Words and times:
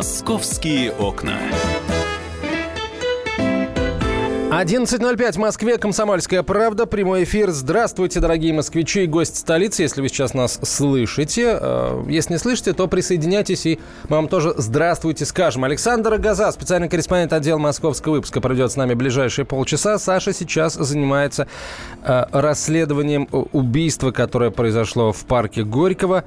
«Московские 0.00 0.92
окна». 0.92 1.38
11.05 4.50 5.32
в 5.34 5.36
Москве, 5.36 5.78
Комсомольская 5.78 6.42
правда, 6.42 6.84
прямой 6.84 7.22
эфир. 7.22 7.50
Здравствуйте, 7.50 8.18
дорогие 8.18 8.52
москвичи 8.52 9.04
и 9.04 9.06
гости 9.06 9.38
столицы, 9.38 9.82
если 9.82 10.00
вы 10.00 10.08
сейчас 10.08 10.34
нас 10.34 10.58
слышите. 10.64 11.56
Э, 11.60 12.04
если 12.08 12.32
не 12.32 12.38
слышите, 12.40 12.72
то 12.72 12.88
присоединяйтесь, 12.88 13.64
и 13.66 13.78
мы 14.08 14.16
вам 14.16 14.26
тоже 14.26 14.52
здравствуйте 14.56 15.24
скажем. 15.24 15.62
Александр 15.62 16.18
Газа, 16.18 16.50
специальный 16.50 16.88
корреспондент 16.88 17.32
отдела 17.32 17.58
московского 17.58 18.14
выпуска, 18.14 18.40
проведет 18.40 18.72
с 18.72 18.76
нами 18.76 18.94
ближайшие 18.94 19.44
полчаса. 19.44 20.00
Саша 20.00 20.32
сейчас 20.32 20.74
занимается 20.74 21.46
э, 22.02 22.24
расследованием 22.32 23.28
убийства, 23.30 24.10
которое 24.10 24.50
произошло 24.50 25.12
в 25.12 25.26
парке 25.26 25.62
Горького. 25.62 26.24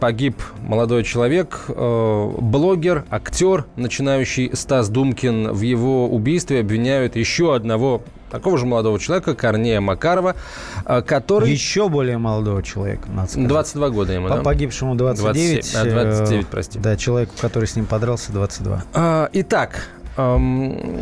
Погиб 0.00 0.36
молодой 0.62 1.04
человек, 1.04 1.66
э, 1.68 2.30
блогер, 2.38 3.04
актер, 3.10 3.66
начинающий 3.76 4.50
Стас 4.54 4.88
Думкин. 4.88 5.52
В 5.52 5.60
его 5.60 6.08
убийстве 6.08 6.60
обвиняют 6.60 7.17
еще 7.18 7.54
одного 7.54 8.02
такого 8.30 8.58
же 8.58 8.66
молодого 8.66 8.98
человека, 8.98 9.34
Корнея 9.34 9.80
Макарова, 9.80 10.36
э, 10.84 11.02
который... 11.02 11.50
Еще 11.50 11.88
более 11.88 12.18
молодого 12.18 12.62
человека, 12.62 13.08
надо 13.10 13.30
сказать. 13.30 13.48
22 13.48 13.90
года 13.90 14.12
ему, 14.12 14.28
да? 14.28 14.42
Погибшему 14.42 14.94
29. 14.94 15.72
27, 15.72 15.90
а, 15.90 16.04
29, 16.04 16.46
прости. 16.46 16.78
Да, 16.78 16.96
человеку, 16.96 17.32
который 17.40 17.66
с 17.66 17.76
ним 17.76 17.86
подрался, 17.86 18.32
22. 18.32 18.84
А, 18.94 19.30
итак, 19.32 19.88
эм, 20.16 21.00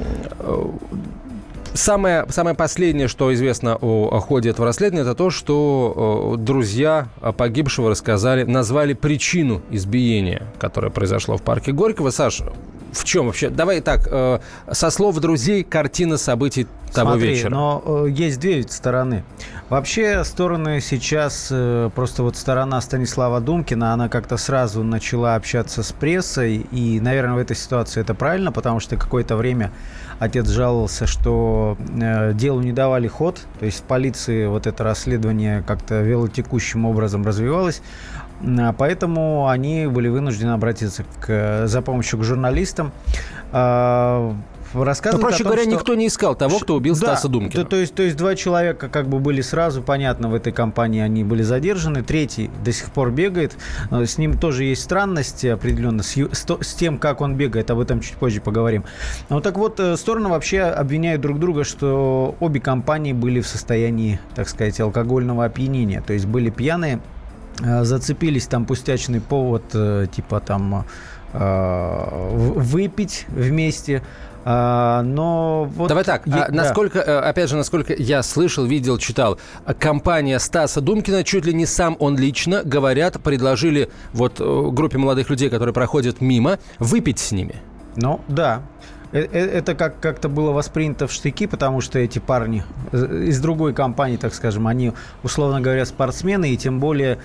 Самое, 1.77 2.25
самое 2.31 2.57
последнее, 2.57 3.07
что 3.07 3.33
известно 3.35 3.77
о, 3.77 4.09
о 4.09 4.21
ходе 4.21 4.51
этого 4.51 4.67
расследования, 4.67 5.03
это 5.03 5.15
то, 5.15 5.31
что 5.31 6.35
э, 6.37 6.43
друзья 6.43 7.09
погибшего 7.37 7.91
рассказали, 7.91 8.45
назвали 8.45 8.95
причину 8.95 9.63
избиения, 9.71 10.47
которое 10.59 10.91
произошло 10.91 11.37
в 11.37 11.43
парке 11.43 11.73
Горького. 11.73 12.11
Саша, 12.11 12.53
в 12.93 13.05
чем 13.05 13.27
вообще? 13.27 13.51
Давай 13.51 13.81
так, 13.81 14.09
э, 14.11 14.41
со 14.73 14.91
слов 14.91 15.19
друзей, 15.19 15.65
картина 15.65 16.17
событий 16.17 16.67
того 16.97 17.11
Смотри, 17.11 17.29
вечера. 17.29 17.51
но 17.51 17.83
э, 17.85 18.07
есть 18.11 18.41
две 18.41 18.63
стороны. 18.63 19.25
Вообще 19.69 20.25
стороны 20.25 20.81
сейчас, 20.81 21.49
э, 21.51 21.91
просто 21.95 22.23
вот 22.23 22.37
сторона 22.37 22.81
Станислава 22.81 23.41
Думкина, 23.41 23.93
она 23.93 24.09
как-то 24.09 24.37
сразу 24.37 24.83
начала 24.83 25.35
общаться 25.35 25.83
с 25.83 25.93
прессой, 25.93 26.67
и, 26.73 27.01
наверное, 27.01 27.35
в 27.35 27.39
этой 27.39 27.57
ситуации 27.57 28.01
это 28.01 28.15
правильно, 28.15 28.51
потому 28.51 28.81
что 28.81 28.97
какое-то 28.97 29.37
время 29.37 29.71
отец 30.19 30.49
жаловался, 30.49 31.07
что 31.07 31.77
э, 32.01 32.33
делу 32.33 32.61
не 32.63 32.73
давали 32.73 33.09
ход, 33.09 33.41
то 33.59 33.67
есть 33.67 33.81
в 33.81 33.83
полиции 33.83 34.47
вот 34.47 34.67
это 34.67 34.83
расследование 34.83 35.63
как-то 35.63 36.01
велотекущим 36.01 36.87
образом 36.87 37.25
развивалось, 37.25 37.83
а 38.43 38.73
поэтому 38.73 39.49
они 39.49 39.87
были 39.87 40.09
вынуждены 40.09 40.53
обратиться 40.53 41.05
к, 41.21 41.67
за 41.67 41.83
помощью 41.83 42.19
к 42.19 42.23
журналистам. 42.23 42.93
Рассказывает 44.75 45.23
Но, 45.23 45.29
проще 45.29 45.43
том, 45.43 45.53
говоря, 45.53 45.63
что... 45.63 45.73
никто 45.73 45.95
не 45.95 46.07
искал 46.09 46.35
того, 46.35 46.59
кто 46.59 46.77
убил 46.77 46.95
да, 46.95 47.01
Стаса 47.01 47.29
Думкина. 47.29 47.65
То, 47.65 47.71
то, 47.71 47.77
есть, 47.77 47.95
то 47.95 48.03
есть 48.03 48.17
два 48.17 48.35
человека 48.35 48.89
как 48.89 49.09
бы 49.09 49.19
были 49.19 49.41
сразу, 49.41 49.83
понятно, 49.83 50.29
в 50.29 50.35
этой 50.35 50.53
компании 50.53 51.01
они 51.01 51.25
были 51.25 51.43
задержаны. 51.43 52.03
Третий 52.03 52.51
до 52.65 52.73
сих 52.73 52.91
пор 52.91 53.11
бегает. 53.11 53.57
Э, 53.91 54.05
с 54.05 54.19
ним 54.19 54.39
тоже 54.39 54.65
есть 54.65 54.83
странности 54.83 55.47
определенно. 55.47 56.03
С, 56.03 56.17
с, 56.17 56.47
с 56.61 56.75
тем, 56.75 56.99
как 56.99 57.21
он 57.21 57.37
бегает, 57.37 57.71
об 57.71 57.81
этом 57.81 58.01
чуть 58.01 58.15
позже 58.15 58.41
поговорим. 58.41 58.85
Ну 59.29 59.41
так 59.41 59.57
вот, 59.57 59.81
э, 59.81 59.97
стороны 59.97 60.29
вообще 60.29 60.63
обвиняют 60.63 61.23
друг 61.23 61.39
друга, 61.39 61.65
что 61.65 62.35
обе 62.41 62.61
компании 62.61 63.13
были 63.13 63.41
в 63.41 63.47
состоянии, 63.47 64.21
так 64.35 64.49
сказать, 64.49 64.81
алкогольного 64.81 65.45
опьянения. 65.45 66.01
То 66.01 66.13
есть 66.13 66.27
были 66.27 66.51
пьяные, 66.51 67.01
э, 67.63 67.85
зацепились 67.85 68.47
там 68.47 68.67
пустячный 68.67 69.21
повод, 69.21 69.65
типа 70.13 70.41
там 70.41 70.85
выпить 71.39 73.27
вместе. 73.29 74.03
А, 74.49 75.03
но 75.03 75.65
вот... 75.75 75.89
Давай 75.89 76.05
так, 76.05 76.23
я, 76.25 76.45
а, 76.45 76.53
насколько, 76.53 77.05
да. 77.05 77.15
Э, 77.15 77.19
опять 77.31 77.51
же, 77.51 77.57
насколько 77.57 77.93
я 77.95 78.23
слышал, 78.23 78.65
видел, 78.65 78.97
читал, 78.97 79.41
компания 79.81 80.39
Стаса 80.39 80.81
Думкина, 80.81 81.25
чуть 81.25 81.45
ли 81.45 81.53
не 81.53 81.67
сам 81.67 81.97
он 81.99 82.17
лично, 82.17 82.63
говорят, 82.63 83.21
предложили 83.21 83.91
вот 84.13 84.37
э, 84.39 84.69
группе 84.71 84.99
молодых 84.99 85.31
людей, 85.31 85.51
которые 85.51 85.75
проходят 85.75 86.21
мимо, 86.21 86.61
выпить 86.79 87.19
с 87.19 87.33
ними. 87.33 87.57
Ну, 87.97 88.21
да. 88.29 88.63
Э, 89.11 89.19
это 89.19 89.75
как- 89.75 89.99
как-то 89.99 90.29
было 90.29 90.53
воспринято 90.53 91.09
в 91.09 91.13
штыки, 91.13 91.49
потому 91.49 91.81
что 91.81 91.99
эти 91.99 92.21
парни 92.21 92.63
из 92.93 93.41
другой 93.41 93.75
компании, 93.75 94.17
так 94.17 94.33
скажем, 94.33 94.69
они, 94.69 94.93
условно 95.25 95.61
говоря, 95.61 95.85
спортсмены, 95.85 96.53
и 96.53 96.57
тем 96.57 96.79
более 96.79 97.19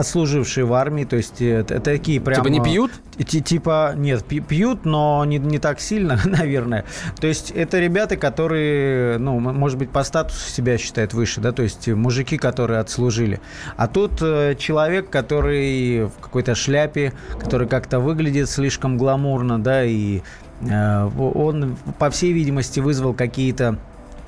отслужившие 0.00 0.64
в 0.64 0.72
армии, 0.72 1.04
то 1.04 1.16
есть 1.16 1.40
это, 1.40 1.74
это 1.74 1.84
такие 1.84 2.20
прям... 2.20 2.42
Типа 2.42 2.48
не 2.48 2.62
пьют? 2.62 2.90
Типа, 3.18 3.92
нет, 3.96 4.24
пьют, 4.24 4.84
но 4.84 5.24
не, 5.24 5.38
не 5.38 5.58
так 5.58 5.80
сильно, 5.80 6.18
наверное. 6.24 6.84
То 7.20 7.26
есть 7.26 7.50
это 7.50 7.78
ребята, 7.78 8.16
которые, 8.16 9.18
ну, 9.18 9.38
может 9.38 9.78
быть, 9.78 9.90
по 9.90 10.02
статусу 10.02 10.50
себя 10.50 10.78
считают 10.78 11.14
выше, 11.14 11.40
да, 11.40 11.52
то 11.52 11.62
есть 11.62 11.88
мужики, 11.88 12.38
которые 12.38 12.80
отслужили. 12.80 13.40
А 13.76 13.86
тут 13.88 14.22
э, 14.22 14.56
человек, 14.58 15.10
который 15.10 16.06
в 16.06 16.12
какой-то 16.20 16.54
шляпе, 16.54 17.12
который 17.38 17.68
как-то 17.68 18.00
выглядит 18.00 18.48
слишком 18.48 18.96
гламурно, 18.96 19.62
да, 19.62 19.84
и 19.84 20.22
э, 20.62 21.08
он, 21.18 21.76
по 21.98 22.10
всей 22.10 22.32
видимости, 22.32 22.80
вызвал 22.80 23.12
какие-то 23.12 23.78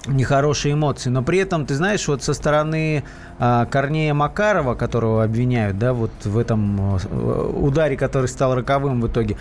нехорошие 0.06 0.74
эмоции. 0.74 1.10
Но 1.10 1.22
при 1.22 1.38
этом, 1.38 1.66
ты 1.66 1.74
знаешь, 1.74 2.06
вот 2.08 2.22
со 2.22 2.34
стороны 2.34 3.04
а, 3.38 3.66
Корнея 3.66 4.14
Макарова, 4.14 4.74
которого 4.74 5.24
обвиняют, 5.24 5.78
да, 5.78 5.92
вот 5.92 6.10
в 6.24 6.38
этом 6.38 6.96
э, 6.96 7.50
ударе, 7.54 7.96
который 7.96 8.26
стал 8.26 8.54
роковым 8.54 9.00
в 9.00 9.06
итоге, 9.06 9.36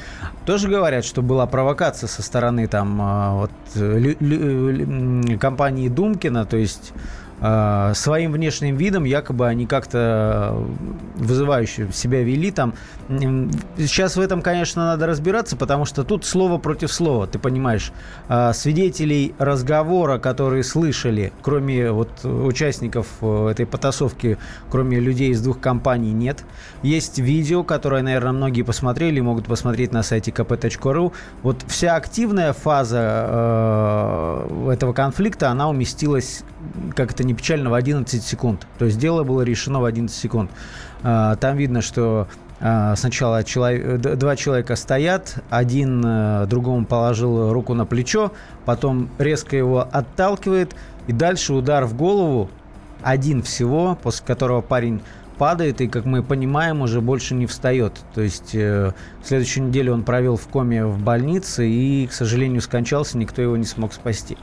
тоже 0.45 0.67
говорят, 0.69 1.05
что 1.05 1.21
была 1.21 1.45
провокация 1.47 2.07
со 2.07 2.21
стороны 2.21 2.67
там 2.67 2.99
а, 3.01 3.33
вот, 3.33 3.51
лю- 3.75 4.17
лю- 4.19 5.39
компании 5.39 5.89
Думкина, 5.89 6.45
то 6.45 6.57
есть 6.57 6.93
а, 7.41 7.93
своим 7.95 8.31
внешним 8.31 8.75
видом 8.75 9.03
якобы 9.03 9.47
они 9.47 9.65
как-то 9.65 10.55
вызывающе 11.15 11.89
себя 11.91 12.21
вели 12.21 12.51
там. 12.51 12.75
Сейчас 13.77 14.15
в 14.15 14.21
этом, 14.21 14.41
конечно, 14.41 14.85
надо 14.85 15.07
разбираться, 15.07 15.57
потому 15.57 15.85
что 15.85 16.03
тут 16.03 16.23
слово 16.23 16.59
против 16.59 16.91
слова, 16.91 17.25
ты 17.25 17.39
понимаешь. 17.39 17.91
А, 18.27 18.53
свидетелей 18.53 19.33
разговора, 19.39 20.19
которые 20.19 20.63
слышали, 20.63 21.33
кроме 21.41 21.91
вот 21.91 22.23
участников 22.23 23.07
э, 23.21 23.49
этой 23.49 23.65
потасовки, 23.65 24.37
кроме 24.69 24.99
людей 24.99 25.31
из 25.31 25.41
двух 25.41 25.59
компаний, 25.59 26.11
нет. 26.11 26.43
Есть 26.83 27.17
видео, 27.17 27.63
которое, 27.63 28.03
наверное, 28.03 28.33
многие 28.33 28.61
посмотрели, 28.61 29.19
могут 29.19 29.45
посмотреть 29.45 29.91
на 29.91 30.03
сайте 30.03 30.31
kp.ru. 30.31 31.11
Вот 31.41 31.63
вся 31.67 31.95
активная 31.95 32.53
фаза 32.53 33.27
э, 33.29 34.71
этого 34.73 34.93
конфликта, 34.93 35.49
она 35.49 35.69
уместилась, 35.69 36.43
как 36.95 37.11
это 37.11 37.23
не 37.23 37.33
печально, 37.33 37.69
в 37.69 37.73
11 37.73 38.23
секунд. 38.23 38.67
То 38.77 38.85
есть 38.85 38.97
дело 38.97 39.23
было 39.23 39.41
решено 39.41 39.79
в 39.79 39.85
11 39.85 40.15
секунд. 40.15 40.51
Э, 41.03 41.35
там 41.39 41.57
видно, 41.57 41.81
что 41.81 42.27
а, 42.63 42.95
сначала 42.95 43.43
человек, 43.43 43.99
два 43.99 44.35
человека 44.35 44.75
стоят, 44.75 45.39
один 45.49 46.03
э, 46.05 46.45
другому 46.45 46.85
положил 46.85 47.51
руку 47.51 47.73
на 47.73 47.87
плечо, 47.87 48.31
потом 48.65 49.09
резко 49.17 49.55
его 49.57 49.87
отталкивает, 49.91 50.75
и 51.07 51.11
дальше 51.11 51.53
удар 51.53 51.85
в 51.85 51.95
голову, 51.95 52.51
один 53.01 53.41
всего, 53.41 53.97
после 54.03 54.23
которого 54.27 54.61
парень 54.61 55.01
падает 55.39 55.81
и, 55.81 55.87
как 55.87 56.05
мы 56.05 56.21
понимаем, 56.21 56.81
уже 56.81 57.01
больше 57.01 57.33
не 57.33 57.47
встает. 57.47 57.99
То 58.13 58.21
есть 58.21 58.53
э, 58.53 58.91
следующую 59.23 59.69
неделю 59.69 59.93
он 59.93 60.03
провел 60.03 60.37
в 60.37 60.47
коме 60.47 60.85
в 60.85 60.99
больнице 60.99 61.67
и, 61.67 62.05
к 62.05 62.13
сожалению, 62.13 62.61
скончался, 62.61 63.17
никто 63.17 63.41
его 63.41 63.57
не 63.57 63.65
смог 63.65 63.91
спасти. 63.91 64.37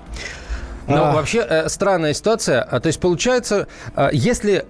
Ну, 0.89 1.05
а... 1.05 1.13
вообще 1.13 1.47
э, 1.49 1.69
странная 1.69 2.15
ситуация. 2.15 2.63
А, 2.63 2.81
то 2.81 2.87
есть, 2.87 3.01
получается, 3.01 3.69
э, 3.95 4.09
если 4.13 4.65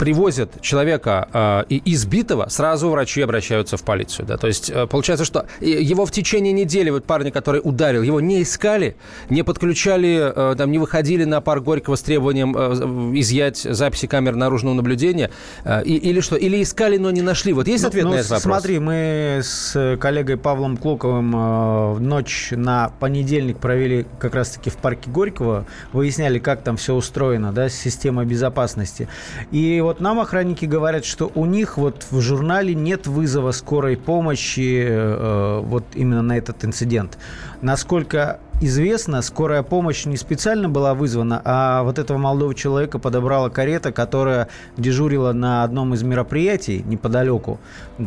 привозят 0.00 0.62
человека 0.62 1.28
э, 1.68 1.74
избитого, 1.84 2.48
сразу 2.48 2.88
врачи 2.88 3.20
обращаются 3.20 3.76
в 3.76 3.82
полицию. 3.82 4.24
Да? 4.24 4.38
То 4.38 4.46
есть 4.46 4.70
э, 4.70 4.86
получается, 4.86 5.26
что 5.26 5.44
его 5.60 6.06
в 6.06 6.10
течение 6.10 6.54
недели, 6.54 6.88
вот 6.88 7.04
парня, 7.04 7.30
который 7.30 7.60
ударил, 7.62 8.00
его 8.00 8.18
не 8.18 8.40
искали, 8.42 8.96
не 9.28 9.44
подключали, 9.44 10.32
э, 10.34 10.54
там, 10.56 10.72
не 10.72 10.78
выходили 10.78 11.24
на 11.24 11.42
парк 11.42 11.64
Горького 11.64 11.96
с 11.96 12.00
требованием 12.00 12.56
э, 12.56 13.18
изъять 13.20 13.58
записи 13.58 14.06
камер 14.06 14.36
наружного 14.36 14.72
наблюдения, 14.72 15.30
э, 15.64 15.84
и, 15.84 15.96
или 15.96 16.20
что? 16.20 16.36
Или 16.36 16.62
искали, 16.62 16.96
но 16.96 17.10
не 17.10 17.20
нашли. 17.20 17.52
Вот 17.52 17.68
есть 17.68 17.82
ну, 17.82 17.88
ответ 17.88 18.04
ну, 18.04 18.10
на 18.12 18.14
этот 18.14 18.30
вопрос? 18.30 18.42
Смотри, 18.42 18.78
мы 18.78 19.40
с 19.42 19.98
коллегой 20.00 20.38
Павлом 20.38 20.78
Клоковым 20.78 21.36
э, 21.36 21.98
ночь 21.98 22.52
на 22.52 22.90
понедельник 23.00 23.58
провели 23.58 24.06
как 24.18 24.34
раз-таки 24.34 24.70
в 24.70 24.78
парке 24.78 25.10
Горького, 25.10 25.66
выясняли, 25.92 26.38
как 26.38 26.62
там 26.62 26.78
все 26.78 26.94
устроено, 26.94 27.52
да, 27.52 27.68
система 27.68 28.24
безопасности. 28.24 29.06
И 29.50 29.78
вот 29.82 29.89
вот 29.90 29.98
нам 29.98 30.20
охранники 30.20 30.66
говорят, 30.66 31.04
что 31.04 31.32
у 31.34 31.46
них 31.46 31.76
вот 31.76 32.06
в 32.12 32.20
журнале 32.20 32.76
нет 32.76 33.08
вызова 33.08 33.50
скорой 33.50 33.96
помощи 33.96 34.84
э, 34.88 35.60
вот 35.64 35.82
именно 35.94 36.22
на 36.22 36.38
этот 36.38 36.64
инцидент. 36.64 37.18
Насколько 37.60 38.38
известно, 38.60 39.22
скорая 39.22 39.62
помощь 39.62 40.04
не 40.06 40.16
специально 40.16 40.68
была 40.68 40.94
вызвана, 40.94 41.40
а 41.44 41.82
вот 41.82 41.98
этого 41.98 42.18
молодого 42.18 42.54
человека 42.54 42.98
подобрала 42.98 43.50
карета, 43.50 43.92
которая 43.92 44.48
дежурила 44.76 45.32
на 45.32 45.64
одном 45.64 45.94
из 45.94 46.02
мероприятий 46.02 46.82
неподалеку. 46.86 47.58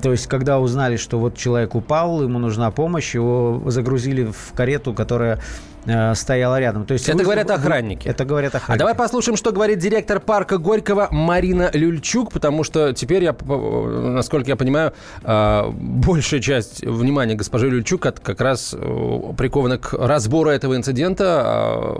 То 0.02 0.12
есть, 0.12 0.28
когда 0.28 0.60
узнали, 0.60 0.98
что 0.98 1.20
вот 1.20 1.36
человек 1.36 1.76
упал, 1.76 2.24
ему 2.24 2.40
нужна 2.40 2.72
помощь, 2.72 3.14
его 3.14 3.62
загрузили 3.68 4.26
в 4.26 4.54
карету, 4.54 4.94
которая 4.94 5.40
Э, 5.86 6.16
стояла 6.16 6.60
рядом. 6.60 6.86
То 6.86 6.94
есть 6.94 7.10
это 7.10 7.18
вы, 7.18 7.24
говорят 7.26 7.52
охранники. 7.52 8.08
Это 8.08 8.24
говорят 8.24 8.56
охранники. 8.56 8.78
А 8.78 8.80
давай 8.80 8.96
послушаем, 8.96 9.36
что 9.36 9.52
говорит 9.52 9.80
директор 9.80 10.20
парка 10.22 10.58
Горького 10.58 11.10
Марина 11.12 11.70
Люльчук, 11.74 12.32
потому 12.32 12.64
что 12.64 12.94
теперь 12.94 13.24
я, 13.24 13.36
насколько 13.46 14.50
я 14.50 14.56
понимаю, 14.56 14.94
э, 15.24 15.70
большая 15.72 16.40
часть 16.40 16.86
внимания 16.86 17.36
госпожи 17.36 17.70
Люльчук 17.70 18.02
как 18.02 18.40
раз 18.40 18.74
э, 18.74 19.34
прикована 19.38 19.78
к 19.78 19.94
разбору 19.94 20.43
этого 20.52 20.76
инцидента, 20.76 21.96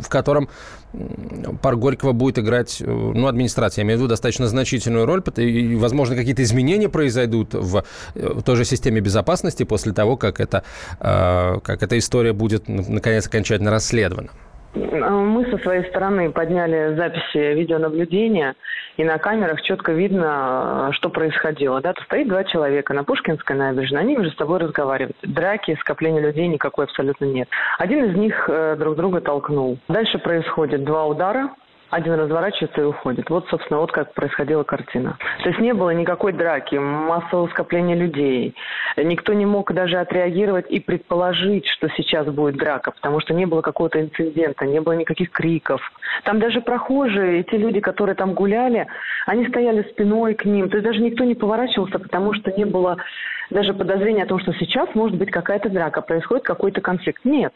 в 0.00 0.08
котором 0.08 0.48
парк 1.62 1.78
Горького 1.78 2.12
будет 2.12 2.38
играть, 2.38 2.82
ну, 2.84 3.26
администрация, 3.26 3.82
я 3.82 3.86
имею 3.86 3.98
в 3.98 4.00
виду, 4.00 4.08
достаточно 4.08 4.48
значительную 4.48 5.06
роль, 5.06 5.22
и, 5.36 5.76
возможно, 5.76 6.16
какие-то 6.16 6.42
изменения 6.42 6.88
произойдут 6.88 7.54
в, 7.54 7.84
в 8.14 8.42
той 8.42 8.56
же 8.56 8.64
системе 8.64 9.00
безопасности 9.00 9.62
после 9.62 9.92
того, 9.92 10.16
как, 10.16 10.40
это, 10.40 10.64
как 10.98 11.82
эта 11.82 11.96
история 11.98 12.32
будет, 12.32 12.68
наконец, 12.68 13.26
окончательно 13.26 13.70
расследовано? 13.70 14.30
Мы 14.74 15.46
со 15.50 15.58
своей 15.58 15.84
стороны 15.88 16.30
подняли 16.30 16.94
записи 16.94 17.54
видеонаблюдения, 17.54 18.54
и 18.96 19.04
на 19.04 19.18
камерах 19.18 19.62
четко 19.62 19.92
видно, 19.92 20.90
что 20.92 21.08
происходило. 21.08 21.80
Да, 21.80 21.92
тут 21.92 22.04
стоит 22.04 22.28
два 22.28 22.44
человека 22.44 22.94
на 22.94 23.02
Пушкинской 23.02 23.56
набережной, 23.56 24.02
они 24.02 24.16
между 24.16 24.36
собой 24.36 24.60
разговаривают. 24.60 25.16
Драки, 25.22 25.76
скопления 25.80 26.20
людей 26.20 26.46
никакой 26.46 26.84
абсолютно 26.84 27.24
нет. 27.24 27.48
Один 27.78 28.04
из 28.04 28.16
них 28.16 28.48
э, 28.48 28.76
друг 28.78 28.96
друга 28.96 29.20
толкнул. 29.20 29.78
Дальше 29.88 30.18
происходит 30.18 30.84
два 30.84 31.06
удара, 31.06 31.50
один 31.90 32.14
разворачивается 32.14 32.80
и 32.80 32.84
уходит. 32.84 33.28
Вот, 33.30 33.48
собственно, 33.48 33.80
вот 33.80 33.92
как 33.92 34.14
происходила 34.14 34.62
картина. 34.62 35.18
То 35.42 35.48
есть 35.48 35.60
не 35.60 35.74
было 35.74 35.90
никакой 35.90 36.32
драки, 36.32 36.76
массового 36.76 37.48
скопления 37.48 37.96
людей. 37.96 38.54
Никто 38.96 39.32
не 39.32 39.46
мог 39.46 39.72
даже 39.72 39.98
отреагировать 39.98 40.70
и 40.70 40.80
предположить, 40.80 41.66
что 41.66 41.88
сейчас 41.96 42.26
будет 42.26 42.56
драка, 42.56 42.92
потому 42.92 43.20
что 43.20 43.34
не 43.34 43.46
было 43.46 43.60
какого-то 43.60 44.00
инцидента, 44.00 44.66
не 44.66 44.80
было 44.80 44.92
никаких 44.92 45.30
криков. 45.30 45.80
Там 46.24 46.38
даже 46.38 46.60
прохожие, 46.60 47.42
те 47.44 47.56
люди, 47.56 47.80
которые 47.80 48.14
там 48.14 48.34
гуляли, 48.34 48.86
они 49.26 49.46
стояли 49.48 49.82
спиной 49.90 50.34
к 50.34 50.44
ним. 50.44 50.68
То 50.68 50.76
есть 50.76 50.86
даже 50.86 51.00
никто 51.00 51.24
не 51.24 51.34
поворачивался, 51.34 51.98
потому 51.98 52.34
что 52.34 52.52
не 52.52 52.64
было 52.64 52.98
даже 53.50 53.74
подозрения 53.74 54.22
о 54.22 54.26
том, 54.26 54.38
что 54.38 54.52
сейчас 54.52 54.94
может 54.94 55.18
быть 55.18 55.30
какая-то 55.30 55.68
драка, 55.68 56.02
происходит 56.02 56.44
какой-то 56.44 56.80
конфликт. 56.80 57.24
Нет. 57.24 57.52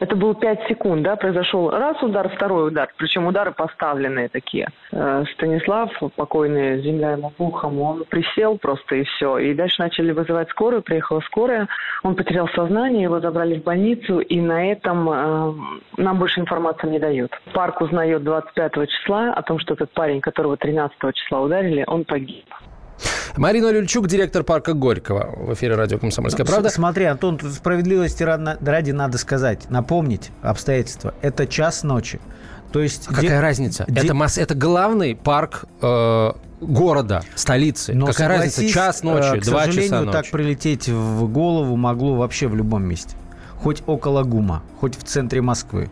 Это 0.00 0.14
было 0.14 0.34
5 0.34 0.68
секунд, 0.68 1.02
да, 1.02 1.16
произошел 1.16 1.70
раз 1.70 2.00
удар, 2.02 2.28
второй 2.28 2.68
удар, 2.68 2.88
причем 2.96 3.26
удары 3.26 3.52
поставленные 3.52 4.28
такие. 4.28 4.68
Э, 4.92 5.24
Станислав, 5.34 5.90
покойный, 6.14 6.80
земля 6.82 7.12
ему 7.12 7.30
пухом, 7.30 7.80
он 7.80 8.04
присел 8.08 8.58
просто 8.58 8.96
и 8.96 9.04
все. 9.04 9.38
И 9.38 9.54
дальше 9.54 9.82
начали 9.82 10.12
вызывать 10.12 10.50
скорую, 10.50 10.82
приехала 10.82 11.20
скорая, 11.20 11.68
он 12.04 12.14
потерял 12.14 12.48
сознание, 12.48 13.02
его 13.02 13.20
забрали 13.20 13.58
в 13.58 13.64
больницу, 13.64 14.20
и 14.20 14.40
на 14.40 14.70
этом 14.70 15.10
э, 15.10 15.54
нам 15.96 16.18
больше 16.18 16.40
информации 16.40 16.88
не 16.88 17.00
дают. 17.00 17.32
Парк 17.52 17.80
узнает 17.80 18.22
25 18.22 18.88
числа 18.88 19.32
о 19.32 19.42
том, 19.42 19.58
что 19.58 19.74
этот 19.74 19.90
парень, 19.92 20.20
которого 20.20 20.56
13 20.56 20.96
числа 21.14 21.40
ударили, 21.40 21.84
он 21.86 22.04
погиб. 22.04 22.46
Марина 23.36 23.70
Люльчук, 23.70 24.08
директор 24.08 24.42
парка 24.42 24.72
Горького. 24.72 25.34
В 25.36 25.54
эфире 25.54 25.74
радио 25.74 25.98
«Комсомольская 25.98 26.44
ну, 26.44 26.50
правда». 26.50 26.70
Смотри, 26.70 27.04
Антон, 27.04 27.38
тут 27.38 27.52
справедливости 27.52 28.22
ради 28.22 28.90
надо 28.90 29.18
сказать, 29.18 29.70
напомнить 29.70 30.30
обстоятельства. 30.42 31.14
Это 31.22 31.46
час 31.46 31.82
ночи. 31.82 32.20
То 32.72 32.80
есть... 32.80 33.06
А 33.08 33.14
какая 33.14 33.40
разница? 33.40 33.84
Это, 33.88 34.14
масс... 34.14 34.38
это 34.38 34.54
главный 34.54 35.16
парк 35.16 35.64
э, 35.80 36.32
города, 36.60 37.22
столицы. 37.34 37.94
Но 37.94 38.06
Какая 38.06 38.28
разница? 38.28 38.68
Час 38.68 39.02
ночи, 39.02 39.38
э, 39.38 39.40
два 39.40 39.68
часа 39.68 40.02
ночи. 40.02 40.12
так 40.12 40.30
прилететь 40.30 40.88
в 40.88 41.28
голову 41.28 41.76
могло 41.76 42.16
вообще 42.16 42.46
в 42.46 42.54
любом 42.54 42.84
месте. 42.84 43.16
Хоть 43.56 43.82
около 43.86 44.22
ГУМа, 44.22 44.62
хоть 44.80 44.96
в 44.96 45.02
центре 45.02 45.40
Москвы. 45.40 45.88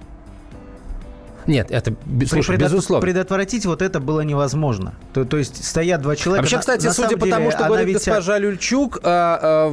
Нет, 1.47 1.71
это 1.71 1.95
слушай, 2.27 2.51
Предот... 2.57 2.71
безусловно. 2.71 3.03
Предотвратить 3.03 3.67
вот 3.67 3.83
это 3.83 4.01
было 4.01 4.21
невозможно. 4.21 4.95
То, 5.13 5.25
то 5.25 5.37
есть 5.37 5.65
стоят 5.65 6.03
два 6.03 6.17
человека. 6.17 6.43
Вообще, 6.43 6.59
кстати, 6.59 6.87
на 6.87 6.93
судя 6.93 7.17
по 7.17 7.27
тому, 7.27 7.51
что 7.51 7.65
говорит 7.65 7.87
ведь... 7.87 7.97
госпожа 7.97 8.39
Люльчук, 8.39 9.01
а, 9.03 9.71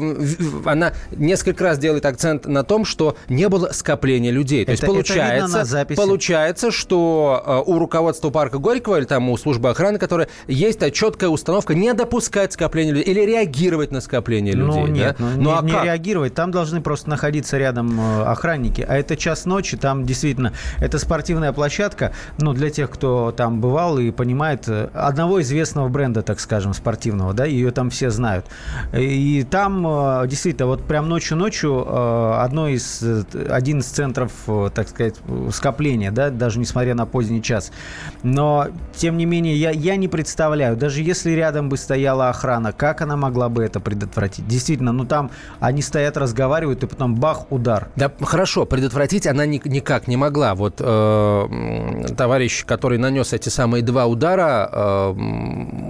а, 0.66 0.72
она 0.72 0.94
несколько 1.12 1.64
раз 1.64 1.78
делает 1.78 2.06
акцент 2.06 2.46
на 2.46 2.64
том, 2.64 2.86
что 2.86 3.18
не 3.28 3.50
было 3.50 3.70
скопления 3.72 4.31
людей. 4.31 4.66
То 4.66 4.72
это, 4.72 4.86
есть 4.86 4.94
получается, 4.94 5.86
получается, 5.96 6.72
что 6.72 7.44
а, 7.46 7.62
у 7.62 7.80
руководства 7.80 8.30
парка 8.30 8.58
Горького 8.58 8.98
или 8.98 9.06
там 9.06 9.30
у 9.30 9.38
службы 9.38 9.70
охраны, 9.70 10.00
которая 10.00 10.30
есть 10.48 10.81
а, 10.84 10.92
четкая 10.92 11.30
установка 11.30 11.74
не 11.74 11.94
допускать 11.94 12.54
скопления 12.54 12.94
людей 12.94 13.12
или 13.14 13.22
реагировать 13.22 13.92
на 13.92 14.02
скопление 14.02 14.56
ну, 14.56 14.68
людей. 14.68 14.81
Ну 14.81 14.88
нет, 14.88 15.16
да? 15.20 15.25
ну, 15.25 15.42
ну, 15.42 15.50
не, 15.52 15.58
а 15.58 15.62
не 15.62 15.72
как? 15.72 15.86
реагировать. 15.86 16.34
Там 16.34 16.52
должны 16.52 16.81
просто 16.81 17.10
находиться 17.10 17.58
рядом 17.58 18.00
э, 18.00 18.24
охранники. 18.24 18.86
А 18.88 18.96
это 18.96 19.18
час 19.18 19.46
ночи, 19.46 19.78
там 19.78 20.06
действительно 20.06 20.54
это 20.80 21.00
спортивная 21.00 21.52
площадка 21.52 21.62
площадка, 21.63 22.12
ну, 22.39 22.51
для 22.51 22.69
тех, 22.69 22.89
кто 22.89 23.31
там 23.31 23.62
бывал 23.62 23.98
и 23.98 24.12
понимает, 24.12 24.68
э, 24.68 24.89
одного 24.94 25.42
известного 25.42 25.88
бренда, 25.88 26.21
так 26.21 26.42
скажем, 26.42 26.74
спортивного, 26.74 27.33
да, 27.33 27.45
ее 27.45 27.71
там 27.71 27.89
все 27.89 28.10
знают. 28.10 28.48
И 28.92 29.48
там 29.50 29.88
э, 29.88 30.27
действительно 30.27 30.68
вот 30.68 30.83
прям 30.86 31.07
ночью-ночью 31.07 31.86
э, 31.88 32.33
одно 32.42 32.68
из, 32.68 33.01
один 33.50 33.80
из 33.80 33.86
центров, 33.86 34.31
так 34.75 34.89
сказать, 34.89 35.15
скопления, 35.54 36.12
да, 36.12 36.31
даже 36.31 36.60
несмотря 36.60 36.95
на 36.95 37.06
поздний 37.06 37.42
час. 37.42 37.71
Но, 38.24 38.68
тем 38.94 39.15
не 39.15 39.25
менее, 39.25 39.56
я, 39.56 39.71
я 39.71 39.95
не 39.95 40.10
представляю, 40.10 40.75
даже 40.75 41.01
если 41.01 41.31
рядом 41.31 41.69
бы 41.69 41.77
стояла 41.77 42.27
охрана, 42.27 42.74
как 42.74 43.00
она 43.00 43.15
могла 43.15 43.48
бы 43.48 43.63
это 43.63 43.80
предотвратить? 43.80 44.45
Действительно, 44.48 44.92
ну 44.92 45.06
там 45.06 45.31
они 45.62 45.81
стоят, 45.81 46.18
разговаривают, 46.18 46.83
и 46.83 46.88
потом 46.88 47.15
бах, 47.15 47.50
удар. 47.54 47.88
Да, 47.95 48.12
хорошо, 48.21 48.65
предотвратить 48.65 49.27
она 49.27 49.45
ни, 49.45 49.62
никак 49.63 50.10
не 50.10 50.18
могла. 50.18 50.56
Вот 50.56 50.81
товарищ, 52.18 52.66
который 52.66 52.98
нанес 52.98 53.34
эти 53.34 53.50
самые 53.50 53.84
два 53.84 54.06
удара, 54.06 54.70
э, 54.72 55.08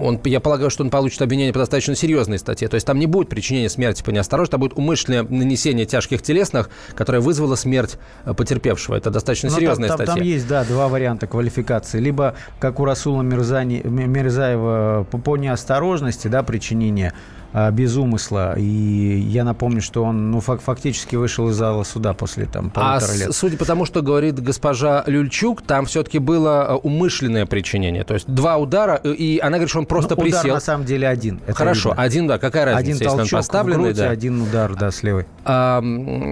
он, 0.01 0.19
я 0.25 0.39
полагаю, 0.39 0.69
что 0.69 0.83
он 0.83 0.89
получит 0.89 1.21
обвинение 1.21 1.53
по 1.53 1.59
достаточно 1.59 1.95
серьезной 1.95 2.39
статье. 2.39 2.67
То 2.67 2.75
есть 2.75 2.85
там 2.85 2.99
не 2.99 3.07
будет 3.07 3.29
причинения 3.29 3.69
смерти 3.69 4.03
по 4.03 4.09
неосторожности, 4.11 4.55
а 4.55 4.57
будет 4.57 4.73
умышленное 4.77 5.23
нанесение 5.23 5.85
тяжких 5.85 6.21
телесных, 6.21 6.69
которое 6.95 7.19
вызвало 7.19 7.55
смерть 7.55 7.97
э, 8.25 8.33
потерпевшего. 8.33 8.95
Это 8.95 9.09
достаточно 9.11 9.49
Но 9.49 9.55
ну, 9.55 9.59
серьезная 9.59 9.89
там, 9.89 9.97
статья. 9.97 10.13
Там 10.15 10.23
есть, 10.23 10.47
да, 10.47 10.63
два 10.63 10.87
варианта 10.87 11.27
квалификации. 11.27 11.99
Либо, 11.99 12.35
как 12.59 12.79
у 12.79 12.85
Расула 12.85 13.21
Мирзани, 13.21 13.81
Мирзаева, 13.83 15.07
по 15.11 15.37
неосторожности, 15.37 16.27
да, 16.27 16.43
причинения 16.43 17.13
а, 17.13 17.42
без 17.71 17.95
умысла. 17.95 18.55
И 18.57 18.63
я 18.63 19.43
напомню, 19.43 19.81
что 19.81 20.03
он 20.03 20.31
ну, 20.31 20.39
фактически 20.39 21.15
вышел 21.15 21.49
из 21.49 21.55
зала 21.55 21.83
суда 21.83 22.13
после 22.13 22.45
там, 22.45 22.71
а 22.75 22.99
полутора 22.99 23.11
а 23.11 23.17
лет. 23.17 23.35
судя 23.35 23.57
по 23.57 23.65
тому, 23.65 23.85
что 23.85 24.01
говорит 24.01 24.41
госпожа 24.41 25.03
Люльчук, 25.07 25.61
там 25.61 25.85
все-таки 25.85 26.19
было 26.19 26.65
а, 26.65 26.75
умышленное 26.75 27.45
причинение. 27.45 28.03
То 28.03 28.15
есть 28.15 28.27
два 28.27 28.57
удара, 28.57 28.99
э, 29.03 29.11
и 29.13 29.39
она 29.39 29.57
говорит, 29.57 29.69
что 29.69 29.79
он 29.79 29.85
просто 29.85 30.15
ну, 30.15 30.23
присел. 30.23 30.41
Удар 30.41 30.53
на 30.55 30.59
самом 30.59 30.85
деле 30.85 31.07
один. 31.07 31.41
Это 31.45 31.55
Хорошо, 31.55 31.89
видно. 31.89 32.03
один, 32.03 32.27
да, 32.27 32.37
какая 32.39 32.65
разница, 32.65 32.79
один 32.79 32.93
если 32.93 33.05
толчок 33.05 33.33
он 33.33 33.39
поставленный, 33.39 33.83
грудь, 33.85 33.97
да. 33.97 34.09
один 34.09 34.41
удар, 34.41 34.75
да, 34.75 34.91
с 34.91 35.03
левой. 35.03 35.25
А, 35.45 35.81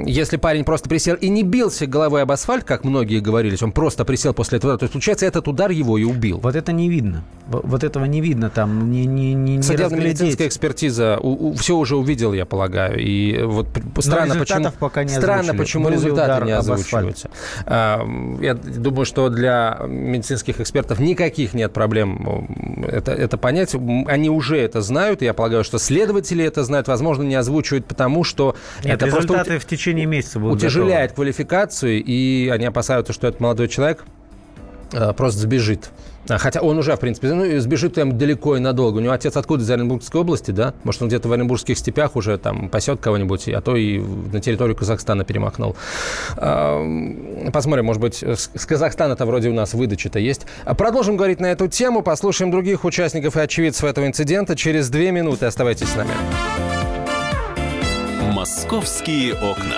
если 0.06 0.38
парень 0.38 0.64
просто 0.64 0.90
присел 0.90 1.16
и 1.16 1.30
не 1.30 1.44
бился 1.44 1.86
головой 1.86 2.24
об 2.24 2.32
асфальт, 2.32 2.64
как 2.64 2.84
многие 2.84 3.20
говорились, 3.20 3.62
он 3.62 3.72
просто 3.72 4.06
присел 4.06 4.34
после 4.34 4.58
этого, 4.58 4.78
то 4.78 4.84
есть, 4.84 4.94
получается, 4.94 5.26
этот 5.26 5.48
удар 5.48 5.72
его 5.72 5.98
и 5.98 6.04
убил. 6.04 6.40
Вот 6.40 6.56
это 6.56 6.72
не 6.72 6.90
видно. 6.90 7.24
Вот 7.48 7.84
этого 7.84 8.06
не 8.06 8.22
видно 8.22 8.50
там, 8.50 8.92
не, 8.92 9.06
не, 9.06 9.34
не, 9.34 9.58
не 9.58 9.58
медицинская 9.58 10.48
экспертиза, 10.48 11.11
у, 11.20 11.50
у, 11.50 11.54
все 11.54 11.76
уже 11.76 11.96
увидел, 11.96 12.34
я 12.34 12.46
полагаю. 12.46 13.00
И 13.00 13.42
вот 13.44 13.68
странно, 14.00 14.36
почему, 14.36 14.72
пока 14.80 15.04
не 15.04 15.10
странно, 15.10 15.54
почему 15.54 15.86
Был 15.86 15.94
результаты 15.94 16.46
не 16.46 16.52
озвучиваются. 16.52 17.30
А, 17.66 18.02
я 18.42 18.54
думаю, 18.54 19.06
что 19.06 19.30
для 19.30 19.80
медицинских 19.88 20.60
экспертов 20.60 21.00
никаких 21.00 21.54
нет 21.54 21.74
проблем 21.74 22.86
это, 22.88 23.12
это 23.12 23.38
понять. 23.38 23.76
Они 24.08 24.30
уже 24.30 24.58
это 24.58 24.82
знают. 24.82 25.22
Я 25.22 25.34
полагаю, 25.34 25.64
что 25.64 25.80
следователи 25.80 26.44
это 26.44 26.64
знают. 26.64 26.88
Возможно, 26.88 27.24
не 27.24 27.36
озвучивают, 27.36 27.86
потому 27.86 28.24
что 28.24 28.56
нет, 28.84 28.96
это 28.96 29.06
результаты 29.06 29.52
просто 29.52 29.60
в 29.60 29.66
течение 29.66 30.06
месяца 30.06 30.40
будут 30.40 30.58
утяжеляет 30.58 31.12
готовы. 31.12 31.16
квалификацию, 31.16 32.04
и 32.04 32.50
они 32.50 32.66
опасаются, 32.66 33.14
что 33.14 33.28
этот 33.28 33.40
молодой 33.42 33.68
человек 33.68 34.04
просто 35.16 35.40
сбежит. 35.40 35.90
А, 36.30 36.38
хотя 36.38 36.62
он 36.62 36.78
уже, 36.78 36.96
в 36.96 37.00
принципе, 37.00 37.34
ну, 37.34 37.60
сбежит 37.60 37.96
там 37.96 38.18
далеко 38.18 38.56
и 38.58 38.60
надолго. 38.60 38.98
У 38.98 39.00
него 39.02 39.14
отец 39.14 39.36
откуда? 39.36 39.64
Из 39.64 39.70
Оренбургской 39.70 40.22
области, 40.22 40.52
да? 40.52 40.74
Может, 40.84 41.02
он 41.02 41.08
где-то 41.08 41.28
в 41.28 41.34
Оренбургских 41.34 41.78
степях 41.78 42.16
уже 42.16 42.38
там 42.38 42.70
пасет 42.70 43.00
кого-нибудь, 43.00 43.48
а 43.50 43.62
то 43.62 43.76
и 43.76 44.00
на 44.00 44.40
территорию 44.40 44.76
Казахстана 44.76 45.24
перемахнул. 45.24 45.76
А, 46.38 46.82
посмотрим, 47.52 47.86
может 47.86 48.02
быть, 48.02 48.24
с 48.24 48.66
Казахстана-то 48.66 49.26
вроде 49.26 49.50
у 49.50 49.54
нас 49.54 49.74
выдача-то 49.74 50.20
есть. 50.20 50.46
А 50.64 50.76
продолжим 50.76 51.18
говорить 51.18 51.40
на 51.40 51.48
эту 51.48 51.68
тему, 51.68 52.02
послушаем 52.02 52.52
других 52.52 52.86
участников 52.86 53.36
и 53.38 53.40
очевидцев 53.40 53.84
этого 53.84 54.06
инцидента 54.06 54.56
через 54.56 54.90
две 54.90 55.12
минуты. 55.12 55.46
Оставайтесь 55.46 55.90
с 55.90 55.96
нами. 55.96 56.12
«Московские 58.32 59.34
окна». 59.34 59.78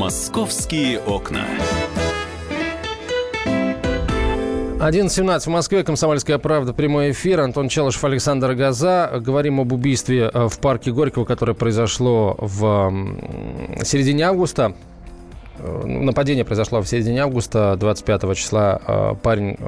«Московские 0.00 0.98
окна». 0.98 1.44
11.17 4.78 5.40
в 5.40 5.46
Москве, 5.48 5.84
Комсомольская 5.84 6.38
правда, 6.38 6.72
прямой 6.72 7.10
эфир. 7.10 7.40
Антон 7.40 7.68
Челышев, 7.68 8.02
Александр 8.02 8.54
Газа. 8.54 9.20
Говорим 9.20 9.60
об 9.60 9.74
убийстве 9.74 10.30
э, 10.32 10.48
в 10.48 10.58
парке 10.58 10.90
Горького, 10.90 11.26
которое 11.26 11.52
произошло 11.52 12.34
в 12.38 12.90
середине 13.84 14.24
августа. 14.24 14.72
Э, 15.58 15.84
нападение 15.84 16.46
произошло 16.46 16.80
в 16.80 16.88
середине 16.88 17.22
августа, 17.24 17.76
25 17.78 18.34
числа. 18.38 18.80
Э, 18.86 19.14
парень, 19.22 19.58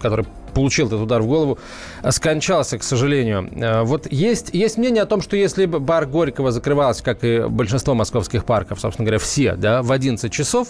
который 0.00 0.26
получил 0.56 0.86
этот 0.86 1.02
удар 1.02 1.20
в 1.20 1.26
голову, 1.26 1.58
э, 2.02 2.10
скончался, 2.10 2.78
к 2.78 2.82
сожалению. 2.82 3.50
Э, 3.54 3.82
вот 3.82 4.10
есть, 4.10 4.54
есть 4.54 4.78
мнение 4.78 5.02
о 5.02 5.06
том, 5.06 5.20
что 5.20 5.36
если 5.36 5.66
бы 5.66 5.80
бар 5.80 6.06
Горького 6.06 6.50
закрывался, 6.50 7.04
как 7.04 7.24
и 7.24 7.42
большинство 7.46 7.94
московских 7.94 8.46
парков, 8.46 8.80
собственно 8.80 9.04
говоря, 9.04 9.18
все, 9.18 9.54
да, 9.54 9.82
в 9.82 9.92
11 9.92 10.32
часов, 10.32 10.68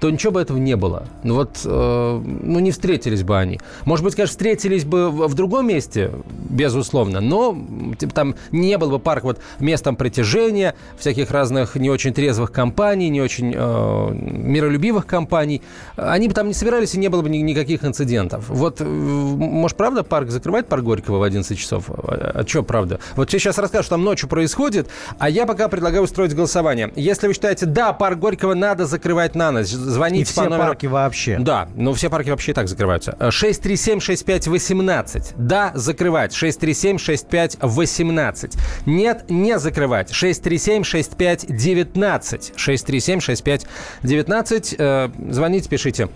то 0.00 0.10
ничего 0.10 0.32
бы 0.32 0.40
этого 0.40 0.58
не 0.58 0.74
было. 0.74 1.04
Ну 1.22 1.34
вот, 1.34 1.60
э, 1.64 2.22
ну 2.42 2.58
не 2.58 2.72
встретились 2.72 3.22
бы 3.22 3.38
они. 3.38 3.60
Может 3.84 4.04
быть, 4.04 4.16
конечно, 4.16 4.32
встретились 4.32 4.84
бы 4.84 5.10
в, 5.10 5.34
другом 5.34 5.68
месте, 5.68 6.10
безусловно, 6.50 7.20
но 7.20 7.56
типа, 7.96 8.12
там 8.12 8.34
не 8.50 8.76
был 8.76 8.90
бы 8.90 8.98
парк 8.98 9.22
вот 9.22 9.38
местом 9.60 9.94
притяжения 9.94 10.74
всяких 10.98 11.30
разных 11.30 11.76
не 11.76 11.90
очень 11.90 12.12
трезвых 12.12 12.50
компаний, 12.50 13.08
не 13.08 13.20
очень 13.20 13.54
э, 13.54 14.10
миролюбивых 14.12 15.06
компаний. 15.06 15.62
Они 15.94 16.26
бы 16.26 16.34
там 16.34 16.48
не 16.48 16.54
собирались, 16.54 16.96
и 16.96 16.98
не 16.98 17.08
было 17.08 17.22
бы 17.22 17.30
ни, 17.30 17.38
никаких 17.38 17.84
инцидентов. 17.84 18.46
Вот 18.48 18.80
может, 19.36 19.76
правда 19.76 20.02
парк 20.02 20.30
закрывать 20.30 20.66
парк 20.66 20.82
Горького 20.82 21.18
в 21.18 21.22
11 21.22 21.58
часов? 21.58 21.84
А, 21.88 22.40
а 22.40 22.46
что 22.46 22.62
правда? 22.62 23.00
Вот 23.16 23.28
тебе 23.28 23.40
сейчас 23.40 23.58
расскажу, 23.58 23.82
что 23.84 23.96
там 23.96 24.04
ночью 24.04 24.28
происходит, 24.28 24.88
а 25.18 25.28
я 25.28 25.44
пока 25.46 25.68
предлагаю 25.68 26.04
устроить 26.04 26.34
голосование. 26.34 26.90
Если 26.96 27.26
вы 27.26 27.34
считаете, 27.34 27.66
да, 27.66 27.92
парк 27.92 28.18
Горького 28.18 28.54
надо 28.54 28.86
закрывать 28.86 29.34
на 29.34 29.52
ночь, 29.52 29.68
звоните 29.68 30.22
И 30.22 30.24
все 30.24 30.44
по 30.44 30.50
номеру... 30.50 30.68
парки 30.68 30.86
вообще. 30.86 31.38
Да, 31.38 31.68
но 31.74 31.92
все 31.94 32.08
парки 32.10 32.30
вообще 32.30 32.52
и 32.52 32.54
так 32.54 32.68
закрываются. 32.68 33.16
637-6518. 33.20 35.34
Да, 35.36 35.72
закрывать. 35.74 36.32
637-6518. 36.32 38.56
Нет, 38.86 39.24
не 39.28 39.58
закрывать. 39.58 40.10
637-6519. 40.10 42.54
637-6519. 42.56 44.76
Э, 44.78 45.10
звоните, 45.30 45.68
пишите. 45.68 46.08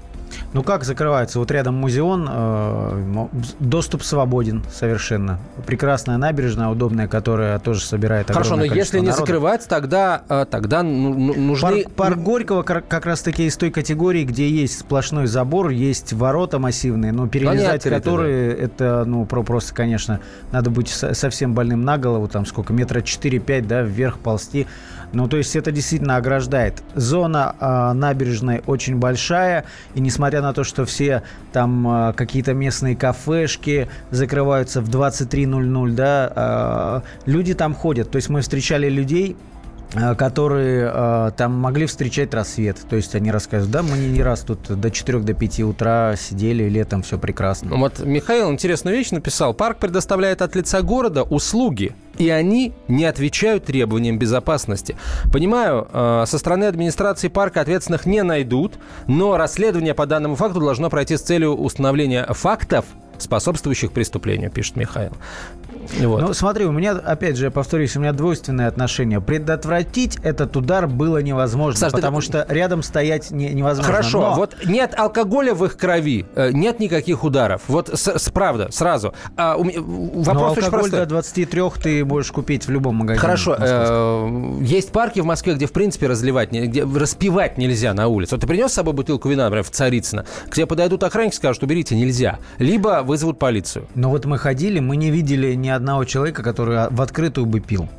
Ну 0.53 0.63
как 0.63 0.85
закрывается? 0.85 1.39
Вот 1.39 1.51
рядом 1.51 1.75
музеон, 1.75 2.29
э, 2.31 3.27
доступ 3.59 4.03
свободен 4.03 4.63
совершенно. 4.71 5.39
Прекрасная 5.67 6.17
набережная, 6.17 6.69
удобная, 6.69 7.09
которая 7.09 7.59
тоже 7.59 7.85
собирает 7.85 8.29
Хорошо, 8.29 8.57
но 8.57 8.65
если 8.65 8.99
не 8.99 9.07
народа. 9.07 9.21
закрывать, 9.21 9.69
тогда, 9.69 10.23
э, 10.29 10.47
тогда 10.51 10.83
ну, 10.83 11.15
ну, 11.15 11.35
нужны... 11.35 11.85
Парк, 11.85 11.93
парк 11.95 12.19
Горького 12.19 12.63
как 12.63 13.07
раз 13.07 13.23
таки 13.23 13.47
из 13.47 13.57
той 13.57 13.71
категории, 13.71 14.25
где 14.25 14.49
есть 14.49 14.81
сплошной 14.81 15.27
забор, 15.27 15.71
есть 15.71 16.13
ворота 16.13 16.59
массивные, 16.59 17.13
но 17.13 17.29
перелезать 17.29 17.77
открыты, 17.77 17.91
которые, 17.91 18.51
да. 18.51 18.63
это, 18.65 19.05
ну, 19.07 19.25
просто, 19.25 19.75
конечно, 19.75 20.21
надо 20.51 20.71
быть 20.71 20.89
совсем 20.89 21.55
больным 21.55 21.83
на 21.83 21.99
голову, 21.99 22.29
там 22.29 22.47
сколько, 22.47 22.73
метра 22.73 23.01
4-5, 23.01 23.67
да, 23.67 23.83
вверх 23.83 24.19
ползти. 24.19 24.67
Ну, 25.13 25.29
то 25.29 25.37
есть 25.37 25.57
это 25.57 25.73
действительно 25.73 26.17
ограждает. 26.17 26.83
Зона 26.95 27.55
э, 27.61 27.93
набережной 27.93 28.63
очень 28.67 28.97
большая, 28.97 29.65
и 29.95 30.01
несмотря 30.01 30.41
на 30.43 30.53
то, 30.53 30.65
что 30.65 30.85
все 30.85 31.23
там 31.53 31.87
э, 31.87 32.13
какие-то 32.15 32.55
местные 32.55 32.97
кафешки 32.97 33.89
закрываются 34.11 34.81
в 34.81 34.89
23.00, 34.89 35.91
да, 35.93 37.03
э, 37.27 37.31
люди 37.31 37.55
там 37.55 37.75
ходят. 37.75 38.11
То 38.11 38.17
есть 38.17 38.29
мы 38.29 38.41
встречали 38.41 38.89
людей, 38.89 39.37
которые 40.17 40.91
э, 40.93 41.31
там 41.37 41.53
могли 41.53 41.87
встречать 41.87 42.33
рассвет. 42.35 42.79
То 42.89 42.97
есть 42.97 43.15
они 43.15 43.31
рассказывают, 43.31 43.71
да, 43.71 43.83
мы 43.83 43.99
не 43.99 44.23
раз 44.23 44.41
тут 44.41 44.61
до 44.69 44.91
4 44.91 45.19
до 45.21 45.35
5 45.35 45.61
утра 45.61 46.15
сидели, 46.17 46.69
летом 46.69 47.03
все 47.03 47.19
прекрасно. 47.19 47.77
Вот 47.77 48.01
Михаил 48.01 48.51
интересную 48.51 48.97
вещь 48.97 49.11
написал. 49.11 49.55
Парк 49.55 49.79
предоставляет 49.79 50.43
от 50.43 50.55
лица 50.57 50.83
города 50.83 51.23
услуги, 51.23 51.95
и 52.17 52.31
они 52.31 52.73
не 52.89 53.05
отвечают 53.05 53.65
требованиям 53.65 54.19
безопасности. 54.19 54.97
Понимаю, 55.31 55.89
э, 55.93 56.25
со 56.27 56.39
стороны 56.39 56.65
администрации 56.65 57.29
парка 57.29 57.61
ответственных 57.61 58.07
не 58.07 58.23
найдут, 58.23 58.75
но 59.07 59.37
расследование 59.37 59.95
по 59.95 60.07
данному 60.07 60.37
факту 60.37 60.61
должно 60.61 60.89
пройти 60.89 61.17
с 61.17 61.21
целью 61.21 61.55
установления 61.55 62.27
фактов, 62.31 62.87
способствующих 63.23 63.93
преступлению, 63.93 64.51
пишет 64.51 64.77
Михаил. 64.77 65.13
Вот. 66.01 66.21
Ну, 66.21 66.33
смотри, 66.35 66.65
у 66.65 66.73
меня, 66.73 66.93
опять 66.93 67.37
же, 67.37 67.47
я 67.47 67.51
повторюсь, 67.51 67.97
у 67.97 68.01
меня 68.01 68.13
двойственное 68.13 68.69
отношение. 68.69 69.21
Предотвратить 69.21 70.19
этот 70.23 70.57
удар 70.57 70.87
было 70.87 71.19
невозможно, 71.19 71.79
Саш, 71.79 71.93
потому 71.93 72.21
ты... 72.21 72.27
что 72.27 72.47
рядом 72.49 72.83
стоять 72.83 73.31
не, 73.31 73.51
невозможно. 73.51 73.93
Хорошо, 73.93 74.21
Но... 74.21 74.35
вот 74.35 74.57
нет 74.65 74.95
алкоголя 74.97 75.55
в 75.55 75.65
их 75.65 75.77
крови, 75.77 76.27
э, 76.35 76.51
нет 76.53 76.81
никаких 76.81 77.25
ударов. 77.25 77.63
Вот 77.69 77.89
с, 77.89 78.07
с, 78.07 78.31
правда, 78.31 78.69
сразу. 78.71 79.15
А, 79.37 79.57
у, 79.57 79.65
вопрос 79.65 80.27
Но 80.27 80.33
алкоголь 80.33 80.59
очень 80.59 80.71
простой. 80.71 81.01
до 81.01 81.07
23 81.07 81.63
ты 81.83 82.05
можешь 82.05 82.33
купить 82.33 82.67
в 82.67 82.71
любом 82.71 82.97
магазине. 82.97 83.21
Хорошо, 83.21 83.57
э, 83.59 84.59
есть 84.63 84.93
парки 84.93 85.21
в 85.21 85.25
Москве, 85.25 85.55
где, 85.55 85.67
в 85.67 85.73
принципе, 85.73 86.07
разливать, 86.07 86.51
где 86.51 86.85
распивать 86.85 87.59
нельзя 87.59 87.93
на 87.95 88.09
улице. 88.09 88.35
Вот 88.35 88.41
ты 88.41 88.47
принес 88.47 88.71
с 88.71 88.75
собой 88.75 88.95
бутылку 88.95 89.29
вина, 89.29 89.45
например, 89.45 89.65
в 89.65 89.71
Царицыно, 89.71 90.27
к 90.49 90.55
тебе 90.55 90.67
подойдут 90.67 91.03
охранники, 91.03 91.35
скажут, 91.35 91.63
уберите, 91.63 91.97
нельзя. 91.97 92.39
Либо 92.59 93.03
вызовут 93.13 93.39
полицию. 93.39 93.87
Но 93.95 94.09
вот 94.09 94.25
мы 94.25 94.39
ходили, 94.39 94.81
мы 94.81 94.97
не 94.97 95.11
видели 95.11 95.53
ни 95.53 95.69
одного 95.69 96.05
человека, 96.07 96.43
который 96.43 96.89
в 96.89 97.03
открытую 97.03 97.45
бы 97.45 97.61
пил 97.61 97.91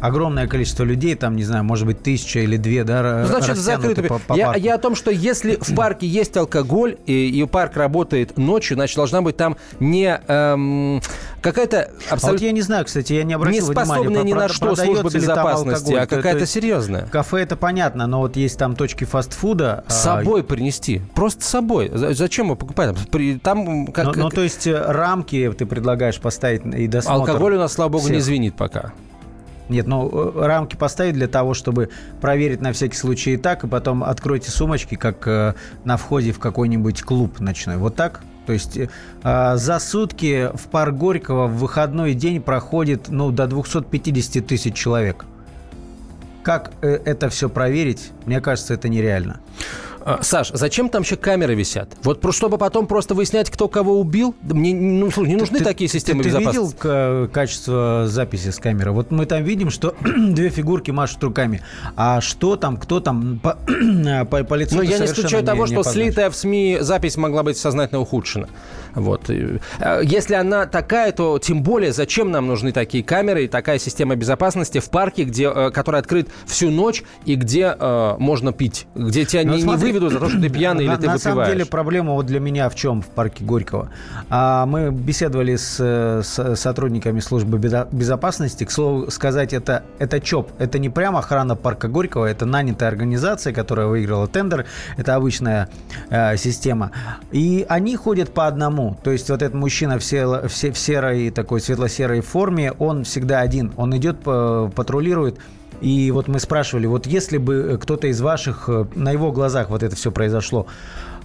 огромное 0.00 0.46
количество 0.46 0.84
людей, 0.84 1.14
там, 1.14 1.36
не 1.36 1.44
знаю, 1.44 1.64
может 1.64 1.86
быть, 1.86 2.02
тысяча 2.02 2.40
или 2.40 2.56
две, 2.56 2.84
да, 2.84 3.24
Значит, 3.26 3.56
закрыто. 3.56 4.02
По, 4.02 4.18
по 4.18 4.34
я, 4.34 4.54
я 4.54 4.74
о 4.74 4.78
том, 4.78 4.94
что 4.94 5.10
если 5.10 5.56
в 5.60 5.74
парке 5.74 6.06
есть 6.06 6.36
алкоголь, 6.36 6.96
и, 7.06 7.28
и 7.28 7.44
парк 7.46 7.76
работает 7.76 8.36
ночью, 8.38 8.76
значит, 8.76 8.96
должна 8.96 9.22
быть 9.22 9.36
там 9.36 9.56
не 9.78 10.20
эм, 10.26 11.00
какая-то 11.40 11.90
абсолютно... 12.10 12.28
А 12.28 12.32
вот 12.32 12.40
я 12.40 12.52
не 12.52 12.62
знаю, 12.62 12.84
кстати, 12.84 13.12
я 13.12 13.24
не 13.24 13.34
обратил 13.34 13.66
не 13.68 13.72
способная 13.72 14.22
ни 14.22 14.32
на 14.32 14.48
что 14.48 14.74
служба 14.76 15.10
безопасности, 15.10 15.92
а 15.92 16.06
какая-то 16.06 16.46
серьезная. 16.46 17.06
Кафе 17.06 17.38
это 17.38 17.56
понятно, 17.56 18.06
но 18.06 18.20
вот 18.20 18.36
есть 18.36 18.58
там 18.58 18.76
точки 18.76 19.04
фастфуда. 19.04 19.84
С 19.88 20.06
а... 20.06 20.18
собой 20.18 20.42
принести. 20.42 21.02
Просто 21.14 21.44
с 21.44 21.48
собой. 21.48 21.90
Зачем 21.92 22.46
мы 22.46 22.56
покупаем? 22.56 22.96
Там, 23.42 23.86
как, 23.88 24.16
ну, 24.16 24.24
ну, 24.24 24.30
то 24.30 24.42
есть 24.42 24.66
э, 24.66 24.80
рамки 24.80 25.52
ты 25.56 25.66
предлагаешь 25.66 26.20
поставить 26.20 26.64
и 26.64 26.86
досмотр. 26.86 27.30
Алкоголь 27.30 27.54
у 27.54 27.58
нас, 27.58 27.72
слава 27.72 27.90
богу, 27.90 28.04
всех. 28.04 28.16
не 28.16 28.20
звенит 28.20 28.54
пока. 28.54 28.92
Нет, 29.70 29.86
ну 29.86 30.10
э, 30.12 30.46
рамки 30.46 30.74
поставить 30.74 31.14
для 31.14 31.28
того, 31.28 31.54
чтобы 31.54 31.90
проверить 32.20 32.60
на 32.60 32.72
всякий 32.72 32.96
случай 32.96 33.34
и 33.34 33.36
так, 33.36 33.62
и 33.64 33.68
потом 33.68 34.02
откройте 34.02 34.50
сумочки, 34.50 34.96
как 34.96 35.26
э, 35.28 35.54
на 35.84 35.96
входе 35.96 36.32
в 36.32 36.40
какой-нибудь 36.40 37.02
клуб 37.02 37.38
ночной. 37.38 37.76
Вот 37.76 37.94
так? 37.94 38.20
То 38.46 38.52
есть 38.52 38.76
э, 38.76 38.88
за 39.56 39.78
сутки 39.78 40.50
в 40.54 40.66
парк 40.68 40.96
Горького 40.96 41.46
в 41.46 41.58
выходной 41.58 42.14
день 42.14 42.42
проходит 42.42 43.08
ну, 43.08 43.30
до 43.30 43.46
250 43.46 44.44
тысяч 44.44 44.74
человек. 44.74 45.24
Как 46.42 46.72
э, 46.82 46.98
это 47.04 47.28
все 47.28 47.48
проверить, 47.48 48.10
мне 48.26 48.40
кажется, 48.40 48.74
это 48.74 48.88
нереально. 48.88 49.38
А, 50.04 50.22
Саш, 50.22 50.50
зачем 50.52 50.88
там 50.88 51.02
еще 51.02 51.16
камеры 51.16 51.54
висят? 51.54 51.96
Вот 52.02 52.24
чтобы 52.34 52.58
потом 52.58 52.86
просто 52.86 53.14
выяснять, 53.14 53.50
кто 53.50 53.68
кого 53.68 53.98
убил? 54.00 54.34
Мне 54.42 54.74
ну, 54.74 55.10
слушай, 55.10 55.30
не 55.30 55.36
нужны 55.36 55.58
ты, 55.58 55.64
такие 55.64 55.88
системы 55.88 56.22
ты, 56.22 56.30
ты 56.30 56.36
безопасности. 56.36 56.76
Ты 56.80 56.88
видел 56.88 57.28
качество 57.28 58.04
записи 58.06 58.50
с 58.50 58.58
камеры? 58.58 58.92
Вот 58.92 59.10
мы 59.10 59.26
там 59.26 59.42
видим, 59.42 59.70
что 59.70 59.94
две 60.00 60.48
фигурки 60.50 60.90
машут 60.90 61.22
руками. 61.24 61.62
А 61.96 62.20
что 62.20 62.56
там, 62.56 62.76
кто 62.76 63.00
там 63.00 63.40
по, 63.42 63.58
по, 64.30 64.44
по 64.44 64.54
лицу 64.54 64.76
Ну, 64.76 64.82
я 64.82 64.98
не 64.98 65.06
исключаю 65.06 65.44
того, 65.44 65.66
что 65.66 65.82
слитая 65.82 66.30
в 66.30 66.36
СМИ 66.36 66.78
запись 66.80 67.16
могла 67.16 67.42
быть 67.42 67.56
сознательно 67.56 68.00
ухудшена. 68.00 68.48
Вот. 68.94 69.30
А, 69.78 70.00
если 70.00 70.34
она 70.34 70.66
такая, 70.66 71.12
то 71.12 71.38
тем 71.38 71.62
более 71.62 71.92
зачем 71.92 72.30
нам 72.30 72.46
нужны 72.46 72.72
такие 72.72 73.04
камеры 73.04 73.44
и 73.44 73.48
такая 73.48 73.78
система 73.78 74.16
безопасности 74.16 74.78
в 74.78 74.90
парке, 74.90 75.24
где, 75.24 75.50
э, 75.54 75.70
который 75.70 76.00
открыт 76.00 76.28
всю 76.46 76.70
ночь 76.70 77.02
и 77.24 77.34
где 77.34 77.74
э, 77.78 78.16
можно 78.18 78.52
пить, 78.52 78.86
где 78.94 79.24
тебя 79.24 79.44
ну, 79.44 79.54
не, 79.54 79.62
смотри, 79.62 79.89
не 79.89 79.89
выведут 79.92 80.12
за 80.12 80.20
то, 80.20 80.28
что 80.28 80.40
ты 80.40 80.48
пьяный 80.48 80.84
или 80.84 80.94
ты 80.96 81.06
На 81.06 81.12
выпиваешь. 81.14 81.22
самом 81.22 81.46
деле 81.46 81.66
проблема 81.66 82.12
вот 82.14 82.26
для 82.26 82.40
меня 82.40 82.68
в 82.68 82.74
чем 82.74 83.02
в 83.02 83.06
парке 83.06 83.44
Горького. 83.44 83.90
А, 84.28 84.66
мы 84.66 84.90
беседовали 84.90 85.56
с, 85.56 85.76
э, 85.80 86.22
с 86.22 86.56
сотрудниками 86.56 87.20
службы 87.20 87.58
безо- 87.58 87.88
безопасности. 87.90 88.64
К 88.64 88.70
слову 88.70 89.10
сказать, 89.10 89.52
это, 89.52 89.82
это 89.98 90.20
ЧОП. 90.20 90.50
Это 90.58 90.78
не 90.78 90.88
прямо 90.88 91.18
охрана 91.18 91.56
парка 91.56 91.88
Горького, 91.88 92.26
это 92.26 92.46
нанятая 92.46 92.88
организация, 92.88 93.52
которая 93.52 93.86
выиграла 93.86 94.26
тендер. 94.28 94.66
Это 94.96 95.14
обычная 95.14 95.68
э, 96.10 96.36
система. 96.36 96.90
И 97.32 97.66
они 97.68 97.96
ходят 97.96 98.32
по 98.32 98.46
одному. 98.46 98.96
То 99.02 99.10
есть 99.10 99.28
вот 99.30 99.42
этот 99.42 99.54
мужчина 99.54 99.98
в, 99.98 100.02
сел- 100.02 100.48
в 100.48 100.50
в 100.50 100.78
серой, 100.78 101.30
такой 101.30 101.60
светло-серой 101.60 102.20
форме, 102.20 102.72
он 102.72 103.04
всегда 103.04 103.40
один. 103.40 103.72
Он 103.76 103.96
идет, 103.96 104.20
по- 104.20 104.70
патрулирует. 104.74 105.38
И 105.80 106.10
вот 106.10 106.28
мы 106.28 106.38
спрашивали, 106.40 106.86
вот 106.86 107.06
если 107.06 107.38
бы 107.38 107.78
кто-то 107.80 108.06
из 108.06 108.20
ваших, 108.20 108.68
э, 108.68 108.86
на 108.94 109.12
его 109.12 109.32
глазах 109.32 109.70
вот 109.70 109.82
это 109.82 109.96
все 109.96 110.10
произошло, 110.12 110.66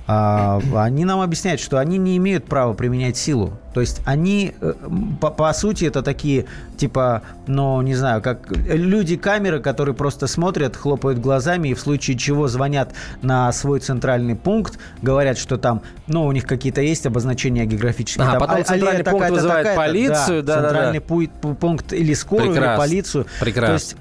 а, 0.08 0.62
они 0.76 1.04
нам 1.04 1.22
объясняют, 1.22 1.60
что 1.60 1.80
они 1.80 1.98
не 1.98 2.18
имеют 2.18 2.46
права 2.46 2.74
применять 2.74 3.18
силу. 3.18 3.58
То 3.74 3.82
есть 3.82 4.02
они, 4.06 4.54
э, 4.62 4.74
по, 5.20 5.32
по 5.32 5.52
сути, 5.52 5.86
это 5.86 6.04
такие, 6.04 6.46
типа, 6.78 7.24
ну, 7.48 7.82
не 7.82 7.96
знаю, 7.96 8.22
как 8.22 8.52
люди-камеры, 8.52 9.60
которые 9.62 9.96
просто 9.96 10.28
смотрят, 10.28 10.76
хлопают 10.76 11.18
глазами 11.20 11.70
и 11.70 11.74
в 11.74 11.80
случае 11.80 12.18
чего 12.20 12.48
звонят 12.48 12.94
на 13.24 13.52
свой 13.52 13.80
центральный 13.80 14.36
пункт, 14.36 14.78
говорят, 15.02 15.40
что 15.40 15.58
там, 15.58 15.82
ну, 16.06 16.26
у 16.26 16.32
них 16.32 16.46
какие-то 16.46 16.82
есть 16.82 17.08
обозначения 17.08 17.66
географические. 17.66 18.28
А, 18.28 18.32
там, 18.32 18.40
потом 18.42 18.62
а- 18.62 18.64
центральный 18.64 19.04
пункт 19.04 19.18
такая-то, 19.18 19.34
вызывает 19.34 19.68
такая-то, 19.68 19.82
полицию, 19.82 20.44
да, 20.44 20.56
да-да-да. 20.56 20.68
центральный 20.68 21.00
пу- 21.00 21.56
пункт 21.56 21.94
или 21.94 22.14
скорую, 22.14 22.52
или 22.52 22.58
Прекрасно, 22.58 22.84
полицию. 22.84 23.26
прекрасно. 23.40 23.68
То 23.68 23.74
есть 23.74 23.98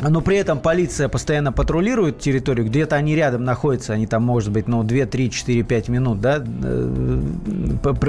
но 0.00 0.20
при 0.20 0.36
этом 0.36 0.58
полиция 0.58 1.08
постоянно 1.08 1.52
патрулирует 1.52 2.18
территорию, 2.18 2.66
где-то 2.66 2.96
они 2.96 3.14
рядом 3.14 3.44
находятся, 3.44 3.92
они 3.92 4.06
там, 4.06 4.22
может 4.22 4.50
быть, 4.50 4.66
ну, 4.66 4.82
2, 4.82 5.06
3, 5.06 5.30
4, 5.30 5.62
5 5.62 5.88
минут, 5.88 6.20
да, 6.20 6.42
э, 6.44 7.22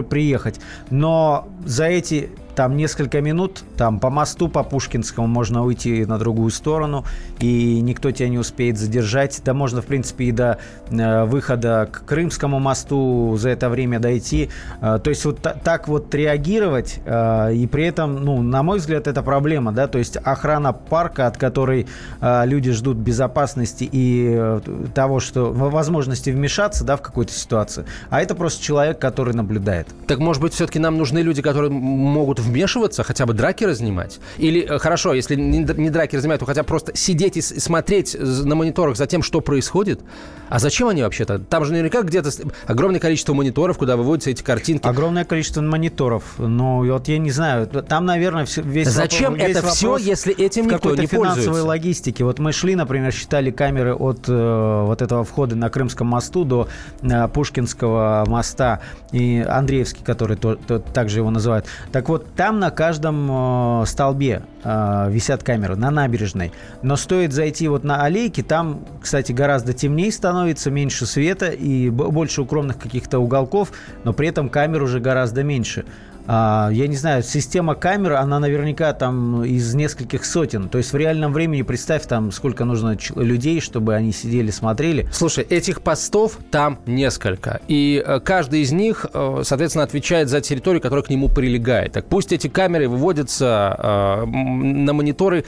приехать. 0.09 0.59
Но 0.89 1.47
за 1.65 1.85
эти 1.85 2.31
там 2.55 2.77
несколько 2.77 3.21
минут, 3.21 3.63
там 3.77 3.99
по 3.99 4.09
мосту, 4.09 4.47
по 4.47 4.63
Пушкинскому 4.63 5.27
можно 5.27 5.63
уйти 5.63 6.05
на 6.05 6.17
другую 6.17 6.49
сторону, 6.51 7.05
и 7.39 7.81
никто 7.81 8.11
тебя 8.11 8.29
не 8.29 8.37
успеет 8.37 8.77
задержать. 8.77 9.41
Да 9.43 9.53
можно, 9.53 9.81
в 9.81 9.85
принципе, 9.85 10.25
и 10.25 10.31
до 10.31 10.57
э, 10.89 11.25
выхода 11.25 11.89
к 11.91 12.05
Крымскому 12.05 12.59
мосту 12.59 13.35
за 13.37 13.49
это 13.49 13.69
время 13.69 13.99
дойти. 13.99 14.49
Э, 14.81 14.99
то 15.03 15.09
есть 15.09 15.25
вот 15.25 15.39
та- 15.39 15.53
так 15.53 15.87
вот 15.87 16.13
реагировать, 16.15 16.99
э, 17.05 17.53
и 17.53 17.67
при 17.67 17.85
этом, 17.85 18.23
ну, 18.23 18.41
на 18.41 18.63
мой 18.63 18.79
взгляд, 18.79 19.07
это 19.07 19.21
проблема, 19.21 19.71
да, 19.71 19.87
то 19.87 19.97
есть 19.97 20.17
охрана 20.17 20.71
парка, 20.73 21.27
от 21.27 21.37
которой 21.37 21.87
люди 22.21 22.71
ждут 22.71 22.97
безопасности 22.97 23.87
и 23.91 24.59
того, 24.93 25.19
что 25.19 25.51
возможности 25.51 26.29
вмешаться, 26.29 26.83
да, 26.83 26.95
в 26.97 27.01
какую-то 27.01 27.33
ситуацию, 27.33 27.85
а 28.09 28.21
это 28.21 28.35
просто 28.35 28.63
человек, 28.63 28.99
который 28.99 29.33
наблюдает. 29.33 29.87
Так, 30.07 30.19
может 30.19 30.41
быть, 30.41 30.53
все-таки 30.53 30.79
нам 30.79 30.97
нужны 30.97 31.19
люди, 31.19 31.41
которые 31.41 31.71
могут 31.71 32.39
вмешиваться, 32.45 33.03
хотя 33.03 33.25
бы 33.25 33.33
драки 33.33 33.63
разнимать? 33.63 34.19
Или, 34.37 34.61
э, 34.61 34.79
хорошо, 34.79 35.13
если 35.13 35.35
не, 35.35 35.63
драки 35.65 36.15
разнимать, 36.15 36.39
то 36.39 36.45
хотя 36.45 36.61
бы 36.63 36.67
просто 36.67 36.95
сидеть 36.95 37.37
и 37.37 37.41
смотреть 37.41 38.15
на 38.19 38.55
мониторах 38.55 38.95
за 38.97 39.07
тем, 39.07 39.21
что 39.23 39.41
происходит? 39.41 40.01
А 40.49 40.59
зачем 40.59 40.87
они 40.87 41.01
вообще-то? 41.01 41.39
Там 41.39 41.65
же 41.65 41.71
наверняка 41.71 42.01
где-то 42.03 42.29
огромное 42.67 42.99
количество 42.99 43.33
мониторов, 43.33 43.77
куда 43.77 43.97
выводятся 43.97 44.29
эти 44.29 44.43
картинки. 44.43 44.87
Огромное 44.87 45.25
количество 45.25 45.61
мониторов. 45.61 46.23
Ну, 46.37 46.83
и 46.85 46.89
вот 46.89 47.07
я 47.07 47.17
не 47.17 47.31
знаю, 47.31 47.67
там, 47.67 48.05
наверное, 48.05 48.45
весь 48.57 48.87
Зачем 48.89 49.33
вопрос- 49.33 49.47
весь 49.47 49.57
это 49.57 49.67
все, 49.67 49.97
если 49.97 50.33
этим 50.35 50.67
никто 50.67 50.91
не 50.95 51.07
финансовой 51.07 51.33
пользуется? 51.35 51.63
логистике. 51.65 52.23
Вот 52.23 52.39
мы 52.39 52.51
шли, 52.51 52.75
например, 52.75 53.11
считали 53.11 53.51
камеры 53.51 53.95
от 53.95 54.25
э, 54.27 54.83
вот 54.85 55.01
этого 55.01 55.23
входа 55.23 55.55
на 55.55 55.69
Крымском 55.69 56.07
мосту 56.07 56.43
до 56.45 56.67
э, 57.01 57.27
Пушкинского 57.29 58.23
моста 58.27 58.81
и 59.11 59.43
Андреевский, 59.47 60.03
который 60.03 60.37
то- 60.37 60.55
то- 60.55 60.79
также 60.79 61.19
его 61.19 61.31
называют. 61.31 61.65
Так 61.91 62.09
вот, 62.09 62.34
там 62.35 62.59
на 62.59 62.69
каждом 62.69 63.81
э, 63.81 63.85
столбе 63.85 64.43
э, 64.63 65.07
висят 65.09 65.43
камеры, 65.43 65.75
на 65.75 65.89
набережной. 65.89 66.51
Но 66.81 66.95
стоит 66.97 67.31
зайти 67.31 67.67
вот 67.67 67.83
на 67.83 68.03
аллейки, 68.03 68.43
там, 68.43 68.85
кстати, 69.01 69.31
гораздо 69.31 69.73
темнее 69.73 70.11
становится, 70.11 70.69
меньше 70.69 71.05
света 71.05 71.47
и 71.47 71.89
больше 71.89 72.41
укромных 72.41 72.77
каких-то 72.77 73.19
уголков, 73.19 73.71
но 74.03 74.13
при 74.13 74.27
этом 74.27 74.49
камер 74.49 74.83
уже 74.83 74.99
гораздо 74.99 75.43
меньше. 75.43 75.85
А, 76.27 76.69
я 76.71 76.87
не 76.87 76.95
знаю, 76.95 77.23
система 77.23 77.75
камер, 77.75 78.13
она 78.13 78.39
наверняка 78.39 78.93
там 78.93 79.43
из 79.43 79.73
нескольких 79.75 80.25
сотен. 80.25 80.69
То 80.69 80.79
есть 80.79 80.91
в 80.91 80.97
реальном 80.97 81.33
времени 81.33 81.61
представь 81.61 82.05
там, 82.07 82.31
сколько 82.31 82.65
нужно 82.65 82.97
людей, 83.15 83.61
чтобы 83.61 83.93
они 83.93 84.11
сидели, 84.11 84.49
смотрели. 84.49 85.07
Слушай, 85.11 85.43
этих 85.43 85.81
постов 85.81 86.39
там 86.49 86.79
несколько. 86.85 87.61
И 87.67 88.03
э, 88.05 88.19
каждый 88.21 88.61
из 88.61 88.71
них, 88.71 89.05
э, 89.13 89.41
соответственно, 89.43 89.83
отвечает 89.83 90.29
за 90.29 90.41
территорию, 90.41 90.81
которая 90.81 91.03
к 91.03 91.09
нему 91.09 91.29
прилегает. 91.29 91.93
Так 91.93 92.05
пусть 92.07 92.33
эти 92.33 92.47
камеры 92.47 92.89
выводятся 92.89 93.75
э, 93.77 94.25
на 94.25 94.93
мониторы, 94.93 95.45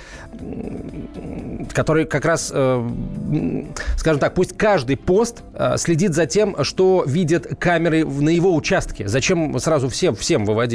которые 1.73 2.05
как 2.05 2.25
раз, 2.25 2.47
скажем 2.47 4.19
так, 4.19 4.33
пусть 4.33 4.55
каждый 4.55 4.95
пост 4.95 5.43
следит 5.77 6.13
за 6.13 6.25
тем, 6.25 6.63
что 6.63 7.03
видят 7.05 7.47
камеры 7.59 8.05
на 8.05 8.29
его 8.29 8.55
участке. 8.55 9.07
Зачем 9.07 9.59
сразу 9.59 9.89
всем, 9.89 10.15
всем 10.15 10.45
выводить? 10.45 10.66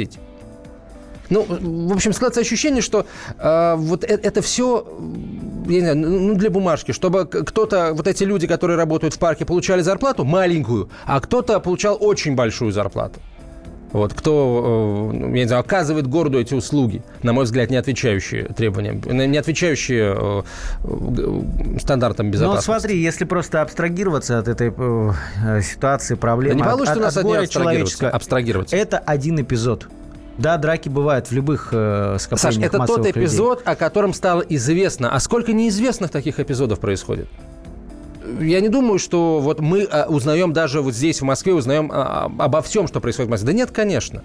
Ну, 1.29 1.45
в 1.89 1.93
общем, 1.93 2.13
складывается 2.13 2.41
ощущение, 2.41 2.81
что 2.81 3.05
э, 3.39 3.75
вот 3.77 4.03
э- 4.03 4.19
это 4.21 4.41
все, 4.41 4.85
я 5.67 5.73
не 5.73 5.79
знаю, 5.81 5.97
ну, 5.97 6.35
для 6.35 6.49
бумажки, 6.49 6.91
чтобы 6.91 7.25
кто-то, 7.25 7.93
вот 7.93 8.07
эти 8.07 8.23
люди, 8.23 8.45
которые 8.45 8.77
работают 8.77 9.13
в 9.13 9.19
парке, 9.19 9.45
получали 9.45 9.81
зарплату 9.81 10.25
маленькую, 10.25 10.89
а 11.05 11.19
кто-то 11.21 11.59
получал 11.59 11.97
очень 11.99 12.35
большую 12.35 12.71
зарплату. 12.71 13.19
Вот, 13.93 14.13
кто, 14.15 15.11
э, 15.13 15.17
я 15.17 15.31
не 15.43 15.45
знаю, 15.47 15.59
оказывает 15.61 16.07
городу 16.07 16.39
эти 16.39 16.53
услуги, 16.55 17.03
на 17.21 17.31
мой 17.31 17.45
взгляд, 17.45 17.69
не 17.69 17.77
отвечающие 17.77 18.45
требованиям, 18.45 19.01
не 19.05 19.37
отвечающие 19.37 20.15
э, 20.17 20.41
э, 20.83 21.77
стандартам 21.79 22.25
Ну, 22.25 22.31
безопасности. 22.33 22.65
смотри, 22.65 22.99
если 22.99 23.23
просто 23.25 23.61
абстрагироваться 23.61 24.39
от 24.39 24.47
этой 24.47 24.71
ситуации, 25.61 26.15
Да 26.15 26.19
проблемы, 26.19 26.55
не 26.55 26.61
от- 26.63 26.71
получится 26.71 26.93
от, 26.93 26.97
у 26.99 27.01
нас 27.03 27.13
от 27.13 27.19
одни 27.19 27.31
горя 27.31 27.43
абстрагироваться. 27.43 28.09
абстрагироваться. 28.09 28.75
это 28.75 28.97
один 28.97 29.39
эпизод. 29.39 29.87
Да, 30.39 30.57
драки 30.57 30.89
бывают 30.89 31.27
в 31.27 31.31
любых 31.31 31.69
э, 31.71 32.17
Саш, 32.19 32.23
скоплениях 32.23 32.69
это 32.69 32.71
тот 32.71 32.79
массовых 32.79 33.05
людей. 33.15 33.21
эпизод, 33.27 33.61
о 33.65 33.75
котором 33.75 34.13
стало 34.15 34.41
известно. 34.41 35.13
А 35.13 35.19
сколько 35.19 35.53
неизвестных 35.53 36.09
таких 36.09 36.39
эпизодов 36.39 36.79
происходит? 36.79 37.27
Я 38.39 38.61
не 38.61 38.69
думаю, 38.69 38.99
что 38.99 39.39
вот 39.39 39.59
мы 39.59 39.83
а, 39.83 40.05
узнаем 40.07 40.53
даже 40.53 40.81
вот 40.81 40.93
здесь, 40.93 41.21
в 41.21 41.25
Москве, 41.25 41.53
узнаем 41.53 41.91
а, 41.93 42.31
обо 42.39 42.61
всем, 42.61 42.87
что 42.87 42.99
происходит 42.99 43.27
в 43.27 43.31
Москве. 43.31 43.47
Да 43.47 43.53
нет, 43.53 43.71
конечно. 43.71 44.23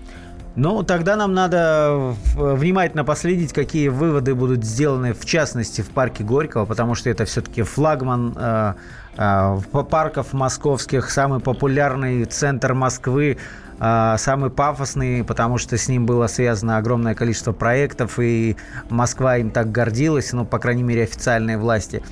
Ну, 0.57 0.83
тогда 0.83 1.15
нам 1.15 1.35
надо 1.35 2.15
в- 2.35 2.55
внимательно 2.57 3.05
последить, 3.05 3.53
какие 3.53 3.89
выводы 3.89 4.35
будут 4.35 4.65
сделаны, 4.65 5.15
в 5.15 5.25
частности, 5.25 5.83
в 5.83 5.91
парке 5.91 6.25
Горького, 6.25 6.65
потому 6.65 6.97
что 6.97 7.11
это 7.11 7.25
все-таки 7.27 7.63
флагман 7.63 8.35
э, 8.37 8.75
э, 9.17 9.57
парков 9.89 10.33
московских, 10.33 11.11
самый 11.11 11.39
популярный 11.39 12.25
центр 12.25 12.75
Москвы, 12.75 13.39
э, 13.79 14.15
самый 14.19 14.51
пафосный, 14.51 15.23
потому 15.23 15.59
что 15.59 15.77
с 15.77 15.87
ним 15.89 16.07
было 16.07 16.27
связано 16.27 16.77
огромное 16.79 17.15
количество 17.15 17.53
проектов, 17.53 18.19
и 18.19 18.57
Москва 18.91 19.37
им 19.37 19.51
так 19.51 19.71
гордилась, 19.71 20.33
ну, 20.33 20.45
по 20.45 20.59
крайней 20.59 20.83
мере, 20.83 21.05
официальные 21.05 21.59
власти. 21.59 22.03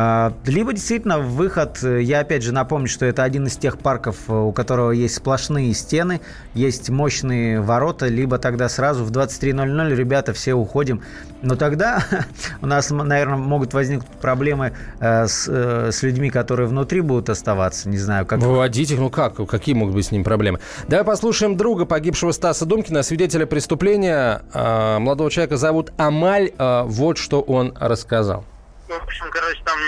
А, 0.00 0.32
Либо 0.46 0.72
действительно 0.72 1.18
выход, 1.18 1.82
э, 1.82 2.02
я 2.02 2.20
опять 2.20 2.44
же 2.44 2.52
напомню, 2.52 2.86
что 2.86 3.04
это 3.04 3.24
один 3.24 3.48
из 3.48 3.56
тех 3.56 3.78
парков, 3.80 4.16
э, 4.28 4.32
у 4.32 4.52
которого 4.52 4.92
есть 4.92 5.16
сплошные 5.16 5.74
стены, 5.74 6.20
есть 6.54 6.88
мощные 6.88 7.60
ворота, 7.60 8.06
либо 8.06 8.38
тогда 8.38 8.68
сразу 8.68 9.04
в 9.04 9.10
23.00 9.10 9.96
ребята 9.96 10.32
все 10.32 10.54
уходим. 10.54 11.02
Но 11.42 11.56
тогда 11.56 12.04
у 12.62 12.66
нас, 12.66 12.90
наверное, 12.90 13.38
могут 13.38 13.74
возникнуть 13.74 14.08
проблемы 14.20 14.72
э, 15.00 15.26
с, 15.26 15.48
с 15.48 16.02
людьми, 16.04 16.30
которые 16.30 16.68
внутри 16.68 17.00
будут 17.00 17.28
оставаться. 17.28 17.88
Не 17.88 17.98
знаю, 17.98 18.24
как... 18.24 18.38
Выводить 18.38 18.92
их, 18.92 19.00
ну 19.00 19.10
как? 19.10 19.44
Какие 19.48 19.74
могут 19.74 19.96
быть 19.96 20.06
с 20.06 20.12
ним 20.12 20.22
проблемы? 20.22 20.60
Давай 20.86 21.04
послушаем 21.04 21.56
друга 21.56 21.86
погибшего 21.86 22.30
Стаса 22.30 22.66
Думкина, 22.66 23.02
свидетеля 23.02 23.46
преступления. 23.46 24.42
А, 24.54 25.00
Молодого 25.00 25.28
человека 25.28 25.56
зовут 25.56 25.92
Амаль. 25.96 26.52
А, 26.56 26.84
Вот 26.84 27.18
что 27.18 27.40
он 27.40 27.74
рассказал. 27.80 28.44
Ну, 28.88 28.98
в 28.98 29.02
общем, 29.02 29.30
короче, 29.30 29.62
там 29.64 29.78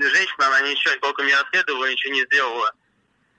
женщина, 0.00 0.46
она 0.46 0.60
ничего 0.62 0.94
толком 1.00 1.26
не 1.26 1.34
расследовала, 1.34 1.90
ничего 1.90 2.14
не 2.14 2.24
сделала. 2.24 2.72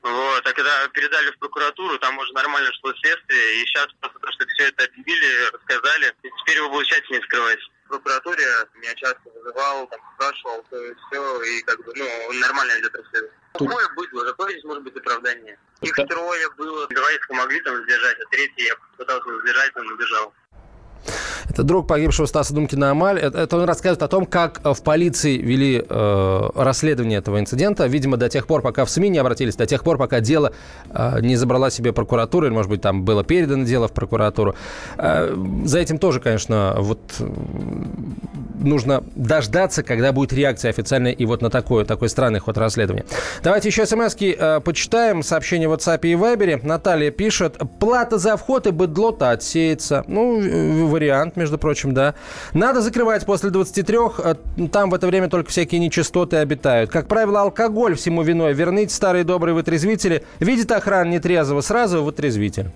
Вот, 0.04 0.46
а 0.46 0.54
когда 0.54 0.88
передали 0.90 1.32
в 1.32 1.40
прокуратуру, 1.40 1.98
там 1.98 2.18
уже 2.18 2.34
нормально 2.34 2.70
шло 2.74 2.94
следствие, 3.02 3.56
и 3.56 3.66
сейчас 3.66 3.88
просто 4.02 4.20
то, 4.20 4.32
что 4.34 4.46
все 4.48 4.68
это 4.68 4.84
объявили, 4.84 5.50
рассказали, 5.50 6.14
и 6.24 6.30
теперь 6.42 6.58
его 6.58 6.70
будут 6.70 6.88
тщательнее 6.88 7.24
скрывать. 7.24 7.60
В 7.86 7.88
прокуратуре 7.88 8.46
меня 8.76 8.94
часто 8.96 9.22
вызывал, 9.34 9.88
там, 9.88 10.00
спрашивал, 10.16 10.66
то 10.70 10.78
и 10.78 10.94
все, 10.94 11.42
и 11.44 11.62
как 11.64 11.84
бы, 11.86 11.94
ну, 11.96 12.06
он 12.30 12.40
нормально 12.40 12.80
идет 12.82 12.94
расследование. 12.94 13.40
Мое 13.62 13.90
быдло, 13.96 14.26
какое 14.26 14.52
здесь 14.52 14.64
может 14.66 14.84
быть 14.84 14.98
оправдание? 14.98 15.58
Их 15.82 15.96
трое 15.96 16.50
было, 16.58 16.86
двоих 16.88 17.28
помогли 17.28 17.62
там 17.62 17.82
сдержать, 17.84 18.18
а 18.20 18.26
третий 18.30 18.66
я 18.66 18.76
пытался 18.98 19.42
сдержать, 19.42 19.72
он 19.78 19.88
убежал. 19.88 20.34
Это 21.50 21.64
друг 21.64 21.88
погибшего 21.88 22.26
Стаса 22.26 22.54
Думкина 22.54 22.92
Амаль. 22.92 23.20
Это, 23.20 23.40
это 23.40 23.58
он 23.58 23.66
рассказывает 23.66 24.04
о 24.04 24.08
том, 24.08 24.26
как 24.26 24.62
в 24.64 24.82
полиции 24.84 25.38
вели 25.38 25.84
э, 25.88 26.50
расследование 26.56 27.20
этого 27.20 27.40
инцидента. 27.40 27.86
Видимо, 27.86 28.18
до 28.18 28.30
тех 28.30 28.48
пор, 28.48 28.62
пока 28.62 28.86
в 28.86 28.90
СМИ 28.90 29.10
не 29.10 29.18
обратились, 29.20 29.56
до 29.56 29.66
тех 29.66 29.84
пор, 29.84 29.98
пока 29.98 30.20
дело 30.20 30.54
э, 30.90 31.20
не 31.22 31.36
забрала 31.36 31.70
себе 31.70 31.94
прокуратура, 31.94 32.48
или, 32.48 32.54
может 32.54 32.70
быть, 32.70 32.82
там 32.82 33.04
было 33.04 33.24
передано 33.24 33.66
дело 33.66 33.88
в 33.88 33.92
прокуратуру. 33.92 34.56
Э, 34.98 35.36
за 35.66 35.80
этим 35.80 35.98
тоже, 35.98 36.20
конечно, 36.20 36.76
вот 36.78 37.00
нужно 38.60 39.04
дождаться, 39.16 39.84
когда 39.84 40.12
будет 40.12 40.34
реакция 40.34 40.70
официальная 40.70 41.12
и 41.12 41.26
вот 41.26 41.42
на 41.42 41.50
такой, 41.50 41.86
такой 41.86 42.10
странный 42.10 42.40
ход 42.40 42.58
расследования. 42.58 43.06
Давайте 43.44 43.70
еще 43.70 43.86
смс 43.86 44.16
э, 44.20 44.62
почитаем. 44.64 45.24
Сообщение 45.24 45.68
в 45.68 45.74
WhatsApp 45.74 46.00
и 46.04 46.14
Viber. 46.14 46.66
Наталья 46.66 47.12
пишет. 47.12 47.58
Плата 47.80 48.18
за 48.18 48.38
вход 48.38 48.68
и 48.68 48.72
быдло-то 48.72 49.32
отсеется. 49.32 50.04
Ну, 50.08 50.88
вариант, 50.88 51.33
между 51.36 51.58
прочим, 51.58 51.94
да. 51.94 52.16
Надо 52.54 52.82
закрывать 52.82 53.26
после 53.26 53.50
23. 53.50 53.98
Э, 54.20 54.36
там 54.72 54.90
в 54.90 54.94
это 54.94 55.08
время 55.08 55.30
только 55.30 55.50
всякие 55.50 55.80
нечистоты 55.80 56.38
обитают. 56.38 56.90
Как 56.90 57.08
правило, 57.08 57.42
алкоголь 57.42 57.96
всему 57.96 58.22
виной. 58.24 58.54
Верните 58.54 58.94
старые 58.94 59.24
добрые 59.24 59.56
вытрезвители. 59.56 60.24
Видит 60.40 60.72
охрана 60.72 61.10
нетрезвого, 61.10 61.62
сразу 61.62 62.04
вытрезвитель. 62.04 62.72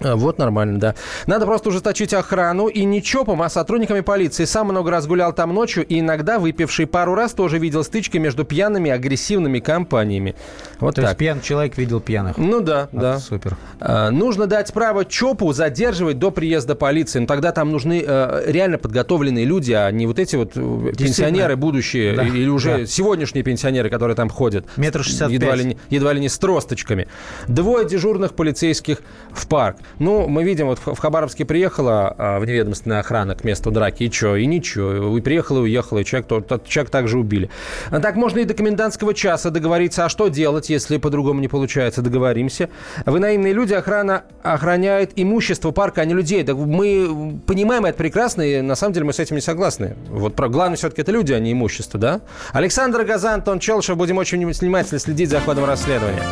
А, 0.00 0.16
вот 0.16 0.38
нормально, 0.38 0.78
да. 0.78 0.94
Надо 1.26 1.46
просто 1.46 1.70
ужесточить 1.70 2.14
охрану 2.14 2.68
и 2.68 2.84
не 2.84 3.02
ЧОПом, 3.02 3.42
а 3.42 3.48
сотрудниками 3.48 4.00
полиции. 4.00 4.44
Сам 4.44 4.68
много 4.68 4.90
раз 4.90 5.06
гулял 5.06 5.32
там 5.32 5.54
ночью 5.54 5.84
и 5.86 6.00
иногда, 6.00 6.38
выпивший 6.38 6.86
пару 6.86 7.14
раз, 7.14 7.32
тоже 7.32 7.58
видел 7.58 7.84
стычки 7.84 8.18
между 8.18 8.44
пьяными 8.44 8.90
агрессивными 8.90 9.58
компаниями. 9.58 10.34
Вот 10.80 10.94
То 10.94 11.02
так. 11.02 11.10
есть 11.10 11.18
пьяный 11.18 11.42
человек 11.42 11.76
видел 11.76 12.00
пьяных? 12.00 12.38
Ну 12.38 12.60
да, 12.60 12.88
вот, 12.92 13.00
да. 13.00 13.18
Супер. 13.18 13.56
А, 13.80 14.10
нужно 14.10 14.46
дать 14.46 14.72
право 14.72 15.04
ЧОПу 15.04 15.52
задерживать 15.52 16.18
до 16.18 16.30
приезда 16.30 16.74
полиции. 16.74 17.18
Но 17.18 17.26
тогда 17.26 17.52
там 17.52 17.70
нужны 17.70 18.04
а, 18.06 18.42
реально 18.46 18.78
подготовленные 18.78 19.44
люди, 19.44 19.72
а 19.72 19.90
не 19.90 20.06
вот 20.06 20.18
эти 20.18 20.36
вот 20.36 20.52
э, 20.54 20.92
пенсионеры 20.96 21.56
будущие 21.56 22.14
да. 22.14 22.22
или 22.22 22.48
уже 22.48 22.78
да. 22.78 22.86
сегодняшние 22.86 23.42
пенсионеры, 23.42 23.90
которые 23.90 24.14
там 24.14 24.28
ходят. 24.28 24.66
Метр 24.76 25.02
шестьдесят 25.02 25.30
едва 25.30 25.54
ли, 25.54 25.76
едва 25.90 26.12
ли 26.12 26.20
не 26.20 26.28
с 26.28 26.38
тросточками. 26.38 27.08
Двое 27.48 27.86
дежурных 27.86 28.34
полицейских 28.34 28.98
в 29.32 29.46
парк. 29.48 29.76
Ну, 29.98 30.28
мы 30.28 30.44
видим, 30.44 30.66
вот 30.66 30.78
в 30.84 30.98
Хабаровске 30.98 31.44
приехала 31.44 32.14
а, 32.16 32.38
вневедомственная 32.38 33.00
охрана 33.00 33.34
к 33.34 33.44
месту 33.44 33.70
драки, 33.70 34.04
и 34.04 34.10
что, 34.10 34.36
и 34.36 34.46
ничего. 34.46 35.16
И 35.16 35.20
приехала, 35.20 35.58
и 35.58 35.62
уехала, 35.62 35.98
и 35.98 36.04
человек, 36.04 36.28
тот, 36.28 36.66
человек 36.66 36.90
также 36.90 37.18
убили. 37.18 37.50
А 37.90 38.00
так 38.00 38.16
можно 38.16 38.38
и 38.38 38.44
до 38.44 38.54
комендантского 38.54 39.14
часа 39.14 39.50
договориться. 39.50 40.04
А 40.04 40.08
что 40.08 40.28
делать, 40.28 40.70
если 40.70 40.98
по-другому 40.98 41.40
не 41.40 41.48
получается? 41.48 42.02
Договоримся. 42.02 42.70
Вы 43.06 43.20
наивные 43.20 43.52
люди, 43.52 43.74
охрана 43.74 44.24
охраняет 44.42 45.12
имущество 45.16 45.70
парка, 45.70 46.02
а 46.02 46.04
не 46.04 46.14
людей. 46.14 46.44
Так 46.44 46.56
мы 46.56 47.40
понимаем 47.46 47.84
это 47.84 47.98
прекрасно, 47.98 48.42
и 48.42 48.60
на 48.60 48.74
самом 48.74 48.92
деле 48.92 49.06
мы 49.06 49.12
с 49.12 49.18
этим 49.18 49.36
не 49.36 49.42
согласны. 49.42 49.96
Вот 50.08 50.34
про 50.34 50.48
главное 50.48 50.76
все-таки 50.76 51.02
это 51.02 51.12
люди, 51.12 51.32
а 51.32 51.40
не 51.40 51.52
имущество, 51.52 51.98
да? 51.98 52.20
Александр 52.52 53.04
Газан, 53.04 53.34
Антон 53.34 53.58
Челшев. 53.58 53.96
Будем 53.96 54.18
очень 54.18 54.44
внимательно 54.46 54.98
следить 54.98 55.30
за 55.30 55.40
ходом 55.40 55.64
расследования. 55.64 56.22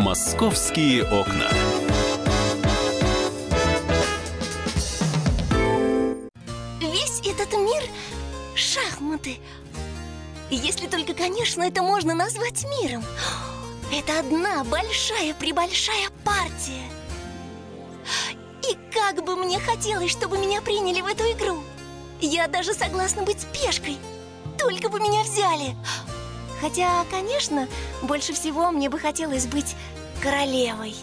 «Московские 0.00 1.02
окна». 1.04 1.67
Конечно, 11.58 11.62
это 11.62 11.82
можно 11.82 12.14
назвать 12.14 12.64
миром. 12.80 13.04
Это 13.92 14.20
одна 14.20 14.64
большая-пребольшая 14.64 16.08
партия. 16.24 16.84
И 18.68 18.76
как 18.92 19.24
бы 19.24 19.36
мне 19.36 19.58
хотелось, 19.58 20.10
чтобы 20.10 20.38
меня 20.38 20.60
приняли 20.60 21.00
в 21.00 21.06
эту 21.06 21.24
игру. 21.24 21.62
Я 22.20 22.48
даже 22.48 22.74
согласна 22.74 23.22
быть 23.22 23.46
пешкой. 23.52 23.96
Только 24.58 24.88
бы 24.88 25.00
меня 25.00 25.22
взяли. 25.22 25.76
Хотя, 26.60 27.04
конечно, 27.10 27.68
больше 28.02 28.32
всего 28.32 28.70
мне 28.70 28.88
бы 28.88 28.98
хотелось 28.98 29.46
быть 29.46 29.76
королевой. 30.22 30.94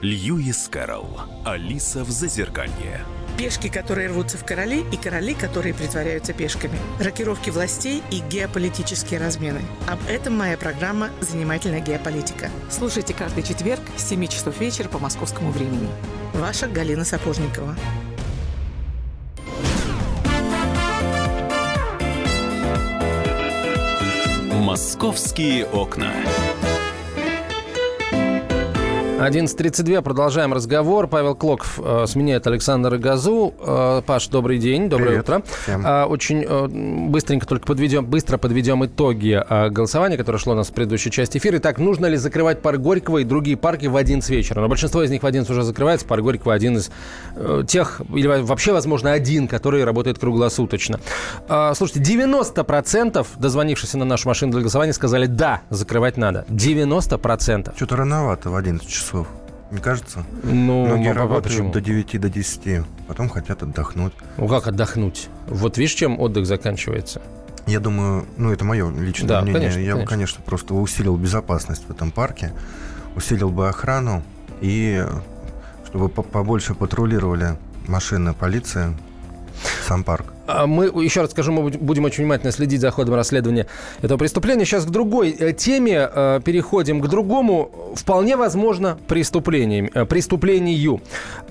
Льюис 0.00 0.68
Кэрролл. 0.68 1.20
Алиса 1.44 2.04
в 2.04 2.10
Зазеркалье. 2.10 3.04
Пешки, 3.36 3.68
которые 3.68 4.08
рвутся 4.08 4.36
в 4.38 4.44
короли, 4.44 4.84
и 4.92 4.96
короли, 4.96 5.34
которые 5.34 5.74
притворяются 5.74 6.32
пешками. 6.32 6.78
Рокировки 7.00 7.50
властей 7.50 8.02
и 8.10 8.20
геополитические 8.20 9.18
размены. 9.18 9.60
Об 9.88 9.98
этом 10.08 10.36
моя 10.36 10.56
программа 10.56 11.10
«Занимательная 11.20 11.80
геополитика». 11.80 12.50
Слушайте 12.70 13.14
каждый 13.14 13.42
четверг 13.42 13.80
с 13.96 14.08
7 14.08 14.26
часов 14.26 14.60
вечера 14.60 14.88
по 14.88 14.98
московскому 14.98 15.50
времени. 15.50 15.88
Ваша 16.34 16.68
Галина 16.68 17.04
Сапожникова. 17.04 17.76
«Московские 24.52 25.66
окна». 25.66 26.12
11.32, 29.22 30.02
продолжаем 30.02 30.52
разговор. 30.52 31.06
Павел 31.06 31.36
Клоков 31.36 31.78
э, 31.78 32.06
сменяет 32.08 32.44
Александра 32.48 32.98
Газу. 32.98 33.54
Э, 33.60 34.02
Паш, 34.04 34.26
добрый 34.26 34.58
день, 34.58 34.88
доброе 34.88 35.10
Привет 35.10 35.22
утро. 35.22 35.42
Всем. 35.62 35.86
Э, 35.86 36.04
очень 36.06 36.44
э, 36.44 37.06
быстренько 37.08 37.46
только 37.46 37.64
подведем, 37.64 38.04
быстро 38.04 38.36
подведем 38.36 38.84
итоги 38.84 39.40
э, 39.48 39.68
голосования, 39.70 40.16
которое 40.16 40.38
шло 40.38 40.54
у 40.54 40.56
нас 40.56 40.70
в 40.70 40.72
предыдущей 40.72 41.12
части 41.12 41.38
эфира. 41.38 41.58
Итак, 41.58 41.78
нужно 41.78 42.06
ли 42.06 42.16
закрывать 42.16 42.62
парк 42.62 42.80
Горького 42.80 43.18
и 43.18 43.24
другие 43.24 43.56
парки 43.56 43.86
в 43.86 43.94
11 43.94 44.28
вечера? 44.28 44.60
Но 44.60 44.66
большинство 44.66 45.04
из 45.04 45.10
них 45.12 45.22
в 45.22 45.26
11 45.26 45.48
уже 45.48 45.62
закрывается. 45.62 46.04
Парк 46.04 46.24
Горького 46.24 46.52
один 46.52 46.78
из 46.78 46.90
э, 47.36 47.62
тех, 47.68 48.00
или 48.12 48.26
вообще, 48.26 48.72
возможно, 48.72 49.12
один, 49.12 49.46
который 49.46 49.84
работает 49.84 50.18
круглосуточно. 50.18 50.98
Э, 51.48 51.74
слушайте, 51.76 52.00
90% 52.12 53.24
дозвонившихся 53.38 53.98
на 53.98 54.04
нашу 54.04 54.26
машину 54.26 54.50
для 54.50 54.62
голосования 54.62 54.92
сказали 54.92 55.26
«да, 55.26 55.60
закрывать 55.70 56.16
надо». 56.16 56.44
90%. 56.48 57.76
Что-то 57.76 57.94
рановато 57.94 58.50
в 58.50 58.56
11 58.56 58.88
часов 58.88 59.11
часов. 59.12 59.26
Не 59.70 59.78
кажется? 59.78 60.24
Ну, 60.42 60.84
Многие 60.84 61.12
а 61.12 61.14
работают 61.14 61.44
почему? 61.44 61.72
до 61.72 61.80
9, 61.80 62.20
до 62.20 62.28
10, 62.28 62.84
потом 63.08 63.28
хотят 63.30 63.62
отдохнуть. 63.62 64.12
Ну, 64.36 64.46
как 64.46 64.66
отдохнуть? 64.66 65.28
Вот 65.46 65.78
видишь, 65.78 65.94
чем 65.94 66.20
отдых 66.20 66.46
заканчивается? 66.46 67.22
Я 67.66 67.80
думаю, 67.80 68.26
ну, 68.36 68.52
это 68.52 68.64
мое 68.64 68.90
личное 68.90 69.28
да, 69.28 69.40
мнение. 69.40 69.60
Конечно, 69.60 69.78
Я 69.78 69.92
конечно. 69.92 70.02
бы, 70.02 70.08
конечно, 70.08 70.42
просто 70.44 70.74
усилил 70.74 71.16
безопасность 71.16 71.84
в 71.88 71.90
этом 71.90 72.10
парке, 72.10 72.52
усилил 73.16 73.50
бы 73.50 73.68
охрану 73.68 74.22
и 74.60 75.06
чтобы 75.86 76.08
побольше 76.08 76.74
патрулировали 76.74 77.56
машины 77.86 78.34
полиции, 78.34 78.96
сам 79.86 80.04
парк. 80.04 80.26
А 80.52 80.66
мы, 80.66 80.86
еще 81.02 81.22
раз 81.22 81.30
скажу, 81.30 81.52
мы 81.52 81.70
будем 81.70 82.04
очень 82.04 82.24
внимательно 82.24 82.52
следить 82.52 82.80
за 82.80 82.90
ходом 82.90 83.14
расследования 83.14 83.66
этого 84.02 84.18
преступления. 84.18 84.64
Сейчас 84.64 84.84
к 84.84 84.90
другой 84.90 85.30
э, 85.30 85.52
теме 85.52 86.08
э, 86.12 86.40
переходим, 86.44 87.00
к 87.00 87.08
другому, 87.08 87.70
вполне 87.94 88.36
возможно, 88.36 88.98
преступлению. 89.08 89.90
Э, 89.94 90.04
преступлению. 90.04 91.00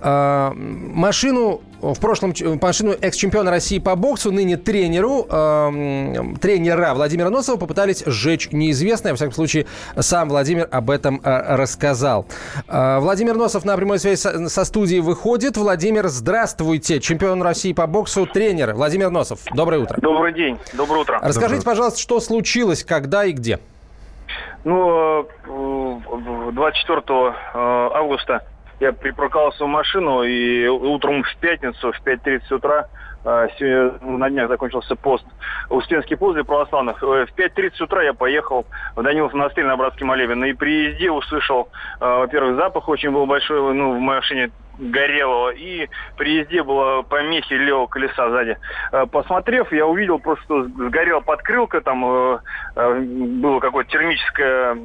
А, 0.01 0.53
машину 0.55 1.61
в 1.81 1.99
прошлом 1.99 2.33
машину 2.61 2.93
экс-чемпиона 2.99 3.49
России 3.49 3.79
по 3.79 3.95
боксу, 3.95 4.31
ныне 4.31 4.57
тренеру, 4.57 5.25
э, 5.29 6.35
тренера 6.39 6.93
Владимира 6.93 7.29
Носова 7.29 7.57
попытались 7.57 8.03
сжечь 8.05 8.49
неизвестные. 8.51 9.13
Во 9.13 9.15
всяком 9.15 9.33
случае, 9.33 9.65
сам 9.99 10.29
Владимир 10.29 10.67
об 10.71 10.89
этом 10.89 11.19
э, 11.23 11.55
рассказал. 11.55 12.27
Э, 12.67 12.99
Владимир 12.99 13.35
Носов 13.35 13.65
на 13.65 13.75
прямой 13.75 13.99
связи 13.99 14.19
со, 14.19 14.47
со 14.47 14.63
студией 14.65 15.01
выходит. 15.01 15.57
Владимир, 15.57 16.07
здравствуйте. 16.07 16.99
Чемпион 16.99 17.41
России 17.41 17.73
по 17.73 17.87
боксу, 17.87 18.27
тренер. 18.27 18.73
Владимир 18.73 18.90
Носов, 18.97 19.39
доброе 19.53 19.79
утро. 19.79 19.97
Добрый 20.01 20.33
день, 20.33 20.57
доброе 20.73 21.01
утро. 21.01 21.19
Расскажите, 21.21 21.61
доброе. 21.61 21.75
пожалуйста, 21.75 21.99
что 21.99 22.19
случилось, 22.19 22.83
когда 22.83 23.25
и 23.25 23.31
где? 23.31 23.59
Ну, 24.63 25.27
24 26.51 27.01
э, 27.07 27.33
августа 27.53 28.45
я 28.79 28.93
припарковался 28.93 29.65
в 29.65 29.67
машину, 29.67 30.23
и 30.23 30.67
утром 30.67 31.23
в 31.23 31.35
пятницу, 31.37 31.91
в 31.91 32.01
5.30 32.05 32.55
утра, 32.55 32.87
а, 33.23 33.47
на 34.01 34.29
днях 34.31 34.47
закончился 34.49 34.95
пост 34.95 35.23
Успенский 35.69 36.17
пост 36.17 36.33
для 36.33 36.43
православных. 36.43 37.01
Э, 37.03 37.25
в 37.25 37.37
5.30 37.37 37.83
утра 37.83 38.03
я 38.03 38.13
поехал 38.13 38.65
в 38.95 39.03
Данилов 39.03 39.33
монастырь 39.33 39.65
на 39.65 39.77
Братский 39.77 40.05
молебен. 40.05 40.43
И 40.45 40.53
при 40.53 40.89
езде 40.89 41.11
услышал, 41.11 41.69
во-первых, 41.99 42.55
запах 42.55 42.89
очень 42.89 43.11
был 43.11 43.25
большой, 43.25 43.73
ну, 43.73 43.95
в 43.95 43.99
машине 43.99 44.51
горелого. 44.81 45.51
И 45.51 45.87
при 46.17 46.39
езде 46.39 46.63
было 46.63 47.03
помехи 47.03 47.53
левого 47.53 47.87
колеса 47.87 48.29
сзади. 48.29 48.57
А, 48.91 49.05
посмотрев, 49.05 49.71
я 49.71 49.85
увидел 49.85 50.19
просто, 50.19 50.43
что 50.45 50.63
сгорела 50.63 51.21
подкрылка, 51.21 51.81
там 51.81 52.03
э, 52.05 52.39
э, 52.75 52.99
было 52.99 53.59
какое-то 53.59 53.91
термическое 53.91 54.75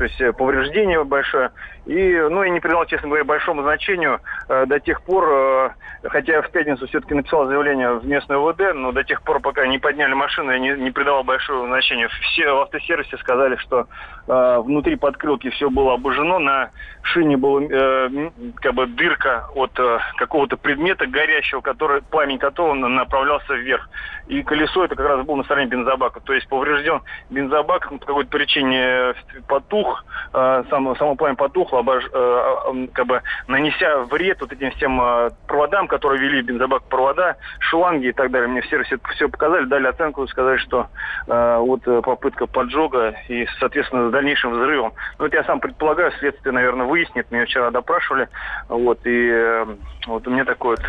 то 0.00 0.04
есть 0.04 0.18
э, 0.18 0.32
повреждение 0.32 1.04
большое. 1.04 1.50
И, 1.86 2.26
ну, 2.30 2.42
я 2.42 2.50
не 2.50 2.60
придал, 2.60 2.84
честно 2.86 3.08
говоря, 3.08 3.24
большому 3.24 3.62
значению 3.62 4.20
э, 4.48 4.66
до 4.66 4.78
тех 4.80 5.02
пор, 5.02 5.28
э, 5.30 5.70
хотя 6.04 6.34
я 6.34 6.42
в 6.42 6.50
пятницу 6.50 6.86
все-таки 6.86 7.14
написал 7.14 7.46
заявление 7.46 7.94
в 7.94 8.06
местное 8.06 8.38
ВД, 8.38 8.74
но 8.74 8.92
до 8.92 9.02
тех 9.02 9.22
пор, 9.22 9.40
пока 9.40 9.66
не 9.66 9.78
подняли 9.78 10.12
машину, 10.12 10.50
я 10.50 10.58
не, 10.58 10.72
не 10.72 10.90
придавал 10.90 11.24
большого 11.24 11.66
значения. 11.66 12.08
Все 12.08 12.52
в 12.52 12.60
автосервисе 12.60 13.16
сказали, 13.18 13.56
что 13.56 13.86
э, 14.28 14.60
внутри 14.60 14.96
подкрылки 14.96 15.50
все 15.50 15.70
было 15.70 15.94
обожжено, 15.94 16.38
на 16.38 16.70
шине 17.02 17.36
была 17.36 17.62
э, 17.62 18.30
как 18.56 18.74
бы 18.74 18.86
дырка 18.86 19.48
от 19.54 19.78
э, 19.78 19.98
какого-то 20.16 20.56
предмета 20.56 21.06
горящего, 21.06 21.60
который, 21.60 22.02
пламень 22.02 22.38
которого 22.38 22.74
направлялся 22.74 23.54
вверх. 23.54 23.88
И 24.28 24.42
колесо 24.42 24.84
это 24.84 24.94
как 24.94 25.06
раз 25.06 25.26
было 25.26 25.36
на 25.36 25.44
стороне 25.44 25.66
бензобака. 25.66 26.20
То 26.20 26.32
есть 26.32 26.48
поврежден 26.48 27.00
бензобак, 27.30 27.88
по 27.88 27.98
какой-то 27.98 28.30
причине 28.30 29.14
потух, 29.48 30.04
э, 30.32 30.64
само, 30.70 30.94
само 30.96 31.16
пламя 31.16 31.34
потухло, 31.70 31.78
обож, 31.78 32.04
э, 32.12 32.86
как 32.92 33.06
бы 33.06 33.22
нанеся 33.46 34.00
вред 34.10 34.40
вот 34.40 34.52
этим 34.52 34.70
всем 34.72 35.00
э, 35.00 35.30
проводам, 35.46 35.88
которые 35.88 36.20
вели 36.20 36.42
бензобак 36.42 36.82
провода, 36.84 37.36
шланги 37.60 38.08
и 38.08 38.12
так 38.12 38.30
далее. 38.30 38.48
Мне 38.48 38.60
все 38.62 38.70
сервисе 38.70 38.98
все 39.14 39.28
показали, 39.28 39.64
дали 39.64 39.86
оценку, 39.86 40.26
сказали, 40.28 40.58
что 40.58 40.88
э, 41.26 41.56
вот 41.58 41.82
попытка 42.04 42.46
поджога 42.46 43.14
и, 43.28 43.46
соответственно, 43.58 44.08
с 44.08 44.12
дальнейшим 44.12 44.52
взрывом. 44.52 44.92
Ну, 45.18 45.26
это 45.26 45.36
я 45.36 45.44
сам 45.44 45.60
предполагаю, 45.60 46.12
следствие, 46.18 46.52
наверное, 46.52 46.86
выяснит. 46.86 47.30
Меня 47.30 47.44
вчера 47.44 47.70
допрашивали. 47.70 48.28
Вот, 48.68 49.00
и 49.04 49.64
вот 50.06 50.26
у 50.26 50.30
меня 50.30 50.44
такой 50.44 50.76
вот 50.76 50.80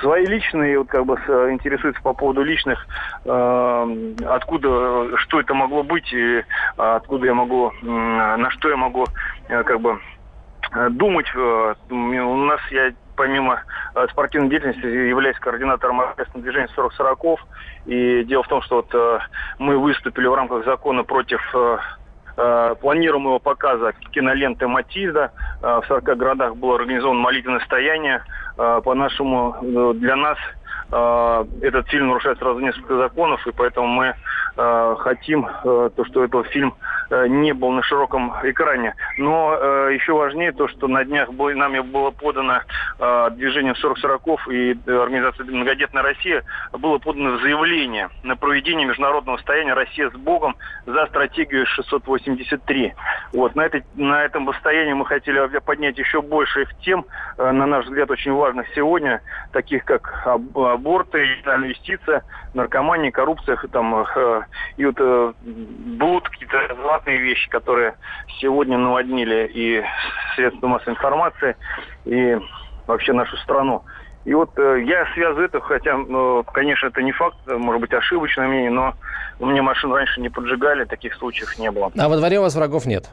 свои 0.00 0.26
личные, 0.26 0.78
вот 0.78 0.88
как 0.88 1.06
бы 1.06 1.14
интересуются 1.52 2.02
по 2.02 2.12
поводу 2.12 2.42
личных, 2.42 2.86
э, 3.24 4.14
откуда, 4.26 5.16
что 5.18 5.40
это 5.40 5.54
могло 5.54 5.82
быть, 5.82 6.12
и 6.12 6.44
откуда 6.76 7.26
я 7.26 7.34
могу, 7.34 7.70
э, 7.70 7.86
на 7.86 8.50
что 8.50 8.68
я 8.68 8.76
могу, 8.76 9.06
э, 9.48 9.62
как 9.62 9.80
бы 9.80 9.98
думать. 10.90 11.26
Э, 11.34 11.74
у 11.90 12.36
нас 12.36 12.60
я 12.70 12.92
помимо 13.16 13.62
э, 13.94 14.06
спортивной 14.10 14.50
деятельности 14.50 14.86
являюсь 14.86 15.38
координатором 15.38 16.00
общественного 16.00 16.42
движения 16.42 16.68
40 16.74 16.92
40 16.94 17.38
И 17.86 18.24
дело 18.24 18.42
в 18.42 18.48
том, 18.48 18.62
что 18.62 18.76
вот 18.76 18.94
э, 18.94 19.18
мы 19.58 19.78
выступили 19.78 20.26
в 20.26 20.34
рамках 20.34 20.64
закона 20.64 21.04
против 21.04 21.40
планируемого 22.80 23.38
показа 23.38 23.92
киноленты 24.10 24.66
«Матильда». 24.66 25.30
В 25.62 25.84
40 25.86 26.02
городах 26.02 26.56
было 26.56 26.74
организовано 26.74 27.20
молитвенное 27.20 27.60
стояние. 27.60 28.24
По-нашему, 28.56 29.56
для 29.94 30.16
нас 30.16 30.38
этот 30.94 31.88
фильм 31.88 32.08
нарушает 32.08 32.38
сразу 32.38 32.60
несколько 32.60 32.96
законов, 32.96 33.44
и 33.46 33.52
поэтому 33.52 33.88
мы 33.88 34.14
хотим, 34.56 35.48
то, 35.64 36.04
что 36.04 36.22
этот 36.22 36.46
фильм 36.46 36.74
Э, 37.10 37.26
не 37.28 37.52
был 37.52 37.70
на 37.70 37.82
широком 37.82 38.32
экране. 38.42 38.94
Но 39.18 39.56
э, 39.56 39.94
еще 39.94 40.14
важнее 40.14 40.52
то, 40.52 40.68
что 40.68 40.88
на 40.88 41.04
днях 41.04 41.28
нами 41.30 41.80
было 41.80 42.10
подано 42.10 42.60
э, 42.98 43.30
движение 43.32 43.74
40-40 43.74 44.52
и 44.52 44.90
организация 44.90 45.44
«Многодетная 45.44 46.02
Россия» 46.02 46.42
было 46.72 46.98
подано 46.98 47.38
заявление 47.38 48.08
на 48.22 48.36
проведение 48.36 48.86
международного 48.86 49.36
стояния 49.38 49.74
«Россия 49.74 50.10
с 50.10 50.14
Богом» 50.14 50.56
за 50.86 51.06
стратегию 51.06 51.66
683. 51.66 52.94
Вот, 53.32 53.54
на, 53.54 53.62
этой, 53.62 53.84
на 53.94 54.24
этом 54.24 54.50
состоянии 54.52 54.94
мы 54.94 55.06
хотели 55.06 55.58
поднять 55.60 55.98
еще 55.98 56.22
больше 56.22 56.62
их 56.62 56.74
тем, 56.78 57.04
на 57.36 57.66
наш 57.66 57.84
взгляд, 57.84 58.10
очень 58.10 58.32
важных 58.32 58.66
сегодня, 58.74 59.20
таких 59.52 59.84
как 59.84 60.26
аборты, 60.84 61.18
юстиция, 61.66 62.22
наркомания, 62.52 63.10
коррупция, 63.10 63.56
там, 63.72 64.04
и 64.76 64.84
вот 64.84 65.34
блуд, 65.42 66.28
какие-то 66.28 66.74
златные 66.74 67.18
вещи, 67.18 67.48
которые 67.48 67.94
сегодня 68.40 68.76
наводнили 68.76 69.50
и 69.52 69.82
средства 70.36 70.66
массовой 70.66 70.94
информации, 70.94 71.56
и 72.04 72.36
вообще 72.86 73.12
нашу 73.12 73.36
страну. 73.38 73.82
И 74.24 74.32
вот 74.32 74.50
э, 74.58 74.84
я 74.86 75.06
связываю 75.12 75.46
это, 75.46 75.60
хотя, 75.60 75.96
э, 75.98 76.42
конечно, 76.52 76.86
это 76.86 77.02
не 77.02 77.12
факт, 77.12 77.36
может 77.46 77.80
быть, 77.82 77.92
ошибочное 77.92 78.48
мнение, 78.48 78.70
но 78.70 78.94
у 79.38 79.46
меня 79.46 79.62
машин 79.62 79.92
раньше 79.92 80.20
не 80.22 80.30
поджигали, 80.30 80.84
таких 80.84 81.14
случаев 81.16 81.58
не 81.58 81.70
было. 81.70 81.92
А 81.98 82.08
во 82.08 82.16
дворе 82.16 82.38
у 82.38 82.42
вас 82.42 82.54
врагов 82.54 82.86
нет? 82.86 83.10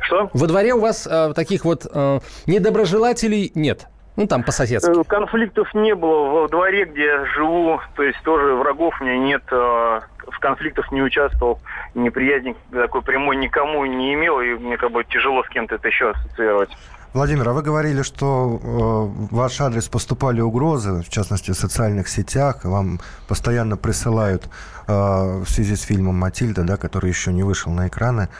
Что? 0.00 0.28
Во 0.32 0.46
дворе 0.48 0.74
у 0.74 0.80
вас 0.80 1.06
э, 1.06 1.32
таких 1.34 1.64
вот 1.64 1.86
э, 1.92 2.18
недоброжелателей 2.46 3.52
нет? 3.54 3.86
Ну, 4.16 4.26
там 4.26 4.42
по-соседски. 4.42 4.90
Э, 4.90 5.04
конфликтов 5.04 5.72
не 5.74 5.94
было 5.94 6.28
во 6.28 6.48
дворе, 6.48 6.84
где 6.84 7.04
я 7.04 7.24
живу. 7.26 7.80
То 7.96 8.02
есть 8.02 8.20
тоже 8.22 8.54
врагов 8.54 9.00
у 9.00 9.04
меня 9.04 9.16
нет. 9.16 9.42
Э, 9.50 10.00
в 10.28 10.38
конфликтах 10.38 10.92
не 10.92 11.02
участвовал. 11.02 11.60
Неприязни 11.94 12.54
такой 12.70 13.02
прямой 13.02 13.36
никому 13.36 13.84
не 13.86 14.12
имел. 14.14 14.40
И 14.40 14.54
мне 14.54 14.76
как 14.76 14.92
бы 14.92 15.04
тяжело 15.04 15.42
с 15.44 15.48
кем-то 15.48 15.76
это 15.76 15.88
еще 15.88 16.10
ассоциировать. 16.10 16.70
Владимир, 17.14 17.46
а 17.46 17.52
вы 17.52 17.60
говорили, 17.60 18.00
что 18.00 18.24
э, 18.24 18.66
в 18.66 19.36
ваш 19.36 19.60
адрес 19.60 19.86
поступали 19.86 20.40
угрозы, 20.40 21.02
в 21.02 21.10
частности, 21.10 21.50
в 21.50 21.54
социальных 21.54 22.08
сетях. 22.08 22.64
Вам 22.64 23.00
постоянно 23.28 23.76
присылают 23.76 24.44
э, 24.88 24.92
в 24.92 25.46
связи 25.46 25.76
с 25.76 25.82
фильмом 25.82 26.14
«Матильда», 26.14 26.64
да, 26.64 26.78
который 26.78 27.10
еще 27.10 27.34
не 27.34 27.42
вышел 27.42 27.70
на 27.70 27.88
экраны 27.88 28.30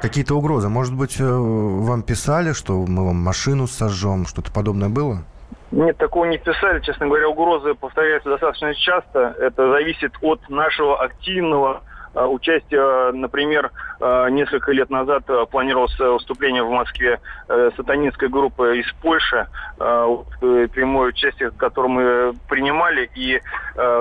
какие-то 0.00 0.34
угрозы. 0.34 0.68
Может 0.68 0.96
быть, 0.96 1.20
э, 1.20 1.24
вам 1.24 2.02
писали, 2.02 2.54
что 2.54 2.72
мы 2.72 3.06
вам 3.06 3.16
машину 3.16 3.68
сожжем, 3.68 4.26
что-то 4.26 4.50
подобное 4.50 4.88
было? 4.88 5.22
Нет, 5.70 5.96
такого 5.96 6.24
не 6.24 6.38
писали. 6.38 6.80
Честно 6.80 7.06
говоря, 7.06 7.28
угрозы 7.28 7.74
повторяются 7.74 8.30
достаточно 8.30 8.74
часто. 8.74 9.36
Это 9.38 9.70
зависит 9.70 10.12
от 10.22 10.40
нашего 10.48 11.00
активного 11.00 11.82
Э, 11.82 11.91
участие, 12.14 13.12
например, 13.12 13.70
э, 14.00 14.28
несколько 14.30 14.72
лет 14.72 14.90
назад 14.90 15.24
э, 15.28 15.46
планировалось 15.50 15.98
выступление 15.98 16.62
в 16.62 16.70
Москве 16.70 17.20
сатанинской 17.76 18.28
группы 18.28 18.78
из 18.78 18.90
Польши, 19.02 19.46
прямое 19.78 21.08
участие, 21.08 21.50
в 21.50 21.56
котором 21.56 21.92
мы 21.92 22.34
принимали, 22.48 23.10
и 23.14 23.40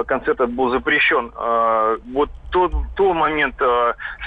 концерт 0.05 0.49
был 0.49 0.69
запрещен. 0.69 1.31
Вот 2.13 2.29
тот, 2.51 2.73
тот 2.95 3.15
момент 3.15 3.55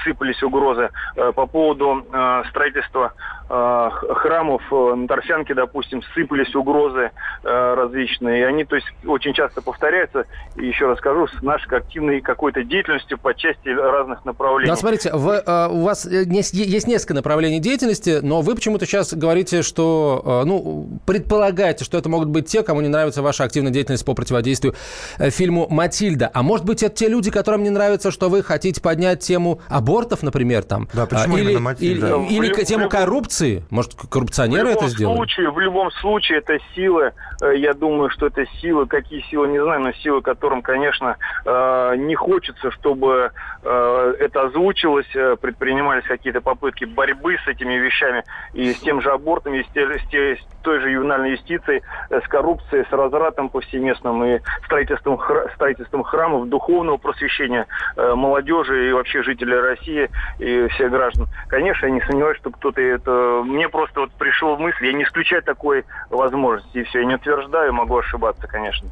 сыпались 0.03 0.43
угрозы 0.43 0.91
по 1.35 1.47
поводу 1.47 2.05
строительства 2.49 3.13
храмов 3.49 4.63
на 4.71 5.07
Торфянке, 5.07 5.55
допустим, 5.55 6.03
сыпались 6.15 6.55
угрозы 6.55 7.11
различные. 7.43 8.41
И 8.41 8.43
они, 8.43 8.65
то 8.65 8.77
есть, 8.77 8.87
очень 9.07 9.35
часто 9.35 9.61
повторяются. 9.61 10.25
И 10.57 10.67
еще 10.67 10.87
раз 10.87 10.99
скажу, 10.99 11.29
с 11.29 11.43
нашей 11.43 11.77
активной 11.77 12.21
какой-то 12.21 12.65
деятельностью 12.65 13.19
по 13.19 13.35
части 13.35 13.69
разных 13.69 14.25
направлений. 14.25 14.71
Да, 14.71 14.77
смотрите, 14.77 15.13
вы, 15.13 15.35
э, 15.35 15.69
у 15.69 15.83
вас 15.83 16.07
есть, 16.07 16.55
есть 16.55 16.87
несколько 16.87 17.15
направлений 17.15 17.61
деятельности, 17.61 18.21
но 18.23 18.41
вы 18.41 18.55
почему-то 18.55 18.87
сейчас 18.87 19.13
говорите, 19.15 19.63
что, 19.63 20.23
э, 20.43 20.47
ну, 20.47 20.89
предполагаете, 21.07 21.85
что 21.85 21.99
это 21.99 22.09
могут 22.09 22.29
быть 22.29 22.47
те, 22.47 22.63
кому 22.63 22.81
не 22.81 22.89
нравится 22.89 23.23
ваша 23.23 23.45
активная 23.45 23.73
деятельность 23.73 24.05
по 24.05 24.15
противодействию 24.15 24.75
э, 25.19 25.31
фильму 25.31 25.67
«Матильда». 25.69 26.31
А 26.33 26.43
может 26.43 26.65
быть, 26.65 26.83
это 26.83 26.95
те 26.95 27.09
люди, 27.09 27.31
которым 27.31 27.63
не 27.63 27.71
нравится, 27.71 28.11
что 28.15 28.31
вы 28.31 28.43
хотите 28.43 28.81
поднять 28.81 29.21
тему 29.21 29.61
абортов, 29.69 30.23
например, 30.23 30.63
там? 30.63 30.89
Да, 30.95 31.07
почему 31.07 31.37
или, 31.37 31.45
именно 31.45 31.61
«Матильда»? 31.61 32.17
Или, 32.31 32.47
или 32.47 32.65
тему 32.65 32.89
коррупции? 32.89 33.65
Может, 33.71 33.95
коррупционеры 33.95 34.71
это 34.71 34.89
сделали? 34.89 35.17
Случае, 35.17 35.51
в 35.51 35.59
любом 35.59 35.91
случае, 35.93 36.39
это 36.39 36.59
силы, 36.75 37.13
я 37.55 37.75
думаю, 37.75 38.11
что 38.11 38.27
это 38.27 38.47
силы, 38.61 38.87
какие 38.87 39.21
силы, 39.31 39.49
не 39.49 39.63
знаю, 39.63 39.81
но 39.81 39.93
силы, 39.93 40.23
которым, 40.23 40.63
конечно, 40.63 41.17
не 41.45 42.15
хочется, 42.15 42.71
чтобы 42.71 43.33
Э, 43.65 44.15
это 44.19 44.43
озвучилось, 44.43 45.09
э, 45.15 45.37
предпринимались 45.41 46.05
какие-то 46.05 46.43
попытки 46.43 46.85
борьбы 46.85 47.37
с 47.45 47.49
этими 47.49 47.75
вещами 47.75 48.23
и 48.53 48.73
с 48.73 48.81
тем 48.81 49.01
же 49.01 49.11
абортом, 49.11 49.55
и 49.55 49.63
с, 49.63 49.67
те, 49.69 49.87
с, 49.87 50.03
с 50.03 50.63
той 50.63 50.81
же 50.81 50.91
ювенальной 50.91 51.31
юстицией, 51.33 51.83
э, 52.11 52.21
с 52.21 52.29
коррупцией, 52.29 52.85
с 52.89 52.93
развратом 52.93 53.49
повсеместным 53.49 54.23
и 54.25 54.41
строительством, 54.67 55.17
хра, 55.17 55.51
строительством 55.55 56.03
храмов, 56.03 56.49
духовного 56.51 56.99
просвещения 56.99 57.67
молодежи 58.15 58.91
и 58.91 58.93
вообще 58.93 59.23
жителей 59.23 59.59
России 59.59 60.11
и 60.39 60.69
всех 60.69 60.91
граждан. 60.91 61.29
Конечно, 61.49 61.87
я 61.87 61.93
не 61.93 62.01
сомневаюсь, 62.03 62.39
что 62.39 62.51
кто-то 62.51 62.81
это... 62.81 63.43
Мне 63.45 63.69
просто 63.69 64.01
вот 64.01 64.13
пришел 64.13 64.57
мысль, 64.57 64.87
я 64.87 64.93
не 64.93 65.05
исключаю 65.05 65.43
такой 65.43 65.85
возможности, 66.11 66.79
и 66.79 66.85
все, 66.85 67.01
я 67.01 67.05
не 67.05 67.15
утверждаю, 67.15 67.73
могу 67.73 67.99
ошибаться, 67.99 68.47
конечно. 68.47 68.89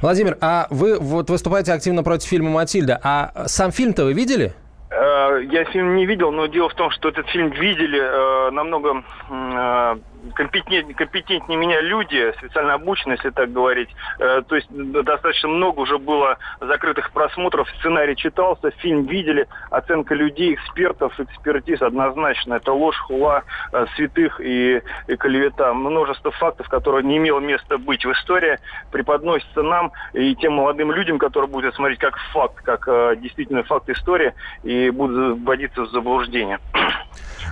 Владимир, 0.00 0.36
а 0.40 0.66
вы 0.70 0.98
вот 0.98 1.30
выступаете 1.30 1.72
активно 1.72 2.02
против 2.02 2.28
фильма 2.28 2.50
«Матильда», 2.50 3.00
а 3.02 3.46
сам 3.46 3.72
фильм-то 3.72 4.04
вы 4.04 4.12
видели? 4.12 4.52
Э, 4.90 5.40
я 5.50 5.64
фильм 5.64 5.96
не 5.96 6.06
видел, 6.06 6.30
но 6.32 6.46
дело 6.46 6.68
в 6.68 6.74
том, 6.74 6.90
что 6.90 7.08
этот 7.08 7.26
фильм 7.28 7.50
видели 7.50 8.00
э, 8.00 8.50
намного 8.50 9.02
э, 9.28 9.96
компетентнее, 10.34 10.94
компетентнее 10.94 11.58
меня 11.58 11.80
люди, 11.80 12.32
специально 12.38 12.74
обученные, 12.74 13.16
если 13.16 13.30
так 13.30 13.52
говорить. 13.52 13.88
Э, 14.18 14.42
то 14.46 14.56
есть 14.56 14.68
достаточно 14.70 15.48
много 15.48 15.80
уже 15.80 15.98
было 15.98 16.38
закрытых 16.60 17.10
просмотров, 17.12 17.68
сценарий 17.78 18.16
читался, 18.16 18.70
фильм 18.70 19.04
видели, 19.06 19.46
оценка 19.70 20.14
людей, 20.14 20.54
экспертов, 20.54 21.18
экспертиз 21.18 21.82
однозначно. 21.82 22.54
Это 22.54 22.72
ложь, 22.72 22.98
хула, 22.98 23.44
э, 23.72 23.86
святых 23.96 24.40
и, 24.40 24.82
и 25.08 25.16
клевета. 25.16 25.72
Множество 25.74 26.30
фактов, 26.30 26.68
которые 26.68 27.04
не 27.04 27.18
имело 27.18 27.40
места 27.40 27.78
быть 27.78 28.04
в 28.04 28.12
истории, 28.12 28.58
преподносится 28.90 29.62
нам 29.62 29.92
и 30.12 30.34
тем 30.36 30.54
молодым 30.54 30.92
людям, 30.92 31.18
которые 31.18 31.50
будут 31.50 31.74
смотреть 31.74 31.98
как 31.98 32.16
факт, 32.32 32.62
как 32.62 32.86
э, 32.88 33.16
действительно 33.16 33.62
факт 33.62 33.88
истории 33.88 34.34
и 34.62 34.90
будут 34.90 35.38
вводиться 35.40 35.82
в 35.82 35.90
заблуждение. 35.90 36.58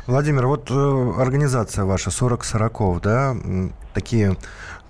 Владимир, 0.07 0.47
вот 0.47 0.71
э, 0.71 1.13
организация 1.19 1.85
ваша 1.85 2.11
40 2.11 2.45
сороков, 2.45 3.01
да, 3.01 3.37
такие 3.95 4.37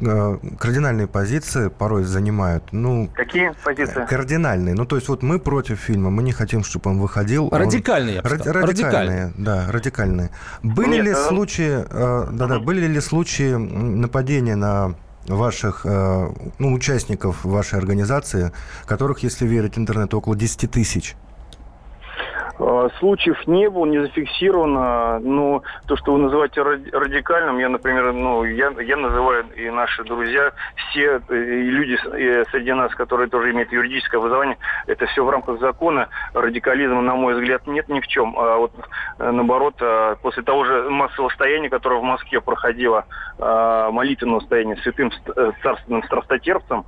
э, 0.01 0.39
кардинальные 0.59 1.07
позиции 1.07 1.69
порой 1.69 2.05
занимают. 2.05 2.65
Ну, 2.73 3.11
Какие 3.15 3.53
позиции? 3.65 4.07
Кардинальные. 4.07 4.75
Ну, 4.75 4.87
то 4.87 4.97
есть 4.97 5.09
вот 5.09 5.23
мы 5.23 5.39
против 5.39 5.79
фильма, 5.79 6.11
мы 6.11 6.23
не 6.23 6.33
хотим, 6.33 6.65
чтобы 6.65 6.91
он 6.91 6.99
выходил. 6.99 7.49
Радикальные, 7.51 8.21
он... 8.21 8.31
Ради- 8.31 8.49
радикальные, 8.49 9.33
да, 9.37 9.67
радикальные. 9.71 10.31
Были 10.63 10.97
Нет, 10.97 11.05
ли 11.05 11.11
а... 11.13 11.17
случаи, 11.17 11.85
э, 11.89 12.29
да-да, 12.33 12.59
были 12.59 12.87
ли 12.87 13.01
случаи 13.01 13.55
нападения 13.55 14.57
на 14.57 14.95
ваших 15.27 15.83
э, 15.85 16.33
ну, 16.59 16.73
участников 16.73 17.45
вашей 17.45 17.79
организации, 17.79 18.53
которых, 18.87 19.21
если 19.21 19.47
верить 19.47 19.79
интернету, 19.79 20.19
около 20.19 20.37
10 20.37 20.71
тысяч? 20.71 21.17
Э, 22.59 22.89
случаев 22.99 23.47
не 23.47 23.69
было, 23.69 23.87
не 23.87 24.01
зафиксировано. 24.01 25.19
Но 25.21 25.63
то, 25.87 25.97
что 25.97 26.13
вы 26.13 26.19
называете 26.19 26.63
радикальным, 26.63 27.59
я, 27.59 27.69
например, 27.69 28.13
ну, 28.13 28.45
я, 28.45 28.71
я 28.81 28.97
называю 28.97 29.47
и 29.57 29.69
наши 29.71 30.05
друзья, 30.05 30.53
все 30.77 31.21
э, 31.29 31.35
и 31.35 31.71
люди 31.71 31.97
среди 32.51 32.73
нас, 32.73 32.95
которые 32.95 33.29
тоже 33.29 33.51
имеют 33.51 33.73
юридическое 33.73 34.21
образование, 34.21 34.59
это 34.87 35.07
все 35.07 35.25
в 35.25 35.31
рамках 35.31 35.59
закона. 35.61 36.09
Радикализма, 36.33 37.01
на 37.03 37.15
мой 37.15 37.35
взгляд, 37.35 37.67
нет 37.67 37.89
ни 37.89 38.01
в 38.01 38.07
чем. 38.07 38.39
А 38.39 38.57
вот 38.57 38.73
э, 39.19 39.31
наоборот, 39.31 39.75
после 40.23 40.43
того 40.43 40.65
же 40.65 40.89
массового 40.91 41.31
стояния, 41.31 41.69
которое 41.69 42.01
в 42.01 42.05
Москве 42.05 42.41
проходило, 42.41 43.05
молитвенного 43.39 44.41
стояния 44.41 44.77
святым 44.77 45.11
царственным 45.63 46.05
страстотерпцем, 46.05 46.85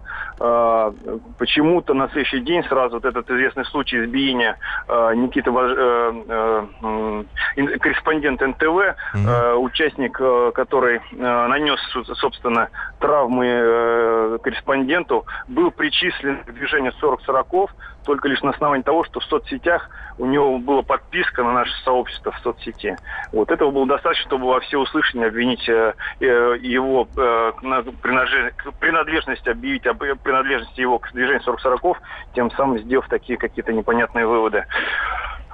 почему-то 1.39 1.93
на 1.95 2.09
следующий 2.09 2.41
день 2.41 2.63
сразу 2.65 2.97
вот 2.97 3.05
этот 3.05 3.29
известный 3.31 3.65
случай 3.65 4.05
избиения 4.05 4.57
Никиты 4.89 5.51
Э, 5.56 5.56
э, 5.56 5.56
корреспондент 7.79 8.41
НТВ, 8.41 8.63
mm-hmm. 8.63 9.55
участник, 9.57 10.21
который 10.55 11.01
нанес, 11.13 11.81
собственно, 12.15 12.69
травмы 13.01 14.39
корреспонденту, 14.43 15.25
был 15.49 15.71
причислен 15.71 16.45
к 16.45 16.53
движению 16.53 16.93
40-40 17.01 17.71
только 18.05 18.29
лишь 18.29 18.43
на 18.43 18.51
основании 18.51 18.85
того, 18.85 19.03
что 19.05 19.19
в 19.19 19.25
соцсетях 19.25 19.91
у 20.19 20.27
него 20.27 20.59
была 20.59 20.83
подписка 20.83 21.43
на 21.43 21.53
наше 21.53 21.73
сообщество 21.83 22.31
в 22.31 22.39
соцсети. 22.39 22.97
Вот 23.33 23.51
этого 23.51 23.73
было 23.73 23.87
достаточно, 23.87 24.27
чтобы 24.27 24.47
во 24.47 24.61
все 24.61 24.79
услышания 24.79 25.27
обвинить 25.27 25.67
его 25.67 27.05
принадлежность, 28.81 29.49
объявить 29.49 29.87
об 29.89 29.99
принадлежности 30.23 30.81
его 30.81 31.01
к 31.01 31.11
движению 31.13 31.43
40-40, 31.43 31.97
тем 32.35 32.51
самым 32.53 32.79
сделав 32.79 33.09
такие 33.09 33.37
какие-то 33.39 33.73
непонятные 33.73 34.27
выводы. 34.27 34.65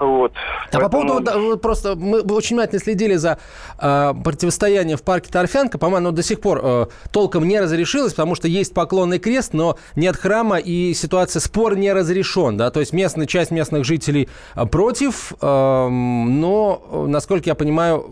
Вот. 0.01 0.33
А 0.33 0.79
Поэтому... 0.79 0.83
по 0.83 0.89
поводу, 0.89 1.21
да, 1.25 1.57
просто 1.57 1.95
мы 1.97 2.21
очень 2.21 2.57
внимательно 2.57 2.81
следили 2.81 3.17
за 3.17 3.39
э, 3.79 4.15
противостоянием 4.25 4.99
в 4.99 5.03
парке 5.03 5.31
Торфянка. 5.31 5.79
По-моему, 5.79 6.09
оно 6.09 6.11
до 6.11 6.23
сих 6.23 6.41
пор 6.41 6.61
э, 6.63 6.87
толком 7.13 7.47
не 7.47 7.61
разрешилось, 7.61 8.13
потому 8.13 8.35
что 8.35 8.49
есть 8.49 8.75
поклонный 8.75 9.19
крест, 9.19 9.53
но 9.53 9.77
нет 9.95 10.17
храма, 10.17 10.59
и 10.59 10.95
ситуация, 10.95 11.41
спор 11.41 11.77
не 11.77 11.93
разрешен. 11.93 12.57
Да? 12.57 12.71
То 12.71 12.81
есть 12.81 12.93
местная 12.93 13.27
часть 13.27 13.51
местных 13.51 13.85
жителей 13.85 14.29
э, 14.55 14.67
против, 14.67 15.33
э, 15.41 15.89
но, 15.89 17.07
насколько 17.07 17.49
я 17.49 17.55
понимаю, 17.55 18.11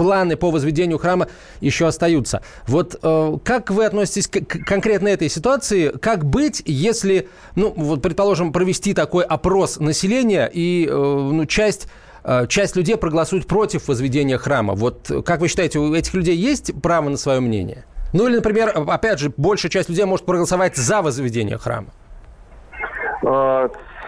планы 0.00 0.34
по 0.34 0.50
возведению 0.50 0.96
храма 0.96 1.28
еще 1.60 1.86
остаются. 1.86 2.40
Вот 2.66 2.98
э, 3.02 3.36
как 3.44 3.70
вы 3.70 3.84
относитесь 3.84 4.28
к, 4.28 4.40
к 4.46 4.64
конкретно 4.64 5.08
этой 5.08 5.28
ситуации? 5.28 5.90
Как 5.90 6.24
быть, 6.24 6.62
если, 6.64 7.28
ну, 7.54 7.74
вот, 7.76 8.00
предположим, 8.00 8.50
провести 8.50 8.94
такой 8.94 9.24
опрос 9.24 9.78
населения 9.78 10.50
и 10.50 10.88
э, 10.90 10.90
ну, 10.90 11.44
часть 11.44 11.86
э, 12.24 12.46
часть 12.48 12.76
людей 12.76 12.96
проголосует 12.96 13.46
против 13.46 13.88
возведения 13.88 14.38
храма. 14.38 14.72
Вот 14.72 15.10
как 15.26 15.40
вы 15.40 15.48
считаете, 15.48 15.78
у 15.78 15.94
этих 15.94 16.14
людей 16.14 16.34
есть 16.34 16.72
право 16.80 17.10
на 17.10 17.18
свое 17.18 17.40
мнение? 17.40 17.84
Ну 18.14 18.26
или, 18.26 18.36
например, 18.36 18.72
опять 18.88 19.18
же, 19.18 19.30
большая 19.36 19.70
часть 19.70 19.90
людей 19.90 20.06
может 20.06 20.24
проголосовать 20.24 20.76
за 20.76 21.02
возведение 21.02 21.58
храма. 21.58 21.88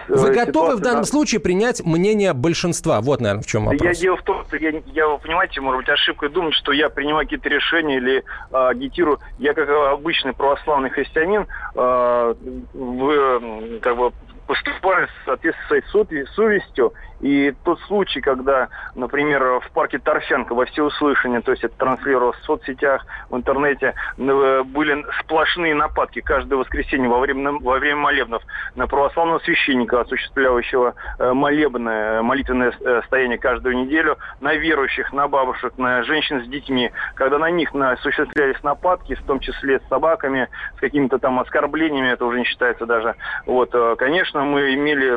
А, 0.08 0.12
вы 0.12 0.28
э, 0.28 0.32
готовы 0.34 0.76
в 0.76 0.80
данном 0.80 1.02
да. 1.02 1.06
случае 1.06 1.40
принять 1.40 1.84
мнение 1.84 2.32
большинства? 2.32 3.00
Вот, 3.00 3.20
наверное, 3.20 3.42
в 3.42 3.46
чем 3.46 3.64
вопрос. 3.64 3.82
Я 3.82 3.94
дело 3.94 4.16
в 4.16 4.22
том, 4.22 4.44
что 4.46 4.56
я, 4.56 4.72
я 4.86 5.08
вы 5.08 5.18
понимаете, 5.18 5.60
может 5.60 5.80
быть, 5.80 5.88
ошибкой 5.88 6.30
думать, 6.30 6.54
что 6.54 6.72
я 6.72 6.88
принимаю 6.88 7.26
какие-то 7.26 7.48
решения 7.48 7.96
или 7.96 8.18
э, 8.18 8.56
агитирую. 8.56 9.18
Я, 9.38 9.54
как 9.54 9.68
обычный 9.68 10.32
православный 10.32 10.90
христианин, 10.90 11.46
э, 11.74 12.34
в, 12.74 13.78
как 13.80 13.96
бы 13.96 14.12
поступаю 14.52 15.08
в 15.08 15.24
соответствии 15.24 15.80
своей 15.94 16.26
совестью 16.34 16.92
и 17.22 17.54
тот 17.64 17.80
случай, 17.82 18.20
когда, 18.20 18.68
например, 18.96 19.60
в 19.60 19.70
парке 19.70 19.98
Торфянка 19.98 20.54
во 20.54 20.66
всеуслышание, 20.66 21.40
то 21.40 21.52
есть 21.52 21.62
это 21.62 21.74
транслировалось 21.76 22.36
в 22.38 22.44
соцсетях, 22.44 23.06
в 23.30 23.36
интернете, 23.36 23.94
были 24.16 25.06
сплошные 25.20 25.74
нападки 25.74 26.20
каждое 26.20 26.56
воскресенье 26.56 27.08
во 27.08 27.20
время, 27.20 27.52
во 27.52 27.78
время 27.78 27.96
молебнов 27.96 28.42
на 28.74 28.88
православного 28.88 29.38
священника, 29.38 30.00
осуществляющего 30.00 30.94
э, 31.18 31.32
молебное, 31.32 32.22
молитвенное 32.22 32.72
э, 32.80 33.02
стояние 33.06 33.38
каждую 33.38 33.76
неделю, 33.76 34.18
на 34.40 34.54
верующих, 34.54 35.12
на 35.12 35.28
бабушек, 35.28 35.78
на 35.78 36.02
женщин 36.02 36.44
с 36.44 36.48
детьми, 36.48 36.90
когда 37.14 37.38
на 37.38 37.50
них 37.50 37.72
осуществлялись 37.72 38.60
нападки, 38.64 39.14
в 39.14 39.22
том 39.22 39.38
числе 39.38 39.78
с 39.78 39.88
собаками, 39.88 40.48
с 40.76 40.80
какими-то 40.80 41.18
там 41.18 41.38
оскорблениями, 41.38 42.08
это 42.08 42.24
уже 42.24 42.40
не 42.40 42.44
считается 42.46 42.84
даже. 42.84 43.14
Вот, 43.46 43.70
э, 43.72 43.94
мы 44.44 44.74
имели, 44.74 45.16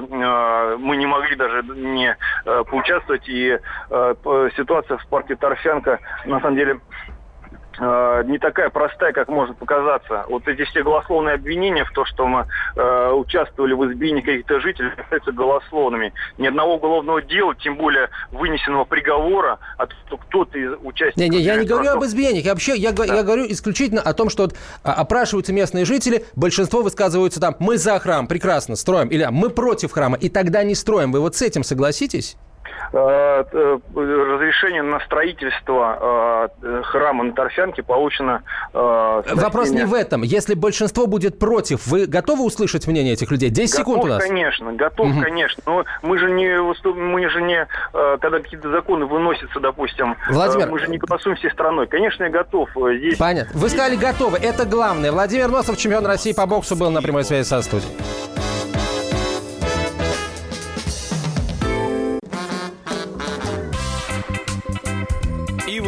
мы 0.77 0.97
не 0.97 1.05
могли 1.05 1.35
даже 1.35 1.63
не 1.63 2.15
э, 2.45 2.63
поучаствовать. 2.69 3.27
И 3.27 3.57
э, 3.89 4.49
ситуация 4.55 4.97
в 4.97 5.07
парке 5.07 5.35
Торфянка, 5.35 5.99
на 6.25 6.39
самом 6.39 6.55
деле, 6.55 6.79
э, 7.79 8.23
не 8.27 8.37
такая 8.37 8.69
простая, 8.69 9.13
как 9.13 9.27
может 9.27 9.57
показаться. 9.57 10.25
Вот 10.29 10.47
эти 10.47 10.63
все 10.65 10.83
голословные 10.83 11.35
обвинения 11.35 11.83
в 11.83 11.91
то, 11.91 12.05
что 12.05 12.27
мы 12.27 12.45
э, 12.75 13.11
участвовали 13.11 13.73
в 13.73 13.91
избиении 13.91 14.21
каких-то 14.21 14.59
жителей, 14.59 14.91
являются 14.97 15.31
голословными. 15.31 16.13
Ни 16.37 16.47
одного 16.47 16.75
уголовного 16.75 17.21
дела, 17.21 17.55
тем 17.55 17.75
более 17.77 18.09
вынесенного 18.31 18.85
приговора, 18.85 19.59
то, 20.09 20.17
кто-то 20.17 20.57
из 20.57 20.71
участников... 20.83 21.17
Не, 21.17 21.29
не, 21.29 21.39
я 21.39 21.55
не 21.55 21.65
говорю 21.65 21.91
об 21.91 22.03
избиениях. 22.03 22.45
Я 22.45 22.51
вообще 22.51 22.75
я, 22.75 22.91
да. 22.91 23.05
я 23.05 23.23
говорю 23.23 23.45
исключительно 23.47 24.01
о 24.01 24.13
том, 24.13 24.29
что 24.29 24.43
вот, 24.43 24.55
а, 24.83 24.93
опрашиваются 24.93 25.53
местные 25.53 25.85
жители, 25.85 26.25
большинство 26.35 26.81
высказываются 26.81 27.39
там, 27.39 27.55
мы 27.59 27.77
за 27.77 27.99
храм, 27.99 28.27
прекрасно, 28.27 28.75
строим, 28.75 29.07
или 29.09 29.27
мы 29.31 29.49
против 29.49 29.91
храма, 29.91 30.17
и 30.17 30.29
тогда 30.29 30.63
не 30.63 30.75
строим. 30.75 31.11
Вы 31.11 31.19
вот 31.19 31.35
с 31.35 31.41
этим 31.41 31.63
согласитесь? 31.63 32.37
Э, 32.93 33.43
э, 33.51 33.77
разрешение 33.95 34.81
на 34.81 34.99
строительство 35.01 36.49
э, 36.61 36.81
храма 36.83 37.25
на 37.25 37.33
Торфянке 37.33 37.83
получено... 37.83 38.43
Вопрос 38.73 39.71
не 39.71 39.85
в 39.85 39.93
этом. 39.93 40.21
Если 40.23 40.53
большинство 40.53 41.07
будет 41.07 41.37
против, 41.39 41.87
вы 41.87 42.05
готовы 42.05 42.45
услышать 42.45 42.87
мнение 42.87 43.13
этих 43.13 43.31
людей? 43.31 43.49
10 43.49 43.71
готов, 43.71 43.85
секунд 43.85 44.05
у 44.05 44.07
нас. 44.07 44.23
конечно, 44.23 44.73
готов, 44.73 45.07
угу. 45.07 45.21
конечно. 45.21 45.63
Но 45.65 45.85
мы 46.01 46.17
же 46.17 46.31
не, 46.31 46.57
мы 46.93 47.29
же 47.29 47.41
не, 47.41 47.67
когда 47.91 48.39
какие-то 48.39 48.71
законы 48.71 49.05
выносятся, 49.05 49.59
допустим, 49.59 50.15
Владимир, 50.29 50.69
мы 50.69 50.79
же 50.79 50.87
не 50.87 50.97
голосуем 50.97 51.35
всей 51.37 51.51
страной. 51.51 51.87
Конечно, 51.87 52.23
я 52.23 52.29
готов. 52.29 52.69
Здесь... 52.97 53.17
Понятно. 53.17 53.59
Вы 53.59 53.69
сказали 53.69 53.95
готовы. 53.95 54.37
Это 54.37 54.65
главное. 54.65 55.11
Владимир 55.11 55.49
Носов, 55.49 55.77
чемпион 55.77 56.05
России 56.05 56.33
по 56.33 56.45
боксу, 56.45 56.75
был 56.75 56.91
на 56.91 57.01
прямой 57.01 57.23
связи 57.23 57.47
со 57.47 57.61
студией. 57.61 57.91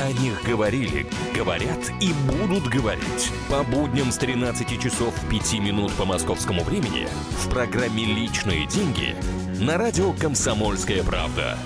О 0.00 0.12
них 0.12 0.44
говорили, 0.44 1.06
говорят 1.34 1.90
и 2.00 2.12
будут 2.30 2.68
говорить. 2.68 3.32
По 3.50 3.64
будням 3.64 4.12
с 4.12 4.18
13 4.18 4.80
часов 4.80 5.12
5 5.28 5.54
минут 5.54 5.92
по 5.94 6.04
московскому 6.04 6.62
времени 6.62 7.08
в 7.30 7.50
программе 7.50 8.04
«Личные 8.04 8.66
деньги» 8.66 9.16
на 9.60 9.76
радио 9.76 10.12
«Комсомольская 10.12 11.02
правда». 11.02 11.58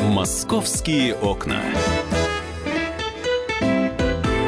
«Московские 0.00 1.16
окна». 1.16 1.62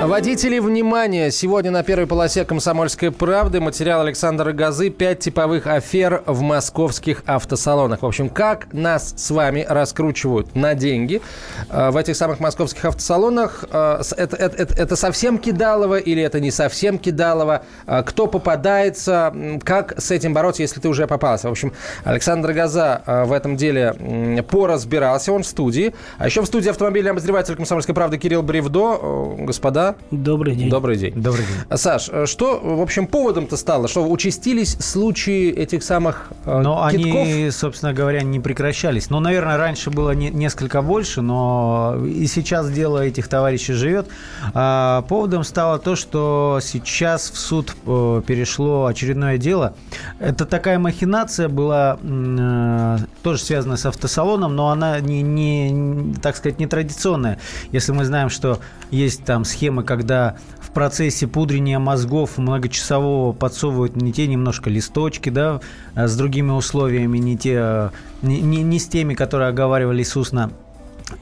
Водители, 0.06 0.60
внимание! 0.60 1.32
Сегодня 1.32 1.72
на 1.72 1.82
первой 1.82 2.06
полосе 2.06 2.44
«Комсомольской 2.44 3.10
правды» 3.10 3.60
материал 3.60 4.02
Александра 4.02 4.52
Газы 4.52 4.88
«Пять 4.88 5.18
типовых 5.18 5.66
афер 5.66 6.22
в 6.26 6.42
московских 6.42 7.24
автосалонах». 7.26 8.02
В 8.02 8.06
общем, 8.06 8.28
как 8.28 8.72
нас 8.72 9.14
с 9.16 9.32
вами 9.32 9.66
раскручивают 9.68 10.54
на 10.54 10.76
деньги 10.76 11.20
э, 11.68 11.90
в 11.90 11.96
этих 11.96 12.14
самых 12.14 12.38
московских 12.38 12.84
автосалонах. 12.84 13.64
Э, 13.72 14.00
это, 14.16 14.36
это, 14.36 14.56
это, 14.56 14.74
это 14.80 14.94
совсем 14.94 15.38
кидалово 15.38 15.98
или 15.98 16.22
это 16.22 16.38
не 16.38 16.52
совсем 16.52 17.00
кидалово? 17.00 17.64
Э, 17.88 18.04
кто 18.04 18.28
попадается? 18.28 19.34
Как 19.64 20.00
с 20.00 20.12
этим 20.12 20.32
бороться, 20.32 20.62
если 20.62 20.78
ты 20.78 20.88
уже 20.88 21.08
попался? 21.08 21.48
В 21.48 21.50
общем, 21.50 21.72
Александр 22.04 22.52
Газа 22.52 23.02
в 23.26 23.32
этом 23.32 23.56
деле 23.56 24.44
поразбирался. 24.48 25.32
Он 25.32 25.42
в 25.42 25.46
студии. 25.48 25.96
А 26.18 26.26
еще 26.26 26.42
в 26.42 26.46
студии 26.46 26.68
автомобильный 26.68 27.10
обозреватель 27.10 27.56
«Комсомольской 27.56 27.94
правды» 27.94 28.18
Кирилл 28.18 28.44
Бревдо. 28.44 29.34
Господа, 29.38 29.95
Добрый 30.10 30.54
день. 30.54 30.70
Добрый 30.70 30.96
день. 30.96 31.12
Добрый 31.14 31.44
день. 31.44 31.76
Саш, 31.78 32.10
что, 32.26 32.60
в 32.62 32.80
общем, 32.80 33.06
поводом-то 33.06 33.56
стало? 33.56 33.88
Что 33.88 34.06
участились 34.08 34.76
случаи 34.78 35.50
этих 35.50 35.82
самых 35.82 36.30
э, 36.44 36.60
Но 36.60 36.88
китков? 36.90 37.22
они, 37.22 37.50
собственно 37.50 37.92
говоря, 37.92 38.22
не 38.22 38.40
прекращались. 38.40 39.10
Ну, 39.10 39.20
наверное, 39.20 39.56
раньше 39.56 39.90
было 39.90 40.12
не, 40.12 40.30
несколько 40.30 40.82
больше, 40.82 41.22
но 41.22 41.96
и 42.06 42.26
сейчас 42.26 42.70
дело 42.70 43.04
этих 43.04 43.28
товарищей 43.28 43.72
живет. 43.72 44.06
А, 44.54 45.02
поводом 45.02 45.44
стало 45.44 45.78
то, 45.78 45.96
что 45.96 46.60
сейчас 46.62 47.30
в 47.30 47.38
суд 47.38 47.74
э, 47.86 48.22
перешло 48.26 48.86
очередное 48.86 49.38
дело. 49.38 49.74
Это 50.20 50.44
такая 50.44 50.78
махинация 50.78 51.48
была, 51.48 51.98
э, 52.02 52.98
тоже 53.22 53.40
связанная 53.40 53.76
с 53.76 53.86
автосалоном, 53.86 54.54
но 54.54 54.70
она 54.70 55.00
не, 55.00 55.22
не, 55.22 56.14
так 56.22 56.36
сказать, 56.36 56.58
не 56.58 56.66
традиционная. 56.66 57.38
Если 57.72 57.92
мы 57.92 58.04
знаем, 58.04 58.30
что 58.30 58.60
есть 58.90 59.24
там 59.24 59.44
схемы, 59.44 59.82
когда 59.86 60.36
в 60.60 60.70
процессе 60.72 61.26
пудрения 61.26 61.78
мозгов 61.78 62.36
многочасового 62.36 63.32
подсовывают 63.32 63.96
не 63.96 64.12
те 64.12 64.26
немножко 64.26 64.68
листочки, 64.68 65.30
да, 65.30 65.60
а 65.94 66.06
с 66.06 66.16
другими 66.16 66.50
условиями, 66.50 67.16
не 67.16 67.38
те, 67.38 67.90
не, 68.20 68.42
не, 68.42 68.62
не 68.62 68.78
с 68.78 68.86
теми, 68.86 69.14
которые 69.14 69.48
оговаривались 69.48 70.14
устно 70.16 70.50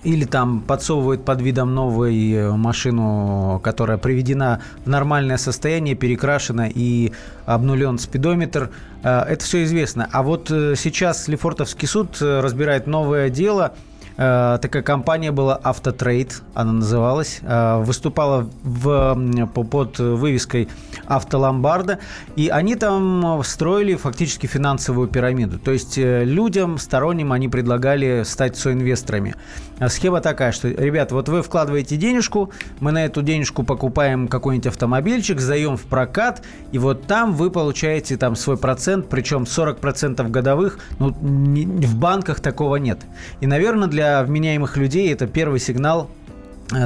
или 0.03 0.25
там 0.25 0.61
подсовывают 0.61 1.25
под 1.25 1.43
видом 1.43 1.75
новой 1.75 2.33
э, 2.33 2.51
машину, 2.53 3.61
которая 3.63 3.99
приведена 3.99 4.63
в 4.85 4.89
нормальное 4.89 5.37
состояние, 5.37 5.95
перекрашена 5.95 6.69
и 6.69 7.13
обнулен 7.45 7.99
спидометр. 7.99 8.71
Э, 9.03 9.21
это 9.29 9.45
все 9.45 9.65
известно. 9.65 10.09
А 10.11 10.23
вот 10.23 10.51
э, 10.51 10.75
сейчас 10.77 11.29
Лефортовский 11.29 11.87
суд 11.87 12.17
разбирает 12.21 12.87
новое 12.87 13.29
дело– 13.29 13.75
Э, 14.17 14.59
такая 14.63 14.83
компания 14.83 15.33
была 15.33 15.57
Автотрейд, 15.57 16.43
она 16.55 16.73
называлась, 16.73 17.41
э, 17.43 17.83
выступала 17.83 18.49
в, 18.63 19.47
под 19.55 19.99
вывеской 19.99 20.69
Автоломбарда, 21.07 21.99
и 22.37 22.49
они 22.49 22.77
там 22.77 23.43
строили 23.45 23.97
фактически 23.97 24.47
финансовую 24.47 25.09
пирамиду. 25.09 25.59
То 25.59 25.73
есть 25.73 25.99
э, 25.99 26.25
людям 26.25 26.79
сторонним 26.79 27.33
они 27.33 27.49
предлагали 27.49 28.23
стать 28.25 28.57
соинвесторами. 28.57 29.35
Схема 29.89 30.21
такая, 30.21 30.53
что, 30.53 30.69
ребят, 30.69 31.13
вот 31.13 31.29
вы 31.29 31.43
вкладываете 31.43 31.97
денежку, 31.97 32.51
мы 32.81 32.93
на 32.93 33.05
эту 33.05 33.23
денежку 33.23 33.65
покупаем 33.65 34.29
какой-нибудь 34.29 34.69
автомобильчик, 34.69 35.41
сдаем 35.41 35.77
в 35.77 35.83
прокат, 35.83 36.43
и 36.73 36.79
вот 36.79 37.07
там 37.07 37.33
вы 37.33 37.51
получаете 37.51 38.17
там 38.17 38.37
свой 38.37 38.57
процент, 38.57 39.09
причем 39.09 39.43
40% 39.43 40.29
годовых, 40.31 40.79
ну, 40.99 41.09
в 41.11 41.97
банках 41.97 42.41
такого 42.41 42.77
нет. 42.77 43.01
И, 43.41 43.47
наверное, 43.47 43.89
для 43.89 44.23
вменяемых 44.23 44.77
людей 44.77 45.13
это 45.13 45.27
первый 45.27 45.59
сигнал 45.59 46.11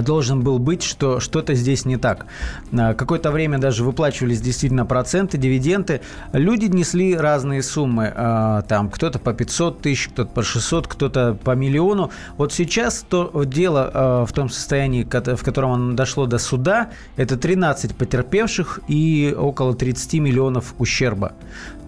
должен 0.03 0.43
был 0.43 0.59
быть, 0.59 0.83
что 0.83 1.21
что-то 1.21 1.55
здесь 1.55 1.85
не 1.85 1.97
так. 1.97 2.27
Э, 2.73 2.95
какое-то 2.95 3.31
время 3.31 3.59
даже 3.59 3.85
выплачивались 3.85 4.41
действительно 4.41 4.85
проценты, 4.87 5.39
дивиденды. 5.39 6.01
Люди 6.33 6.67
несли 6.67 7.17
разные 7.17 7.63
суммы. 7.63 8.13
Э, 8.15 8.63
там 8.69 8.91
кто-то 8.91 9.19
по 9.19 9.33
500 9.33 9.83
тысяч, 9.83 10.09
кто-то 10.09 10.31
по 10.31 10.43
600, 10.43 10.89
кто-то 10.89 11.39
по 11.43 11.53
миллиону. 11.53 12.11
Вот 12.37 12.53
сейчас 12.53 13.05
то 13.09 13.31
дело 13.45 14.27
в 14.29 14.33
том 14.33 14.49
состоянии, 14.49 15.05
в 15.05 15.43
котором 15.43 15.73
оно 15.73 15.93
дошло 15.95 16.27
до 16.27 16.39
суда, 16.39 16.91
это 17.17 17.37
13 17.37 17.97
потерпевших 17.97 18.81
и 18.89 19.35
около 19.37 19.75
30 19.75 20.15
миллионов 20.15 20.75
ущерба. 20.79 21.33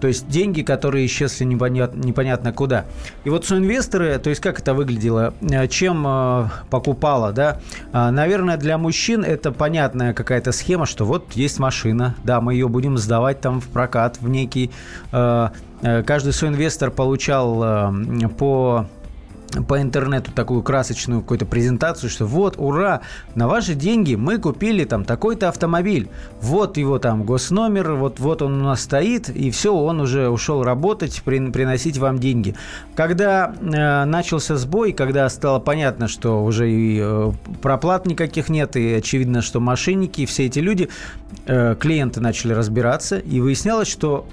То 0.01 0.07
есть 0.07 0.27
деньги, 0.27 0.61
которые 0.63 1.05
исчезли 1.05 1.45
непонятно, 1.45 1.99
непонятно 1.99 2.51
куда. 2.51 2.85
И 3.23 3.29
вот 3.29 3.45
соинвесторы, 3.45 4.17
то 4.17 4.29
есть 4.29 4.41
как 4.41 4.59
это 4.59 4.73
выглядело, 4.73 5.33
чем 5.69 6.49
покупала, 6.69 7.31
да, 7.31 7.59
а, 7.93 8.11
наверное, 8.11 8.57
для 8.57 8.77
мужчин 8.77 9.23
это 9.23 9.51
понятная 9.51 10.13
какая-то 10.13 10.51
схема, 10.51 10.85
что 10.85 11.05
вот 11.05 11.33
есть 11.33 11.59
машина, 11.59 12.15
да, 12.23 12.41
мы 12.41 12.53
ее 12.53 12.67
будем 12.67 12.97
сдавать 12.97 13.41
там 13.41 13.61
в 13.61 13.67
прокат, 13.67 14.17
в 14.19 14.27
некий... 14.27 14.71
Э, 15.11 15.49
э, 15.81 16.03
каждый 16.03 16.33
свой 16.33 16.51
инвестор 16.51 16.91
получал 16.91 17.63
э, 17.63 18.27
по 18.37 18.87
по 19.67 19.81
интернету 19.81 20.31
такую 20.31 20.63
красочную 20.63 21.21
какую-то 21.21 21.45
презентацию, 21.45 22.09
что 22.09 22.25
вот, 22.25 22.55
ура, 22.57 23.01
на 23.35 23.47
ваши 23.47 23.73
деньги 23.73 24.15
мы 24.15 24.37
купили 24.37 24.85
там 24.85 25.03
такой-то 25.03 25.49
автомобиль, 25.49 26.09
вот 26.41 26.77
его 26.77 26.99
там 26.99 27.23
госномер, 27.23 27.93
вот, 27.93 28.19
вот 28.19 28.41
он 28.41 28.61
у 28.61 28.65
нас 28.65 28.81
стоит, 28.81 29.29
и 29.29 29.51
все, 29.51 29.73
он 29.73 29.99
уже 29.99 30.29
ушел 30.29 30.63
работать, 30.63 31.21
при, 31.23 31.51
приносить 31.51 31.97
вам 31.97 32.19
деньги. 32.19 32.55
Когда 32.95 33.53
э, 33.59 34.05
начался 34.05 34.55
сбой, 34.57 34.93
когда 34.93 35.27
стало 35.29 35.59
понятно, 35.59 36.07
что 36.07 36.43
уже 36.43 36.71
и 36.71 36.99
э, 37.01 37.31
проплат 37.61 38.05
никаких 38.05 38.49
нет, 38.49 38.75
и 38.75 38.93
очевидно, 38.93 39.41
что 39.41 39.59
мошенники, 39.59 40.25
все 40.25 40.45
эти 40.45 40.59
люди, 40.59 40.89
э, 41.45 41.75
клиенты 41.79 42.21
начали 42.21 42.53
разбираться, 42.53 43.17
и 43.17 43.39
выяснялось, 43.39 43.87
что 43.87 44.25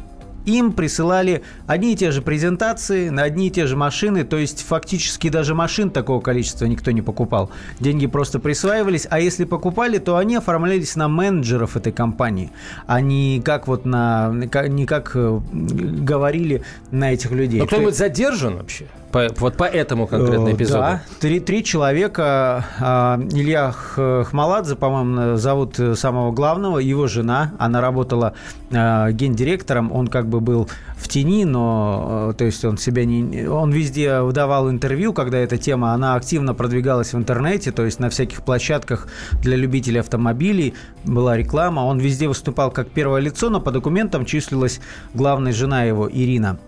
им 0.47 0.73
присылали 0.73 1.43
одни 1.67 1.93
и 1.93 1.97
те 1.97 2.11
же 2.11 2.23
презентации 2.23 3.09
на 3.09 3.23
одни 3.23 3.49
и 3.49 3.51
те 3.51 3.67
же 3.67 3.77
машины, 3.77 4.25
то 4.25 4.37
есть 4.37 4.63
фактически 4.63 5.29
даже 5.29 5.55
машин 5.55 5.91
такого 5.91 6.21
количества 6.21 6.67
никто 6.67 6.91
не 6.91 7.03
покупал. 7.03 7.51
Деньги 7.81 8.07
просто 8.07 8.39
присваивались, 8.39 9.07
а 9.11 9.21
если 9.21 9.45
покупали, 9.45 9.99
то 9.99 10.17
они 10.17 10.37
оформлялись 10.37 10.97
на 10.97 11.09
менеджеров 11.09 11.77
этой 11.77 11.93
компании, 11.93 12.51
а 12.87 13.01
не 13.01 13.43
как 13.45 13.69
вот 13.69 13.85
на, 13.85 14.31
не 14.33 14.87
как 14.87 15.13
э, 15.15 15.41
говорили 15.53 16.63
на 16.91 17.13
этих 17.13 17.31
людей. 17.31 17.61
Но 17.61 17.67
кто-нибудь 17.67 17.97
задержан 17.97 18.57
вообще? 18.57 18.87
По, 19.13 19.29
вот 19.39 19.57
по 19.57 19.65
этому 19.65 20.07
конкретно 20.07 20.49
э, 20.49 20.55
эпизоду. 20.55 20.81
Да, 20.81 21.03
три, 21.21 21.41
три 21.41 21.65
человека. 21.65 22.67
А, 22.79 23.19
Илья 23.31 23.73
Хмаладзе, 23.73 24.77
по-моему, 24.77 25.37
зовут 25.37 25.81
самого 25.95 26.33
главного, 26.33 26.79
его 26.79 27.07
жена. 27.07 27.53
Она 27.59 27.81
работала 27.81 28.35
а, 28.71 29.11
гендиректором, 29.13 29.93
он 29.93 30.09
как 30.09 30.29
бы 30.29 30.41
был 30.41 30.69
в 30.97 31.09
тени, 31.09 31.45
но 31.45 32.31
э, 32.33 32.35
то 32.37 32.45
есть 32.45 32.65
он 32.65 32.77
себя 32.77 33.07
не... 33.07 33.47
Он 33.49 33.71
везде 33.71 34.21
выдавал 34.21 34.71
интервью, 34.71 35.15
когда 35.15 35.39
эта 35.39 35.57
тема, 35.57 35.95
она 35.95 36.15
активно 36.15 36.53
продвигалась 36.53 37.15
в 37.15 37.17
интернете, 37.17 37.73
то 37.73 37.85
есть 37.85 38.01
на 38.01 38.11
всяких 38.11 38.43
площадках 38.43 39.09
для 39.41 39.57
любителей 39.57 40.01
автомобилей 40.01 40.75
была 41.05 41.37
реклама. 41.37 41.81
Он 41.81 41.99
везде 41.99 42.29
выступал 42.29 42.71
как 42.71 42.91
первое 42.91 43.21
лицо, 43.21 43.49
но 43.49 43.61
по 43.61 43.71
документам 43.71 44.27
числилась 44.27 44.81
главная 45.15 45.53
жена 45.53 45.85
его, 45.85 46.11
Ирина. 46.11 46.59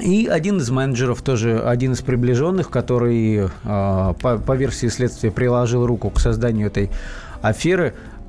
И 0.00 0.26
один 0.26 0.58
из 0.58 0.70
менеджеров, 0.70 1.22
тоже 1.22 1.60
один 1.60 1.92
из 1.92 2.00
приближенных, 2.00 2.70
который 2.70 3.48
по, 3.62 4.14
по 4.14 4.56
версии 4.56 4.86
следствия 4.86 5.30
приложил 5.30 5.86
руку 5.86 6.10
к 6.10 6.18
созданию 6.18 6.68
этой 6.68 6.90
аферы, 7.42 7.92
а, 7.92 8.21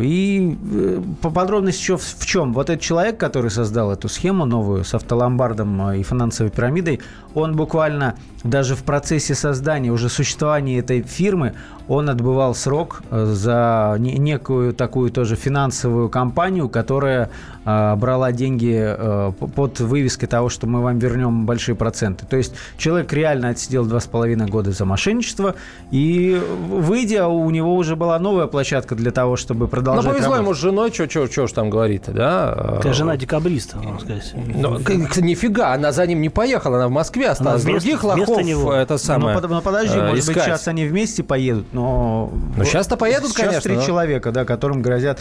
и 0.00 0.56
э, 0.72 1.02
по 1.20 1.30
подробности 1.30 1.80
еще 1.80 1.96
в 1.96 2.26
чем? 2.26 2.52
Вот 2.52 2.70
этот 2.70 2.82
человек, 2.82 3.18
который 3.18 3.50
создал 3.50 3.92
эту 3.92 4.08
схему 4.08 4.44
новую 4.44 4.84
с 4.84 4.94
автоломбардом 4.94 5.82
а, 5.82 5.96
и 5.96 6.02
финансовой 6.02 6.50
пирамидой, 6.50 7.00
он 7.34 7.54
буквально 7.54 8.16
даже 8.44 8.74
в 8.74 8.82
процессе 8.82 9.34
создания, 9.34 9.90
уже 9.90 10.08
существования 10.08 10.78
этой 10.78 11.02
фирмы, 11.02 11.54
он 11.88 12.08
отбывал 12.08 12.54
срок 12.54 13.02
э, 13.10 13.24
за 13.26 13.96
некую 13.98 14.72
такую 14.72 15.10
тоже 15.10 15.36
финансовую 15.36 16.08
компанию, 16.08 16.68
которая 16.68 17.30
э, 17.64 17.94
брала 17.96 18.32
деньги 18.32 18.74
э, 18.76 19.32
под 19.32 19.80
вывеской 19.80 20.28
того, 20.28 20.48
что 20.48 20.66
мы 20.66 20.82
вам 20.82 20.98
вернем 20.98 21.46
большие 21.46 21.74
проценты. 21.74 22.26
То 22.26 22.36
есть 22.36 22.54
человек 22.78 23.12
реально 23.12 23.48
отсидел 23.48 23.84
два 23.84 24.00
с 24.00 24.06
половиной 24.06 24.46
года 24.46 24.70
за 24.70 24.84
мошенничество, 24.84 25.56
и 25.90 26.40
выйдя, 26.68 27.26
у 27.26 27.50
него 27.50 27.74
уже 27.74 27.96
была 27.96 28.18
новая 28.18 28.46
площадка 28.46 28.94
для 28.94 29.10
того, 29.10 29.19
чтобы 29.36 29.68
продолжать 29.68 30.04
Ну, 30.04 30.10
повезло 30.10 30.32
работать. 30.36 30.46
ему 30.46 30.54
с 30.54 30.58
женой, 30.58 30.92
что 31.30 31.46
ж 31.46 31.52
там 31.52 31.70
говорит, 31.70 32.04
да? 32.08 32.74
Какая 32.76 32.92
жена 32.92 33.16
декабриста, 33.16 33.78
можно 33.78 33.98
сказать. 34.00 34.34
Ну, 34.34 34.78
нифига, 35.22 35.72
она 35.74 35.92
за 35.92 36.06
ним 36.06 36.20
не 36.20 36.28
поехала, 36.28 36.76
она 36.76 36.88
в 36.88 36.90
Москве 36.90 37.28
осталась. 37.28 37.62
вместо- 37.64 37.80
Других 37.88 38.02
вместо 38.04 38.30
лохов 38.32 38.44
него. 38.44 38.72
это 38.72 38.98
самое 38.98 39.34
Ну, 39.36 39.40
под- 39.40 39.50
ну, 39.50 39.60
подожди, 39.62 39.98
э, 39.98 40.00
может 40.02 40.14
быть, 40.26 40.36
искать. 40.36 40.44
сейчас 40.44 40.68
они 40.68 40.84
вместе 40.86 41.22
поедут, 41.22 41.66
но... 41.72 42.30
Ну, 42.56 42.64
сейчас-то 42.64 42.96
поедут, 42.96 43.30
сейчас 43.30 43.46
конечно, 43.46 43.60
три 43.62 43.76
но- 43.76 43.82
человека, 43.82 44.32
да, 44.32 44.44
которым 44.44 44.82
грозят 44.82 45.18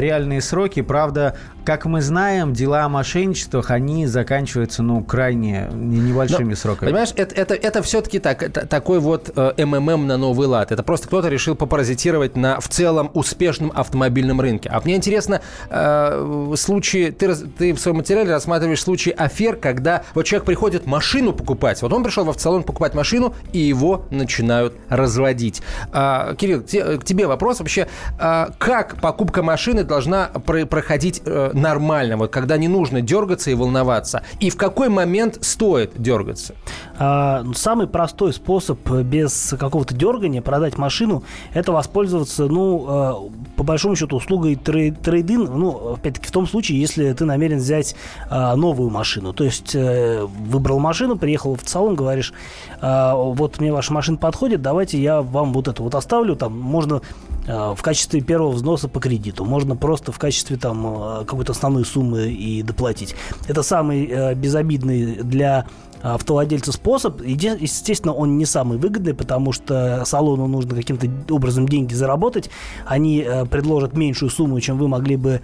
реальные 0.00 0.40
сроки. 0.40 0.82
Правда, 0.82 1.36
как 1.64 1.84
мы 1.84 2.02
знаем, 2.02 2.52
дела 2.52 2.84
о 2.84 2.88
мошенничествах, 2.88 3.70
они 3.70 4.06
заканчиваются, 4.06 4.82
ну, 4.82 5.02
крайне 5.04 5.68
не- 5.72 5.98
небольшими 6.00 6.50
Но, 6.50 6.56
сроками. 6.56 6.88
Понимаешь, 6.88 7.10
это, 7.14 7.34
это, 7.34 7.54
это 7.54 7.82
все-таки 7.82 8.18
так, 8.18 8.42
это 8.42 8.66
такой 8.66 8.98
вот 8.98 9.30
э, 9.36 9.64
МММ 9.64 10.06
на 10.08 10.16
новый 10.16 10.48
лад. 10.48 10.72
Это 10.72 10.82
просто 10.82 11.06
кто-то 11.06 11.28
решил 11.28 11.54
попаразитировать 11.54 12.36
на 12.36 12.58
в 12.60 12.68
целом 12.68 13.10
успешном 13.14 13.70
автомобильном 13.74 14.40
рынке. 14.40 14.68
А 14.72 14.80
мне 14.80 14.96
интересно, 14.96 15.40
э, 15.70 16.54
случаи, 16.56 17.10
ты, 17.10 17.34
ты 17.34 17.72
в 17.74 17.78
своем 17.80 17.98
материале 17.98 18.30
рассматриваешь 18.32 18.82
случаи 18.82 19.10
афер, 19.16 19.56
когда 19.56 20.02
вот 20.14 20.24
человек 20.24 20.46
приходит 20.46 20.86
машину 20.86 21.32
покупать. 21.32 21.80
Вот 21.82 21.92
он 21.92 22.02
пришел 22.02 22.24
в 22.24 22.30
автосалон 22.30 22.64
покупать 22.64 22.94
машину, 22.94 23.34
и 23.52 23.58
его 23.58 24.04
начинают 24.10 24.74
разводить. 24.88 25.62
А, 25.92 26.34
Кирилл, 26.34 26.62
те- 26.62 26.98
к 26.98 27.04
тебе 27.04 27.26
вопрос 27.28 27.60
вообще. 27.60 27.86
а, 28.18 28.50
как 28.58 28.96
покупка 29.00 29.42
машины 29.42 29.51
должна 29.84 30.28
про- 30.28 30.66
проходить 30.66 31.22
э, 31.24 31.50
нормально, 31.54 32.16
вот 32.16 32.30
когда 32.30 32.56
не 32.56 32.68
нужно 32.68 33.00
дергаться 33.00 33.50
и 33.50 33.54
волноваться? 33.54 34.22
И 34.40 34.50
в 34.50 34.56
какой 34.56 34.88
момент 34.88 35.38
стоит 35.42 35.92
дергаться? 35.96 36.54
А, 36.98 37.44
самый 37.54 37.86
простой 37.86 38.32
способ 38.32 38.78
э, 38.90 39.02
без 39.02 39.54
какого-то 39.58 39.94
дергания 39.94 40.42
продать 40.42 40.78
машину– 40.78 41.24
это 41.54 41.72
воспользоваться, 41.72 42.46
ну, 42.46 42.86
э, 42.88 43.56
по 43.56 43.64
большому 43.64 43.96
счету, 43.96 44.16
услугой 44.16 44.54
трей- 44.54 44.94
трейдин, 44.94 45.44
ну, 45.44 45.94
опять-таки, 45.94 46.26
в 46.26 46.32
том 46.32 46.46
случае, 46.46 46.80
если 46.80 47.12
ты 47.12 47.24
намерен 47.24 47.58
взять 47.58 47.94
новую 48.30 48.90
машину. 48.90 49.32
То 49.32 49.44
есть 49.44 49.74
выбрал 49.74 50.78
машину, 50.78 51.16
приехал 51.16 51.56
в 51.56 51.68
салон, 51.68 51.94
говоришь, 51.94 52.32
вот 52.80 53.60
мне 53.60 53.72
ваша 53.72 53.92
машина 53.92 54.16
подходит, 54.16 54.62
давайте 54.62 55.00
я 55.00 55.22
вам 55.22 55.52
вот 55.52 55.68
это 55.68 55.82
вот 55.82 55.94
оставлю, 55.94 56.36
там, 56.36 56.58
можно 56.58 57.02
в 57.46 57.78
качестве 57.82 58.20
первого 58.20 58.50
взноса 58.50 58.88
по 58.88 59.00
кредиту, 59.00 59.44
можно 59.44 59.76
просто 59.76 60.12
в 60.12 60.18
качестве 60.18 60.56
там 60.56 60.86
э, 60.86 61.24
какой-то 61.24 61.52
основной 61.52 61.84
суммы 61.84 62.30
и 62.30 62.62
доплатить. 62.62 63.14
Это 63.48 63.62
самый 63.62 64.06
э, 64.06 64.34
безобидный 64.34 65.16
для 65.22 65.66
автовладельца 66.02 66.72
способ. 66.72 67.22
Естественно, 67.22 68.12
он 68.12 68.36
не 68.36 68.44
самый 68.44 68.76
выгодный, 68.76 69.14
потому 69.14 69.52
что 69.52 70.02
салону 70.04 70.48
нужно 70.48 70.74
каким-то 70.74 71.08
образом 71.32 71.68
деньги 71.68 71.94
заработать. 71.94 72.50
Они 72.86 73.20
э, 73.20 73.46
предложат 73.46 73.96
меньшую 73.96 74.30
сумму, 74.30 74.60
чем 74.60 74.78
вы 74.78 74.88
могли 74.88 75.16
бы 75.16 75.40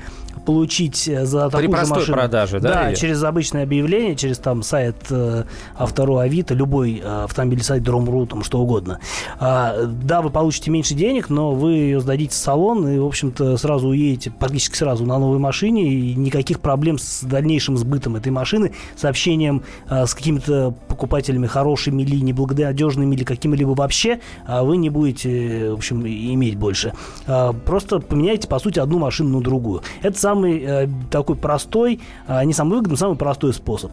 получить 0.48 1.06
э, 1.06 1.26
за 1.26 1.50
такую 1.50 1.64
же 1.64 1.68
простой 1.68 1.98
машину. 1.98 2.16
продаже, 2.16 2.58
да, 2.58 2.72
Да, 2.72 2.88
или? 2.88 2.96
через 2.96 3.22
обычное 3.22 3.64
объявление, 3.64 4.16
через 4.16 4.38
там 4.38 4.62
сайт 4.62 4.96
э, 5.10 5.44
Автору 5.76 6.16
Авито, 6.16 6.54
любой 6.54 7.02
э, 7.04 7.24
автомобильный 7.24 7.64
сайт 7.64 7.82
Дромру, 7.82 8.24
там 8.24 8.42
что 8.42 8.58
угодно. 8.58 8.98
А, 9.38 9.84
да, 9.84 10.22
вы 10.22 10.30
получите 10.30 10.70
меньше 10.70 10.94
денег, 10.94 11.28
но 11.28 11.52
вы 11.52 11.72
ее 11.72 12.00
сдадите 12.00 12.32
в 12.32 12.38
салон 12.38 12.88
и, 12.88 12.98
в 12.98 13.04
общем-то, 13.04 13.58
сразу 13.58 13.88
уедете 13.88 14.30
практически 14.30 14.74
сразу 14.74 15.04
на 15.04 15.18
новой 15.18 15.38
машине 15.38 15.82
и 15.86 16.14
никаких 16.14 16.60
проблем 16.60 16.96
с 16.96 17.24
дальнейшим 17.24 17.76
сбытом 17.76 18.16
этой 18.16 18.32
машины, 18.32 18.72
с 18.96 19.04
общением 19.04 19.64
э, 19.90 20.06
с 20.06 20.14
какими-то 20.14 20.72
покупателями 20.88 21.46
хорошими 21.46 22.00
или 22.00 22.20
неблагонадежными 22.20 23.14
или 23.14 23.24
какими-либо 23.24 23.72
вообще 23.72 24.20
а 24.46 24.64
вы 24.64 24.78
не 24.78 24.88
будете, 24.88 25.72
в 25.72 25.74
общем, 25.74 26.06
иметь 26.06 26.56
больше. 26.56 26.94
А, 27.26 27.52
Просто 27.52 28.00
поменяйте, 28.00 28.48
по 28.48 28.58
сути, 28.58 28.78
одну 28.78 28.98
машину 28.98 29.36
на 29.36 29.44
другую. 29.44 29.82
Это 30.00 30.18
самый 30.38 30.62
э, 30.64 30.88
такой 31.10 31.36
простой, 31.36 32.00
а, 32.26 32.44
не 32.44 32.52
самый 32.52 32.76
выгодный, 32.76 32.96
самый 32.96 33.16
простой 33.16 33.52
способ. 33.52 33.92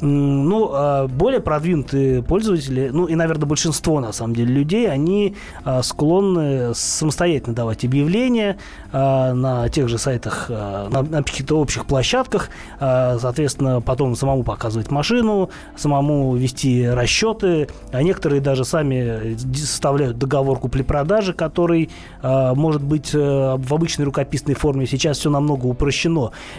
Ну, 0.00 0.70
а, 0.72 1.08
более 1.08 1.40
продвинутые 1.40 2.22
пользователи, 2.22 2.90
ну 2.92 3.06
и, 3.06 3.14
наверное, 3.14 3.46
большинство, 3.46 4.00
на 4.00 4.12
самом 4.12 4.34
деле, 4.34 4.52
людей, 4.52 4.90
они 4.90 5.34
а, 5.64 5.82
склонны 5.82 6.74
самостоятельно 6.74 7.54
давать 7.54 7.84
объявления 7.84 8.58
а, 8.92 9.32
на 9.32 9.68
тех 9.68 9.88
же 9.88 9.96
сайтах, 9.96 10.46
а, 10.50 10.88
на, 10.90 11.02
на 11.02 11.22
каких-то 11.22 11.58
общих 11.58 11.86
площадках, 11.86 12.50
а, 12.78 13.18
соответственно, 13.18 13.80
потом 13.80 14.14
самому 14.16 14.42
показывать 14.42 14.90
машину, 14.90 15.48
самому 15.76 16.36
вести 16.36 16.86
расчеты, 16.86 17.68
а 17.90 18.02
некоторые 18.02 18.40
даже 18.40 18.64
сами 18.64 19.36
составляют 19.54 20.18
договор 20.18 20.58
купли-продажи, 20.58 21.32
который 21.32 21.90
а, 22.22 22.54
может 22.54 22.82
быть 22.82 23.14
э, 23.14 23.18
в 23.18 23.74
обычной 23.74 24.04
рукописной 24.04 24.54
форме. 24.54 24.86
Сейчас 24.86 25.18
все 25.18 25.30
намного 25.30 25.66
упрощено. 25.66 25.85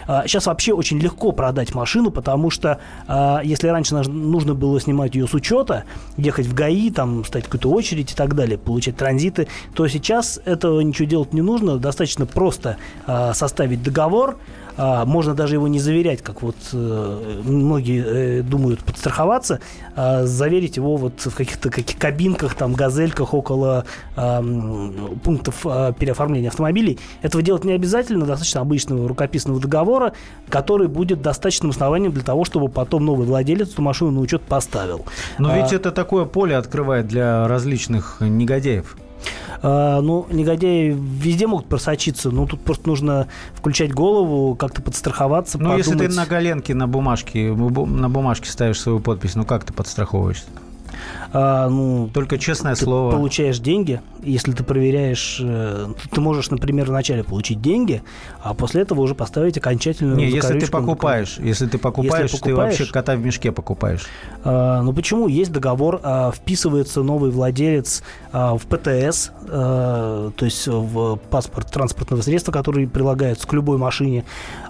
А, 0.06 0.26
Сейчас 0.26 0.46
вообще 0.46 0.72
очень 0.72 0.98
легко 0.98 1.32
продать 1.32 1.74
машину, 1.74 2.10
потому 2.10 2.50
что 2.50 2.80
а, 3.06 3.40
если 3.42 3.68
раньше 3.68 3.94
нужно 3.96 4.54
было 4.54 4.80
снимать 4.80 5.14
ее 5.14 5.26
с 5.26 5.34
учета, 5.34 5.84
ехать 6.16 6.46
в 6.46 6.54
ГАИ, 6.54 6.90
там, 6.90 7.24
стать 7.24 7.44
какую-то 7.44 7.70
очередь 7.70 8.12
и 8.12 8.14
так 8.14 8.34
далее, 8.34 8.58
получать 8.58 8.96
транзиты, 8.96 9.48
то 9.74 9.86
сейчас 9.88 10.40
этого 10.44 10.80
ничего 10.80 11.08
делать 11.08 11.32
не 11.32 11.42
нужно. 11.42 11.78
Достаточно 11.78 12.26
просто 12.26 12.76
а, 13.06 13.34
составить 13.34 13.82
договор, 13.82 14.38
а, 14.78 15.04
можно 15.04 15.34
даже 15.34 15.56
его 15.56 15.66
не 15.66 15.80
заверять, 15.80 16.22
как 16.22 16.42
вот 16.42 16.56
э, 16.72 17.40
многие 17.44 18.04
э, 18.38 18.42
думают 18.42 18.80
подстраховаться, 18.80 19.58
а 19.96 20.24
заверить 20.24 20.76
его 20.76 20.96
вот 20.96 21.26
в 21.26 21.34
каких-то 21.34 21.68
каких 21.68 21.98
кабинках, 21.98 22.54
там, 22.54 22.74
газельках 22.74 23.34
около 23.34 23.84
а, 24.16 24.42
пунктов 25.24 25.66
а, 25.66 25.92
переоформления 25.92 26.48
автомобилей. 26.48 26.98
Этого 27.22 27.42
делать 27.42 27.64
не 27.64 27.72
обязательно, 27.72 28.24
достаточно 28.24 28.60
обычного 28.60 29.08
рукописного 29.08 29.60
договора, 29.60 30.12
который 30.48 30.86
будет 30.86 31.22
достаточным 31.22 31.70
основанием 31.70 32.12
для 32.12 32.22
того, 32.22 32.44
чтобы 32.44 32.68
потом 32.68 33.04
новый 33.04 33.26
владелец 33.26 33.72
эту 33.72 33.82
машину 33.82 34.12
на 34.12 34.20
учет 34.20 34.42
поставил. 34.42 35.04
Но 35.38 35.56
ведь 35.56 35.72
А, 35.72 35.76
это 35.76 35.90
такое 35.90 36.24
поле 36.24 36.56
открывает 36.56 37.08
для 37.08 37.48
различных 37.48 38.18
негодяев. 38.20 38.96
А, 39.62 40.00
ну, 40.00 40.26
негодяи 40.30 40.90
везде 40.96 41.46
могут 41.46 41.66
просочиться, 41.66 42.30
но 42.30 42.46
тут 42.46 42.60
просто 42.60 42.88
нужно 42.88 43.26
включать 43.54 43.92
голову, 43.92 44.54
как-то 44.54 44.82
подстраховаться, 44.82 45.58
Ну, 45.58 45.76
если 45.76 45.96
ты 45.96 46.08
на 46.08 46.26
коленке, 46.26 46.74
на 46.74 46.86
бумажке, 46.86 47.48
бу- 47.48 47.86
на 47.86 48.08
бумажке 48.08 48.48
ставишь 48.50 48.80
свою 48.80 49.00
подпись, 49.00 49.34
ну 49.34 49.44
как 49.44 49.64
ты 49.64 49.72
подстраховываешься? 49.72 50.46
А, 51.32 51.68
ну, 51.68 52.08
Только 52.14 52.38
честное 52.38 52.74
ты 52.74 52.84
слово. 52.84 53.10
получаешь 53.12 53.58
деньги, 53.58 54.00
если 54.30 54.52
ты 54.52 54.62
проверяешь, 54.64 55.40
э, 55.42 55.88
ты 56.10 56.20
можешь, 56.20 56.50
например, 56.50 56.86
вначале 56.86 57.24
получить 57.24 57.60
деньги, 57.60 58.02
а 58.42 58.54
после 58.54 58.82
этого 58.82 59.00
уже 59.00 59.14
поставить 59.14 59.56
окончательную 59.58 60.16
Не, 60.16 60.28
если 60.30 60.58
ты 60.58 60.66
покупаешь, 60.70 61.38
если 61.38 61.66
ты 61.66 61.78
покупаешь, 61.78 62.30
ты 62.30 62.38
покупаешь- 62.38 62.78
вообще 62.78 62.92
кота 62.92 63.14
в 63.16 63.20
мешке 63.20 63.52
покупаешь. 63.52 64.06
А, 64.44 64.82
ну 64.82 64.92
почему? 64.92 65.28
Есть 65.28 65.52
договор, 65.52 66.00
а, 66.02 66.30
вписывается 66.32 67.02
новый 67.02 67.30
владелец 67.30 68.02
а, 68.32 68.56
в 68.56 68.62
ПТС, 68.66 69.30
а, 69.48 70.30
то 70.36 70.44
есть 70.44 70.66
в 70.66 71.16
паспорт 71.30 71.70
транспортного 71.70 72.22
средства, 72.22 72.52
который 72.52 72.86
прилагается 72.86 73.46
к 73.46 73.52
любой 73.52 73.78
машине. 73.78 74.24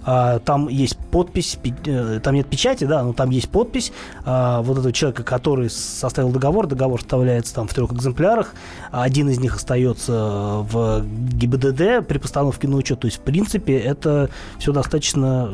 А, 0.04 0.38
там 0.40 0.68
есть 0.68 0.96
подпись, 1.10 1.58
пи- 1.62 1.74
э, 1.86 2.20
там 2.22 2.34
нет 2.34 2.46
печати, 2.48 2.84
да, 2.84 3.02
но 3.02 3.12
там 3.12 3.30
есть 3.30 3.48
подпись 3.48 3.92
а, 4.24 4.62
вот 4.62 4.78
этого 4.78 4.92
человека, 4.92 5.22
который 5.22 5.70
составил 5.70 6.30
договор. 6.30 6.66
Договор 6.66 7.00
составляется 7.00 7.54
там 7.54 7.68
в 7.68 7.74
трех 7.74 7.92
экземплярах. 7.92 8.54
Один 8.90 9.28
из 9.28 9.38
них 9.38 9.47
остается 9.54 10.12
в 10.12 11.04
ГИБДД 11.04 12.06
при 12.06 12.18
постановке 12.18 12.68
на 12.68 12.76
учет. 12.76 13.00
То 13.00 13.06
есть, 13.06 13.18
в 13.18 13.22
принципе, 13.22 13.78
это 13.78 14.30
все 14.58 14.72
достаточно 14.72 15.50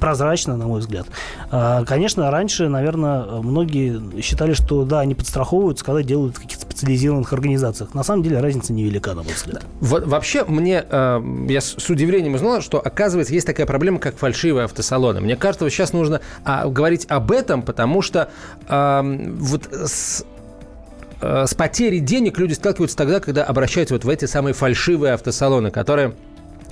прозрачно, 0.00 0.56
на 0.56 0.66
мой 0.66 0.80
взгляд. 0.80 1.06
А, 1.50 1.84
Конечно, 1.84 2.30
раньше, 2.30 2.68
наверное, 2.68 3.24
многие 3.42 4.20
считали, 4.22 4.54
что 4.54 4.84
да, 4.84 5.00
они 5.00 5.14
подстраховываются, 5.14 5.84
когда 5.84 6.02
делают 6.02 6.36
в 6.36 6.40
каких-то 6.40 6.62
специализированных 6.62 7.32
организациях. 7.32 7.94
На 7.94 8.02
самом 8.02 8.22
деле 8.22 8.40
разница 8.40 8.72
невелика, 8.72 9.14
на 9.14 9.22
мой 9.22 9.32
взгляд. 9.34 9.62
Вот 9.80 10.06
вообще 10.06 10.44
мне, 10.44 10.84
э, 10.88 11.20
я 11.48 11.60
с 11.60 11.88
удивлением 11.88 12.34
узнал, 12.34 12.60
что, 12.62 12.80
оказывается, 12.80 13.34
есть 13.34 13.46
такая 13.46 13.66
проблема, 13.66 13.98
как 13.98 14.16
фальшивые 14.16 14.64
автосалоны. 14.64 15.20
Мне 15.20 15.36
кажется, 15.36 15.68
сейчас 15.70 15.92
нужно 15.92 16.20
а, 16.44 16.66
говорить 16.68 17.06
об 17.08 17.30
этом, 17.30 17.62
потому 17.62 18.02
что 18.02 18.30
э, 18.68 19.34
вот 19.38 19.68
с 19.72 20.22
э, 20.22 20.31
с 21.22 21.54
потерей 21.54 22.00
денег 22.00 22.38
люди 22.38 22.52
сталкиваются 22.52 22.96
тогда, 22.96 23.20
когда 23.20 23.44
обращаются 23.44 23.94
вот 23.94 24.04
в 24.04 24.08
эти 24.08 24.24
самые 24.24 24.54
фальшивые 24.54 25.14
автосалоны, 25.14 25.70
которые 25.70 26.14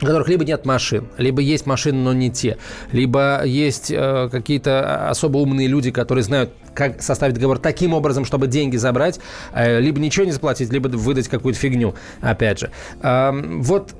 у 0.03 0.07
которых 0.07 0.29
либо 0.29 0.45
нет 0.45 0.65
машин, 0.65 1.09
либо 1.19 1.43
есть 1.43 1.67
машины, 1.67 1.99
но 1.99 2.13
не 2.13 2.31
те, 2.31 2.57
либо 2.91 3.43
есть 3.45 3.91
э, 3.91 4.29
какие-то 4.31 5.09
особо 5.11 5.39
умные 5.39 5.69
люди, 5.69 5.91
которые 5.91 6.25
знают 6.25 6.51
как 6.75 7.03
составить 7.03 7.35
договор 7.35 7.59
таким 7.59 7.95
образом, 7.95 8.25
чтобы 8.25 8.47
деньги 8.47 8.77
забрать, 8.77 9.21
э, 9.53 9.81
либо 9.81 10.01
ничего 10.01 10.25
не 10.25 10.33
заплатить, 10.33 10.73
либо 10.73 10.89
выдать 10.89 11.29
какую-то 11.29 11.59
фигню, 11.59 11.95
опять 12.21 12.61
же. 12.61 12.71
Вот, 13.03 13.95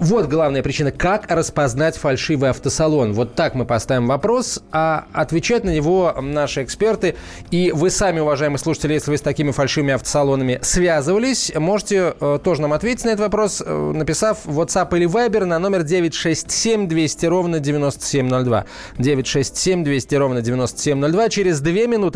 вот 0.00 0.26
главная 0.26 0.62
причина. 0.62 0.90
Как 0.90 1.30
распознать 1.30 1.96
фальшивый 1.96 2.50
автосалон? 2.50 3.12
Вот 3.12 3.34
так 3.34 3.54
мы 3.54 3.64
поставим 3.64 4.06
вопрос, 4.06 4.62
а 4.72 5.06
отвечать 5.12 5.64
на 5.64 5.70
него 5.70 6.14
наши 6.20 6.62
эксперты. 6.62 7.16
И 7.50 7.72
вы 7.72 7.90
сами, 7.90 8.20
уважаемые 8.20 8.58
слушатели, 8.58 8.94
если 8.94 9.10
вы 9.10 9.18
с 9.18 9.20
такими 9.20 9.50
фальшивыми 9.50 9.94
автосалонами 9.94 10.58
связывались, 10.62 11.52
можете 11.54 12.14
э, 12.20 12.38
тоже 12.42 12.62
нам 12.62 12.72
ответить 12.72 13.04
на 13.04 13.10
этот 13.10 13.20
вопрос, 13.20 13.62
э, 13.64 13.92
написав 13.94 14.46
WhatsApp 14.46 14.96
или 14.96 15.06
Viber 15.06 15.44
на 15.44 15.58
номер 15.58 15.82
967 15.82 16.88
200 16.88 17.26
ровно 17.26 17.60
9702. 17.60 18.64
967 18.98 19.84
200 19.84 20.14
ровно 20.14 20.42
9702. 20.42 21.28
Через 21.28 21.60
две 21.60 21.86
минуты 21.86 22.15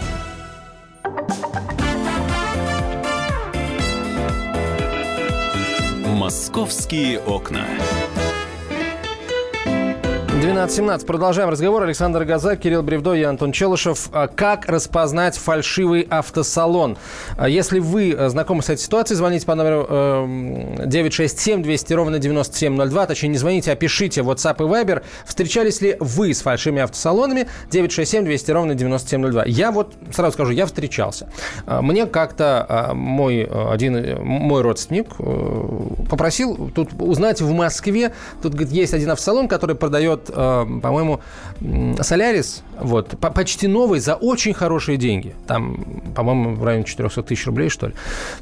«Московские 6.21 7.19
окна». 7.19 7.65
12.17. 10.41 11.05
Продолжаем 11.05 11.49
разговор. 11.49 11.83
Александр 11.83 12.23
Газак, 12.23 12.61
Кирилл 12.61 12.81
Бревдо 12.81 13.13
и 13.13 13.21
Антон 13.21 13.51
Челышев. 13.51 14.09
А 14.11 14.27
как 14.27 14.65
распознать 14.65 15.37
фальшивый 15.37 16.01
автосалон? 16.09 16.97
А 17.37 17.47
если 17.47 17.77
вы 17.77 18.15
э, 18.17 18.27
знакомы 18.27 18.63
с 18.63 18.71
этой 18.71 18.81
ситуацией, 18.81 19.17
звоните 19.17 19.45
по 19.45 19.53
номеру 19.53 19.85
967 20.83 21.61
200 21.61 21.93
ровно 21.93 22.17
9702. 22.17 23.05
Точнее, 23.05 23.29
не 23.29 23.37
звоните, 23.37 23.71
а 23.71 23.75
пишите 23.75 24.21
WhatsApp 24.21 24.55
и 24.55 24.67
Viber. 24.67 25.03
Встречались 25.25 25.79
ли 25.79 25.95
вы 25.99 26.33
с 26.33 26.41
фальшивыми 26.41 26.81
автосалонами? 26.81 27.47
967 27.69 28.25
200 28.25 28.51
ровно 28.51 28.73
9702. 28.73 29.43
Я 29.45 29.71
вот 29.71 29.93
сразу 30.11 30.33
скажу, 30.33 30.53
я 30.53 30.65
встречался. 30.65 31.29
А, 31.67 31.83
мне 31.83 32.07
как-то 32.07 32.89
мой 32.95 33.43
один 33.43 34.23
мой 34.23 34.63
родственник 34.63 35.05
э, 35.19 36.05
попросил 36.09 36.71
тут 36.73 36.89
узнать 36.97 37.41
в 37.41 37.51
Москве. 37.51 38.11
Тут 38.41 38.53
говорит, 38.53 38.73
есть 38.73 38.95
один 38.95 39.11
автосалон, 39.11 39.47
который 39.47 39.75
продает 39.75 40.30
э, 40.30 40.30
по-моему, 40.33 41.21
Солярис, 42.01 42.63
вот, 42.79 43.17
почти 43.19 43.67
новый 43.67 43.99
за 43.99 44.15
очень 44.15 44.53
хорошие 44.53 44.97
деньги. 44.97 45.35
Там, 45.47 45.83
по-моему, 46.15 46.55
в 46.55 46.63
районе 46.63 46.85
400 46.85 47.23
тысяч 47.23 47.45
рублей, 47.45 47.69
что 47.69 47.87
ли. 47.87 47.93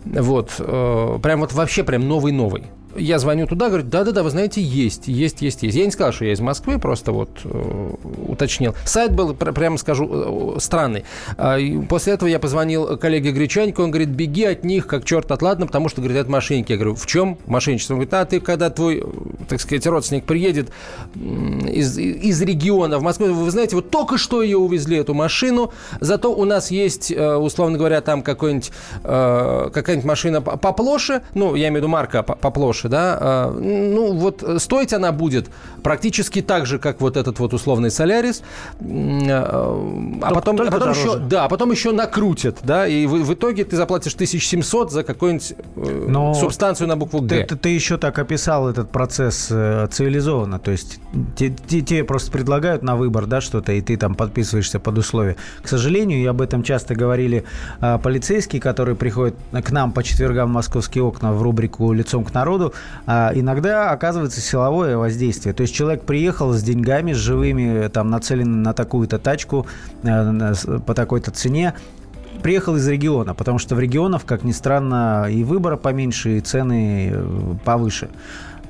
Вот, 0.05 0.55
э, 0.59 1.19
прям 1.21 1.39
вот 1.39 1.53
вообще 1.53 1.83
прям 1.83 2.07
новый-новый 2.07 2.63
я 2.95 3.19
звоню 3.19 3.47
туда, 3.47 3.67
говорю, 3.67 3.83
да-да-да, 3.83 4.23
вы 4.23 4.29
знаете, 4.29 4.61
есть, 4.61 5.07
есть, 5.07 5.41
есть, 5.41 5.63
есть. 5.63 5.77
Я 5.77 5.85
не 5.85 5.91
сказал, 5.91 6.11
что 6.11 6.25
я 6.25 6.33
из 6.33 6.39
Москвы, 6.39 6.79
просто 6.79 7.11
вот 7.11 7.29
э, 7.43 7.91
уточнил. 8.27 8.75
Сайт 8.85 9.13
был, 9.13 9.33
пр- 9.33 9.53
прямо 9.53 9.77
скажу, 9.77 10.55
э, 10.55 10.59
странный. 10.59 11.03
Э, 11.37 11.59
после 11.87 12.13
этого 12.13 12.29
я 12.29 12.39
позвонил 12.39 12.97
коллеге 12.97 13.31
Гречаньку, 13.31 13.83
он 13.83 13.91
говорит, 13.91 14.09
беги 14.09 14.45
от 14.45 14.63
них, 14.63 14.87
как 14.87 15.05
черт 15.05 15.31
от 15.31 15.41
ладно, 15.41 15.67
потому 15.67 15.89
что, 15.89 16.01
говорит, 16.01 16.17
это 16.17 16.31
мошенники. 16.31 16.71
Я 16.71 16.77
говорю, 16.77 16.95
в 16.95 17.05
чем 17.05 17.37
мошенничество? 17.45 17.93
Он 17.93 17.99
говорит, 17.99 18.13
а 18.13 18.25
ты, 18.25 18.39
когда 18.39 18.69
твой, 18.69 19.03
так 19.47 19.61
сказать, 19.61 19.85
родственник 19.85 20.25
приедет 20.25 20.69
из, 21.15 21.97
из 21.97 22.41
региона 22.41 22.99
в 22.99 23.03
Москву, 23.03 23.27
вы 23.27 23.51
знаете, 23.51 23.75
вот 23.75 23.89
только 23.89 24.17
что 24.17 24.41
ее 24.41 24.57
увезли, 24.57 24.97
эту 24.97 25.13
машину, 25.13 25.71
зато 25.99 26.33
у 26.33 26.45
нас 26.45 26.71
есть, 26.71 27.11
э, 27.11 27.35
условно 27.35 27.77
говоря, 27.77 28.01
там 28.01 28.21
какой-нибудь, 28.21 28.71
э, 29.03 29.69
какая-нибудь 29.73 30.05
машина 30.05 30.41
поплоше, 30.41 31.21
ну, 31.33 31.55
я 31.55 31.67
имею 31.67 31.73
в 31.73 31.77
виду 31.77 31.87
марка 31.87 32.23
поплоше, 32.23 32.78
Польши, 32.79 32.89
да, 32.89 33.17
а, 33.19 33.51
ну 33.51 34.13
вот 34.13 34.43
стоить 34.57 34.93
она 34.93 35.11
будет 35.11 35.49
практически 35.83 36.41
так 36.41 36.65
же, 36.65 36.79
как 36.79 37.01
вот 37.01 37.17
этот 37.17 37.39
вот 37.39 37.53
условный 37.53 37.91
Солярис, 37.91 38.41
а, 38.81 40.19
а 40.21 40.33
потом, 40.33 40.59
а 40.61 40.71
потом 40.71 40.91
еще, 40.91 41.17
да, 41.17 41.45
а 41.45 41.49
потом 41.49 41.71
еще 41.71 41.91
накрутят, 41.91 42.59
да, 42.63 42.87
и 42.87 43.05
в, 43.05 43.23
в 43.23 43.33
итоге 43.33 43.65
ты 43.65 43.75
заплатишь 43.75 44.13
1700 44.13 44.91
за 44.91 45.03
какую-нибудь 45.03 45.53
э, 45.75 46.05
Но 46.09 46.33
субстанцию 46.33 46.87
на 46.87 46.95
букву 46.95 47.21
Г. 47.21 47.27
Ты, 47.27 47.43
ты, 47.43 47.55
ты 47.55 47.69
еще 47.69 47.97
так 47.97 48.17
описал 48.19 48.69
этот 48.69 48.91
процесс 48.91 49.47
э, 49.51 49.87
цивилизованно, 49.91 50.59
то 50.59 50.71
есть 50.71 50.99
тебе 51.35 52.03
просто 52.03 52.31
предлагают 52.31 52.83
на 52.83 52.95
выбор, 52.95 53.25
да, 53.25 53.41
что-то, 53.41 53.71
и 53.71 53.81
ты 53.81 53.97
там 53.97 54.15
подписываешься 54.15 54.79
под 54.79 54.97
условия. 54.97 55.35
К 55.61 55.67
сожалению, 55.67 56.19
и 56.19 56.25
об 56.25 56.41
этом 56.41 56.63
часто 56.63 56.95
говорили 56.95 57.43
а, 57.79 57.97
полицейские, 57.97 58.61
которые 58.61 58.95
приходят 58.95 59.35
к 59.51 59.71
нам 59.71 59.91
по 59.91 60.03
четвергам 60.03 60.49
в 60.49 60.53
московские 60.53 61.03
окна 61.03 61.33
в 61.33 61.41
рубрику 61.41 61.91
«Лицом 61.93 62.23
к 62.23 62.33
народу», 62.33 62.68
а, 63.05 63.31
иногда 63.33 63.91
оказывается 63.91 64.41
силовое 64.41 64.97
воздействие. 64.97 65.53
То 65.53 65.61
есть 65.61 65.73
человек 65.73 66.03
приехал 66.03 66.53
с 66.53 66.61
деньгами, 66.61 67.13
с 67.13 67.17
живыми, 67.17 67.87
там, 67.89 68.09
нацеленный 68.09 68.59
на 68.59 68.73
такую-то 68.73 69.19
тачку 69.19 69.67
э, 70.03 70.53
по 70.85 70.93
такой-то 70.93 71.31
цене, 71.31 71.73
приехал 72.41 72.75
из 72.75 72.87
региона, 72.87 73.33
потому 73.33 73.59
что 73.59 73.75
в 73.75 73.79
регионах, 73.79 74.25
как 74.25 74.43
ни 74.43 74.51
странно, 74.51 75.27
и 75.29 75.43
выбора 75.43 75.77
поменьше, 75.77 76.37
и 76.37 76.39
цены 76.39 77.11
э, 77.13 77.55
повыше. 77.63 78.09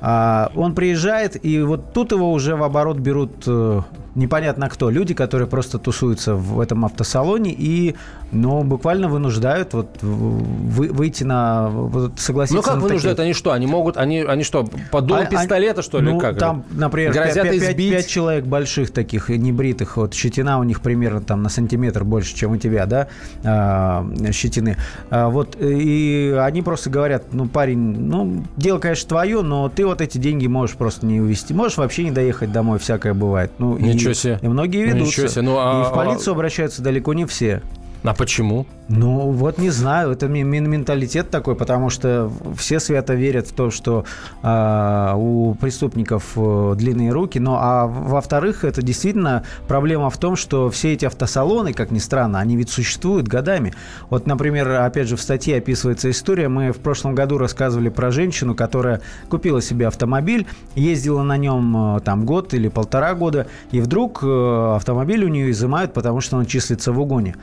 А 0.02 0.50
он 0.54 0.74
приезжает, 0.74 1.44
и 1.44 1.60
вот 1.60 1.92
тут 1.92 2.12
его 2.12 2.32
уже 2.32 2.56
в 2.56 2.62
оборот 2.62 2.96
берут 2.96 3.44
э, 3.46 3.82
непонятно 4.14 4.70
кто. 4.70 4.88
Люди, 4.88 5.12
которые 5.12 5.46
просто 5.46 5.78
тусуются 5.78 6.34
в 6.34 6.58
этом 6.60 6.86
автосалоне 6.86 7.52
и, 7.52 7.96
ну, 8.32 8.62
буквально 8.62 9.08
вынуждают 9.08 9.74
вот 9.74 10.02
вы, 10.02 10.88
выйти 10.88 11.24
на, 11.24 11.68
вот, 11.68 12.18
согласиться 12.18 12.56
Ну, 12.56 12.62
как 12.62 12.74
на 12.76 12.80
вынуждают? 12.80 13.16
Такие... 13.16 13.28
Они 13.28 13.34
что? 13.34 13.52
Они 13.52 13.66
могут, 13.66 13.96
они, 13.96 14.20
они 14.20 14.44
что, 14.44 14.64
под 14.90 15.06
дулом 15.06 15.24
а, 15.24 15.26
пистолета, 15.26 15.82
что 15.82 16.00
ли? 16.00 16.10
Ну, 16.10 16.18
как? 16.18 16.38
там, 16.38 16.64
например, 16.70 17.12
Грозят 17.12 17.50
5, 17.50 17.60
5, 17.60 17.76
5 17.76 18.06
человек 18.06 18.44
больших 18.44 18.90
таких, 18.92 19.28
небритых, 19.28 19.96
вот 19.96 20.14
щетина 20.14 20.58
у 20.58 20.62
них 20.62 20.80
примерно 20.80 21.20
там 21.20 21.42
на 21.42 21.48
сантиметр 21.48 22.04
больше, 22.04 22.34
чем 22.34 22.52
у 22.52 22.56
тебя, 22.56 22.86
да, 22.86 23.08
а, 23.44 24.06
щетины. 24.32 24.76
А, 25.10 25.28
вот, 25.28 25.56
и 25.60 26.36
они 26.40 26.62
просто 26.62 26.90
говорят, 26.90 27.32
ну, 27.32 27.48
парень, 27.48 27.78
ну, 27.78 28.44
дело, 28.56 28.78
конечно, 28.78 29.08
твое, 29.08 29.42
но 29.42 29.68
ты 29.68 29.84
вот 29.84 30.00
эти 30.00 30.18
деньги 30.18 30.46
можешь 30.46 30.76
просто 30.76 31.06
не 31.06 31.20
увезти. 31.20 31.52
Можешь 31.54 31.78
вообще 31.78 32.04
не 32.04 32.10
доехать 32.10 32.52
домой, 32.52 32.78
всякое 32.78 33.14
бывает. 33.14 33.52
Ну, 33.58 33.76
Ничего 33.76 34.12
себе. 34.12 34.38
И 34.40 34.48
многие 34.48 34.84
ведутся. 34.84 35.04
Ничего 35.04 35.26
себе. 35.26 35.42
Ну, 35.42 35.56
а, 35.58 35.82
и 35.82 35.90
в 35.90 35.94
полицию 35.94 36.34
обращаются 36.34 36.82
далеко 36.82 37.14
не 37.14 37.26
все. 37.26 37.62
А 38.02 38.14
почему? 38.14 38.66
Ну, 38.88 39.30
вот 39.30 39.58
не 39.58 39.70
знаю. 39.70 40.10
Это 40.10 40.26
менталитет 40.26 41.30
такой, 41.30 41.54
потому 41.54 41.90
что 41.90 42.30
все 42.56 42.80
свято 42.80 43.14
верят 43.14 43.46
в 43.46 43.52
то, 43.52 43.70
что 43.70 44.04
э, 44.42 45.12
у 45.16 45.54
преступников 45.54 46.32
э, 46.34 46.74
длинные 46.76 47.12
руки. 47.12 47.38
Ну, 47.38 47.54
а 47.54 47.86
во-вторых, 47.86 48.64
это 48.64 48.82
действительно 48.82 49.44
проблема 49.68 50.10
в 50.10 50.18
том, 50.18 50.34
что 50.34 50.70
все 50.70 50.94
эти 50.94 51.04
автосалоны, 51.04 51.72
как 51.72 51.92
ни 51.92 51.98
странно, 51.98 52.40
они 52.40 52.56
ведь 52.56 52.70
существуют 52.70 53.28
годами. 53.28 53.74
Вот, 54.08 54.26
например, 54.26 54.68
опять 54.80 55.06
же, 55.06 55.16
в 55.16 55.20
статье 55.20 55.58
описывается 55.58 56.10
история. 56.10 56.48
Мы 56.48 56.72
в 56.72 56.78
прошлом 56.78 57.14
году 57.14 57.38
рассказывали 57.38 57.90
про 57.90 58.10
женщину, 58.10 58.56
которая 58.56 59.02
купила 59.28 59.62
себе 59.62 59.86
автомобиль, 59.86 60.48
ездила 60.74 61.22
на 61.22 61.36
нем 61.36 61.96
э, 61.96 62.00
там 62.00 62.24
год 62.26 62.54
или 62.54 62.66
полтора 62.66 63.14
года, 63.14 63.46
и 63.70 63.80
вдруг 63.80 64.20
э, 64.24 64.72
автомобиль 64.74 65.24
у 65.24 65.28
нее 65.28 65.52
изымают, 65.52 65.92
потому 65.92 66.20
что 66.20 66.38
он 66.38 66.46
числится 66.46 66.90
в 66.92 66.98
угоне. 67.00 67.36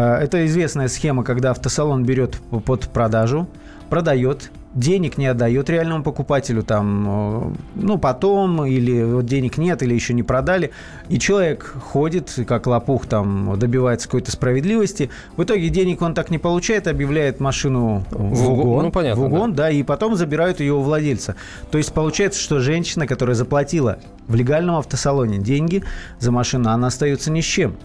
Э, 0.00 0.16
это 0.22 0.46
известная 0.46 0.88
схема, 0.88 1.24
когда 1.24 1.50
автосалон 1.50 2.04
берет 2.04 2.36
под 2.64 2.88
продажу, 2.88 3.48
продает, 3.88 4.50
денег 4.72 5.18
не 5.18 5.26
отдает 5.26 5.68
реальному 5.68 6.04
покупателю, 6.04 6.62
там, 6.62 7.06
э, 7.08 7.56
ну, 7.74 7.98
потом, 7.98 8.64
или 8.64 9.02
вот 9.02 9.26
денег 9.26 9.58
нет, 9.58 9.82
или 9.82 9.92
еще 9.94 10.14
не 10.14 10.22
продали, 10.22 10.70
и 11.08 11.18
человек 11.18 11.64
ходит, 11.64 12.32
как 12.46 12.66
лопух, 12.66 13.06
там, 13.06 13.58
добивается 13.58 14.06
какой-то 14.06 14.30
справедливости, 14.30 15.10
в 15.36 15.42
итоге 15.42 15.68
денег 15.68 16.02
он 16.02 16.14
так 16.14 16.30
не 16.30 16.38
получает, 16.38 16.86
объявляет 16.86 17.40
машину 17.40 18.04
в, 18.10 18.34
в 18.34 18.50
угон, 18.52 18.84
ну, 18.84 18.92
понятно, 18.92 19.22
в 19.22 19.26
угон 19.26 19.54
да. 19.54 19.64
да, 19.64 19.70
и 19.70 19.82
потом 19.82 20.14
забирают 20.14 20.60
ее 20.60 20.74
у 20.74 20.80
владельца. 20.80 21.34
То 21.70 21.78
есть 21.78 21.92
получается, 21.92 22.40
что 22.40 22.60
женщина, 22.60 23.06
которая 23.06 23.34
заплатила 23.34 23.98
в 24.28 24.34
легальном 24.34 24.76
автосалоне 24.76 25.38
деньги 25.38 25.82
за 26.20 26.30
машину, 26.30 26.70
она 26.70 26.86
остается 26.86 27.30
ни 27.32 27.40
с 27.40 27.44
чем. 27.44 27.76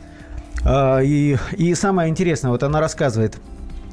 А, 0.66 1.00
и, 1.00 1.38
и 1.58 1.76
самое 1.76 2.10
интересное, 2.10 2.52
вот 2.52 2.64
она 2.64 2.80
рассказывает, 2.80 3.38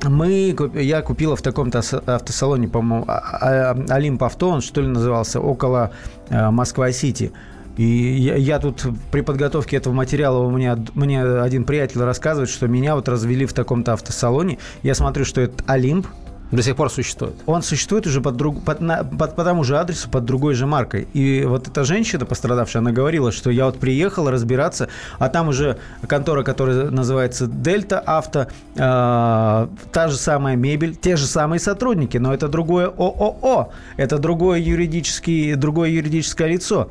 мы, 0.02 0.56
я 0.74 1.02
купила 1.02 1.36
в 1.36 1.42
таком-то 1.42 1.80
автосалоне, 2.06 2.66
по-моему, 2.68 3.04
а, 3.06 3.72
а, 3.72 3.94
Олимп 3.94 4.24
Авто, 4.24 4.48
он 4.48 4.62
что 4.62 4.80
ли 4.80 4.88
назывался, 4.88 5.40
около 5.40 5.92
Москва-Сити. 6.30 7.32
И 7.76 7.84
я, 7.84 8.36
я 8.36 8.58
тут 8.58 8.84
при 9.10 9.22
подготовке 9.22 9.76
этого 9.76 9.94
материала 9.94 10.38
у 10.38 10.50
меня 10.50 10.78
мне 10.94 11.22
один 11.22 11.64
приятель 11.64 12.00
рассказывает, 12.02 12.50
что 12.50 12.68
меня 12.68 12.94
вот 12.94 13.08
развели 13.08 13.46
в 13.46 13.54
таком-то 13.54 13.94
автосалоне. 13.94 14.58
Я 14.82 14.94
смотрю, 14.94 15.24
что 15.24 15.40
это 15.40 15.64
Олимп, 15.66 16.06
до 16.52 16.62
сих 16.62 16.76
пор 16.76 16.90
существует. 16.90 17.34
Он 17.46 17.62
существует 17.62 18.06
уже 18.06 18.20
под, 18.20 18.36
друг, 18.36 18.62
под, 18.62 18.80
на, 18.80 19.04
под, 19.04 19.34
по 19.34 19.44
тому 19.44 19.64
же 19.64 19.78
адресу, 19.78 20.08
под 20.10 20.24
другой 20.24 20.54
же 20.54 20.66
маркой. 20.66 21.08
И 21.14 21.44
вот 21.44 21.66
эта 21.66 21.84
женщина, 21.84 22.26
пострадавшая, 22.26 22.82
она 22.82 22.92
говорила, 22.92 23.32
что 23.32 23.50
я 23.50 23.64
вот 23.66 23.78
приехала 23.78 24.30
разбираться, 24.30 24.88
а 25.18 25.28
там 25.28 25.48
уже 25.48 25.78
контора, 26.06 26.42
которая 26.42 26.90
называется 26.90 27.46
Дельта 27.46 27.98
Авто, 28.00 28.48
э, 28.74 28.76
та 28.76 30.08
же 30.08 30.16
самая 30.16 30.56
мебель, 30.56 30.94
те 30.94 31.16
же 31.16 31.26
самые 31.26 31.58
сотрудники, 31.58 32.18
но 32.18 32.34
это 32.34 32.48
другое 32.48 32.86
ООО, 32.88 33.72
это 33.96 34.18
другое, 34.18 34.58
юридический, 34.58 35.54
другое 35.54 35.88
юридическое 35.90 36.48
лицо. 36.48 36.90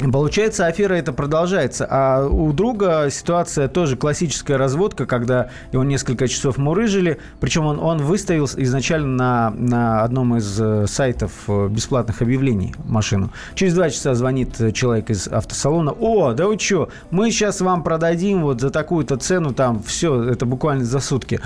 Получается, 0.00 0.66
афера 0.66 0.94
это 0.94 1.12
продолжается. 1.12 1.86
А 1.88 2.26
у 2.26 2.52
друга 2.52 3.08
ситуация 3.10 3.68
тоже 3.68 3.96
классическая 3.96 4.56
разводка, 4.56 5.04
когда 5.04 5.50
его 5.72 5.84
несколько 5.84 6.26
часов 6.26 6.56
мурыжили. 6.56 7.18
Причем 7.38 7.66
он, 7.66 7.78
он 7.78 7.98
выставил 7.98 8.46
изначально 8.46 9.50
на, 9.50 9.50
на 9.50 10.02
одном 10.02 10.36
из 10.36 10.58
э, 10.58 10.86
сайтов 10.86 11.32
э, 11.48 11.68
бесплатных 11.68 12.22
объявлений 12.22 12.74
машину. 12.84 13.30
Через 13.54 13.74
два 13.74 13.90
часа 13.90 14.14
звонит 14.14 14.56
человек 14.72 15.10
из 15.10 15.28
автосалона. 15.28 15.92
О, 15.92 16.32
да 16.32 16.46
вы 16.46 16.58
что, 16.58 16.88
мы 17.10 17.30
сейчас 17.30 17.60
вам 17.60 17.82
продадим 17.82 18.42
вот 18.42 18.60
за 18.60 18.70
такую-то 18.70 19.18
цену, 19.18 19.52
там 19.52 19.82
все, 19.82 20.22
это 20.22 20.46
буквально 20.46 20.84
за 20.84 21.00
сутки. 21.00 21.40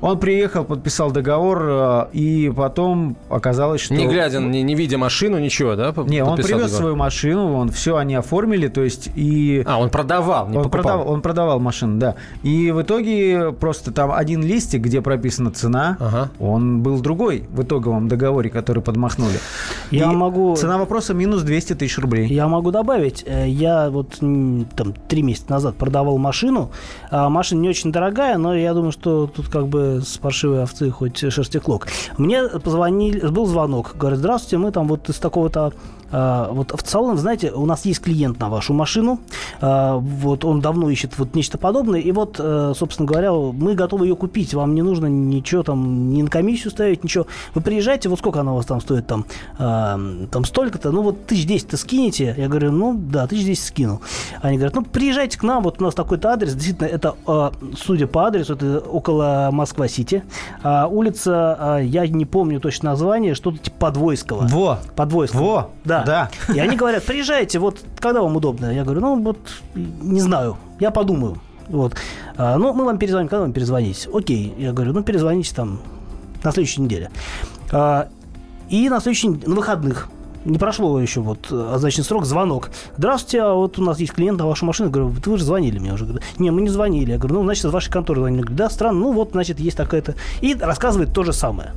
Он 0.00 0.18
приехал, 0.18 0.64
подписал 0.64 1.10
договор, 1.10 1.62
э, 1.62 2.06
и 2.12 2.52
потом 2.54 3.16
оказалось, 3.28 3.82
что... 3.82 3.94
Не 3.94 4.06
глядя, 4.06 4.40
не, 4.40 4.62
не 4.62 4.74
видя 4.74 4.96
машину, 4.96 5.38
ничего, 5.38 5.76
да? 5.76 5.92
Не, 6.06 6.24
он 6.24 6.36
привез 6.36 6.50
договор. 6.50 6.70
свою 6.70 6.96
машину, 6.96 7.54
он 7.54 7.70
все 7.70 7.96
они 7.96 8.14
оформили, 8.14 8.68
то 8.68 8.82
есть 8.82 9.10
и... 9.14 9.62
А, 9.66 9.78
он 9.78 9.90
продавал, 9.90 10.48
не 10.48 10.56
он 10.56 10.64
покупал. 10.64 10.82
Продавал, 10.82 11.10
он 11.10 11.22
продавал 11.22 11.60
машину, 11.60 11.98
да. 11.98 12.14
И 12.42 12.70
в 12.70 12.80
итоге 12.80 13.52
просто 13.52 13.92
там 13.92 14.12
один 14.12 14.42
листик, 14.42 14.82
где 14.82 15.02
прописана 15.02 15.50
цена, 15.50 15.96
ага. 16.00 16.30
он 16.38 16.82
был 16.82 17.00
другой 17.00 17.44
в 17.50 17.62
итоговом 17.62 18.08
договоре, 18.08 18.48
который 18.48 18.82
подмахнули. 18.82 19.38
Я 19.90 20.10
и 20.10 20.14
могу... 20.14 20.56
Цена 20.56 20.78
вопроса 20.78 21.12
минус 21.12 21.42
200 21.42 21.74
тысяч 21.74 21.98
рублей. 21.98 22.26
Я 22.28 22.48
могу 22.48 22.70
добавить, 22.70 23.24
э, 23.26 23.48
я 23.48 23.90
вот 23.90 24.18
там 24.18 24.94
три 25.08 25.22
месяца 25.22 25.50
назад 25.50 25.76
продавал 25.76 26.16
машину, 26.16 26.70
а 27.10 27.28
машина 27.28 27.60
не 27.60 27.68
очень 27.68 27.92
дорогая, 27.92 28.38
но 28.38 28.54
я 28.54 28.72
думаю, 28.72 28.92
что 28.92 29.26
тут 29.26 29.48
как 29.48 29.68
бы 29.68 29.89
с 29.98 30.18
паршивой 30.18 30.62
овцы 30.62 30.90
хоть 30.90 31.18
шерсти 31.18 31.58
клок. 31.58 31.88
Мне 32.16 32.44
позвонили, 32.48 33.26
был 33.26 33.46
звонок, 33.46 33.96
говорят, 33.96 34.18
здравствуйте, 34.20 34.58
мы 34.58 34.72
там 34.72 34.88
вот 34.88 35.08
из 35.08 35.16
такого-то 35.16 35.72
вот 36.10 36.72
в 36.72 36.88
салон, 36.88 37.18
знаете, 37.18 37.52
у 37.52 37.66
нас 37.66 37.84
есть 37.84 38.00
клиент 38.00 38.40
на 38.40 38.48
вашу 38.48 38.72
машину, 38.72 39.20
а, 39.60 39.96
вот 39.96 40.44
он 40.44 40.60
давно 40.60 40.90
ищет 40.90 41.18
вот 41.18 41.34
нечто 41.34 41.58
подобное, 41.58 42.00
и 42.00 42.12
вот, 42.12 42.36
э, 42.38 42.72
собственно 42.76 43.06
говоря, 43.06 43.32
мы 43.32 43.74
готовы 43.74 44.06
ее 44.06 44.16
купить, 44.16 44.54
вам 44.54 44.74
не 44.74 44.82
нужно 44.82 45.06
ничего 45.06 45.62
там, 45.62 46.12
ни 46.12 46.22
на 46.22 46.30
комиссию 46.30 46.70
ставить, 46.70 47.04
ничего. 47.04 47.26
Вы 47.54 47.60
приезжайте, 47.60 48.08
вот 48.08 48.18
сколько 48.18 48.40
она 48.40 48.52
у 48.52 48.56
вас 48.56 48.66
там 48.66 48.80
стоит, 48.80 49.06
там, 49.06 49.24
а, 49.58 50.00
там 50.30 50.44
столько-то, 50.44 50.90
ну 50.90 51.02
вот 51.02 51.26
тысяч 51.26 51.46
десять-то 51.46 51.76
скинете? 51.76 52.34
Я 52.36 52.48
говорю, 52.48 52.72
ну 52.72 52.94
да, 52.94 53.26
тысяч 53.26 53.44
десять 53.44 53.64
скинул. 53.64 54.00
Они 54.42 54.56
говорят, 54.56 54.74
ну 54.74 54.82
приезжайте 54.82 55.38
к 55.38 55.42
нам, 55.42 55.62
вот 55.62 55.80
у 55.80 55.84
нас 55.84 55.94
такой-то 55.94 56.30
адрес, 56.30 56.54
действительно, 56.54 56.86
это, 56.86 57.14
судя 57.76 58.06
по 58.06 58.26
адресу, 58.26 58.54
это 58.54 58.80
около 58.80 59.50
Москва-Сити, 59.52 60.24
улица, 60.90 61.80
я 61.82 62.06
не 62.06 62.24
помню 62.24 62.60
точно 62.60 62.90
название, 62.90 63.34
что-то 63.34 63.58
типа 63.58 63.76
Подвойского. 63.78 64.46
Во! 64.48 64.78
Подвойского. 64.96 65.42
Во! 65.42 65.70
Да, 65.84 65.99
да. 66.04 66.30
И 66.54 66.58
они 66.58 66.76
говорят, 66.76 67.04
приезжайте, 67.04 67.58
вот 67.58 67.84
когда 67.98 68.22
вам 68.22 68.36
удобно? 68.36 68.72
Я 68.72 68.84
говорю, 68.84 69.00
ну 69.00 69.20
вот 69.22 69.38
не 69.74 70.20
знаю, 70.20 70.56
я 70.78 70.90
подумаю. 70.90 71.40
Вот. 71.68 71.94
А, 72.36 72.56
ну, 72.56 72.72
мы 72.72 72.84
вам 72.84 72.98
перезвоним, 72.98 73.28
когда 73.28 73.42
вам 73.42 73.52
перезвонить? 73.52 74.08
Окей. 74.12 74.54
Я 74.58 74.72
говорю, 74.72 74.92
ну 74.92 75.02
перезвоните 75.02 75.54
там 75.54 75.80
на 76.42 76.52
следующей 76.52 76.82
неделе. 76.82 77.10
А, 77.70 78.08
и 78.68 78.88
на 78.88 79.00
следующий 79.00 79.28
на 79.28 79.54
выходных 79.54 80.08
не 80.44 80.58
прошло 80.58 81.00
еще 81.00 81.20
вот 81.20 81.52
означенный 81.52 82.04
срок, 82.04 82.24
звонок. 82.24 82.70
Здравствуйте, 82.96 83.42
а 83.42 83.52
вот 83.52 83.78
у 83.78 83.82
нас 83.82 83.98
есть 83.98 84.12
клиент 84.12 84.38
на 84.38 84.46
вашу 84.46 84.64
машину. 84.64 84.88
Я 84.88 84.92
говорю, 84.92 85.14
вы 85.24 85.38
же 85.38 85.44
звонили 85.44 85.78
мне 85.78 85.92
уже. 85.92 86.06
Не, 86.38 86.50
мы 86.50 86.62
не 86.62 86.68
звонили. 86.68 87.12
Я 87.12 87.18
говорю, 87.18 87.36
ну, 87.36 87.44
значит, 87.44 87.64
из 87.64 87.70
вашей 87.70 87.90
конторы 87.90 88.20
звонили. 88.20 88.40
Я 88.40 88.44
говорю, 88.44 88.58
да, 88.58 88.70
странно, 88.70 89.00
ну, 89.00 89.12
вот, 89.12 89.30
значит, 89.32 89.60
есть 89.60 89.76
такая-то. 89.76 90.14
И 90.40 90.54
рассказывает 90.54 91.12
то 91.12 91.24
же 91.24 91.32
самое. 91.32 91.72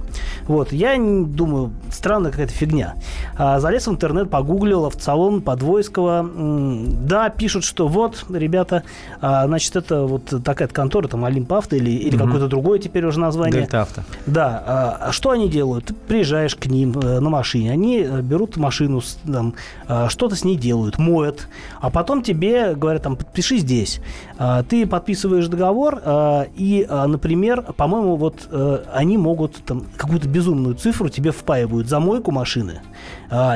Вот, 0.47 0.71
я 0.71 0.97
думаю, 0.97 1.71
странная 1.91 2.31
какая-то 2.31 2.53
фигня. 2.53 2.95
А, 3.37 3.59
залез 3.59 3.87
в 3.87 3.91
интернет, 3.91 4.29
погуглил 4.29 4.85
автосалон 4.85 5.41
Подвойского. 5.41 6.29
Да, 6.33 7.29
пишут, 7.29 7.63
что 7.63 7.87
вот, 7.87 8.25
ребята, 8.29 8.83
а, 9.21 9.45
значит, 9.47 9.75
это 9.75 10.03
вот 10.03 10.33
такая-то 10.43 10.73
контора, 10.73 11.07
там, 11.07 11.25
Олимп 11.25 11.51
Авто 11.53 11.75
или, 11.75 11.91
или 11.91 12.15
угу. 12.15 12.25
какое-то 12.25 12.47
другое 12.47 12.79
теперь 12.79 13.05
уже 13.05 13.19
название. 13.19 13.61
Дельта 13.61 13.81
Авто. 13.81 14.01
Да. 14.25 14.63
А, 14.65 15.11
что 15.11 15.31
они 15.31 15.49
делают? 15.49 15.85
Ты 15.85 15.93
приезжаешь 15.93 16.55
к 16.55 16.65
ним 16.67 16.97
э, 16.99 17.19
на 17.19 17.29
машине, 17.29 17.71
они 17.71 17.99
э, 17.99 18.21
берут 18.21 18.52
машину, 18.59 19.01
там, 19.25 19.53
а, 19.87 20.09
что-то 20.09 20.35
с 20.35 20.43
ней 20.43 20.55
делают, 20.55 20.97
моют, 20.97 21.47
а 21.79 21.89
потом 21.89 22.21
тебе 22.21 22.75
говорят, 22.75 23.03
там, 23.03 23.15
подпиши 23.15 23.57
здесь. 23.57 23.99
А, 24.37 24.63
ты 24.63 24.85
подписываешь 24.85 25.47
договор, 25.47 26.01
а, 26.03 26.47
и, 26.55 26.87
например, 26.89 27.61
по-моему, 27.61 28.15
вот 28.15 28.47
э, 28.49 28.83
они 28.93 29.17
могут 29.17 29.55
там 29.65 29.85
какую-то 29.97 30.27
безумную 30.27 30.75
цифру 30.75 31.09
тебе 31.09 31.31
впаивают 31.31 31.87
за 31.87 31.99
мойку 31.99 32.31
машины, 32.31 32.81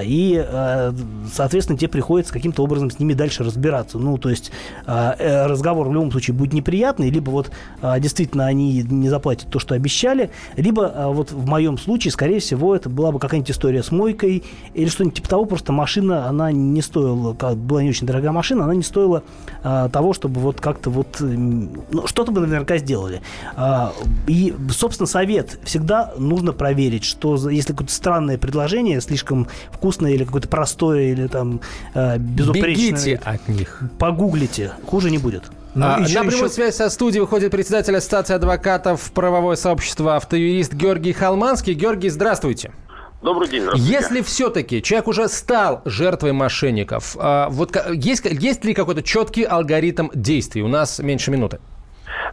и, 0.03 0.45
соответственно, 1.31 1.77
тебе 1.77 1.89
приходится 1.89 2.33
каким-то 2.33 2.63
образом 2.63 2.89
с 2.89 2.99
ними 2.99 3.13
дальше 3.13 3.43
разбираться. 3.43 3.97
Ну, 3.97 4.17
то 4.17 4.29
есть 4.29 4.51
э, 4.85 5.45
разговор 5.45 5.87
в 5.87 5.93
любом 5.93 6.11
случае 6.11 6.35
будет 6.35 6.53
неприятный, 6.53 7.09
либо 7.09 7.29
вот 7.29 7.51
действительно 7.99 8.45
они 8.47 8.81
не 8.83 9.09
заплатят 9.09 9.49
то, 9.49 9.59
что 9.59 9.75
обещали, 9.75 10.31
либо 10.55 11.11
вот 11.13 11.31
в 11.31 11.45
моем 11.47 11.77
случае, 11.77 12.11
скорее 12.11 12.39
всего, 12.39 12.75
это 12.75 12.89
была 12.89 13.11
бы 13.11 13.19
какая-нибудь 13.19 13.51
история 13.51 13.83
с 13.83 13.91
мойкой 13.91 14.43
или 14.73 14.86
что-нибудь 14.89 15.15
типа 15.15 15.29
того, 15.29 15.45
просто 15.45 15.71
машина, 15.71 16.27
она 16.27 16.51
не 16.51 16.81
стоила, 16.81 17.33
как 17.33 17.57
была 17.57 17.83
не 17.83 17.89
очень 17.89 18.07
дорогая 18.07 18.31
машина, 18.31 18.63
она 18.65 18.75
не 18.75 18.83
стоила 18.83 19.23
а, 19.63 19.89
того, 19.89 20.13
чтобы 20.13 20.39
вот 20.39 20.61
как-то 20.61 20.89
вот, 20.89 21.17
ну, 21.19 22.07
что-то 22.07 22.31
бы 22.31 22.41
наверняка 22.41 22.77
сделали. 22.77 23.21
А, 23.55 23.93
и, 24.27 24.55
собственно, 24.71 25.07
совет 25.07 25.59
всегда 25.63 26.13
нужно 26.17 26.53
проверить, 26.53 27.03
что 27.03 27.49
если 27.49 27.73
какое-то 27.73 27.93
странное 27.93 28.37
предложение, 28.37 29.01
слишком 29.01 29.47
вкусное 29.71 30.11
или 30.11 30.23
какое-то 30.23 30.47
простое, 30.47 31.11
или 31.11 31.27
там 31.27 31.61
а, 31.93 32.17
безупречное. 32.17 32.75
Бегите 32.75 33.21
от 33.23 33.47
них. 33.47 33.81
Погуглите, 33.99 34.71
хуже 34.85 35.11
не 35.11 35.17
будет. 35.17 35.43
Ну, 35.75 35.85
а, 35.85 35.99
еще, 35.99 36.19
на 36.19 36.29
прямую 36.29 36.45
еще... 36.45 36.53
связь 36.55 36.75
со 36.75 36.89
студией 36.89 37.21
выходит 37.21 37.51
председатель 37.51 37.95
Ассоциации 37.95 38.33
адвокатов 38.33 39.11
правовое 39.11 39.55
сообщество 39.55 40.15
автоюрист 40.15 40.73
Георгий 40.73 41.13
Халманский. 41.13 41.73
Георгий, 41.73 42.09
здравствуйте. 42.09 42.71
Добрый 43.21 43.49
день. 43.49 43.63
Если 43.75 44.21
все-таки 44.21 44.81
человек 44.81 45.07
уже 45.07 45.27
стал 45.27 45.81
жертвой 45.85 46.33
мошенников, 46.33 47.15
а, 47.19 47.49
вот 47.49 47.75
есть, 47.93 48.25
есть 48.25 48.63
ли 48.63 48.73
какой-то 48.73 49.01
четкий 49.01 49.43
алгоритм 49.43 50.09
действий? 50.13 50.61
У 50.61 50.67
нас 50.67 50.99
меньше 50.99 51.31
минуты. 51.31 51.59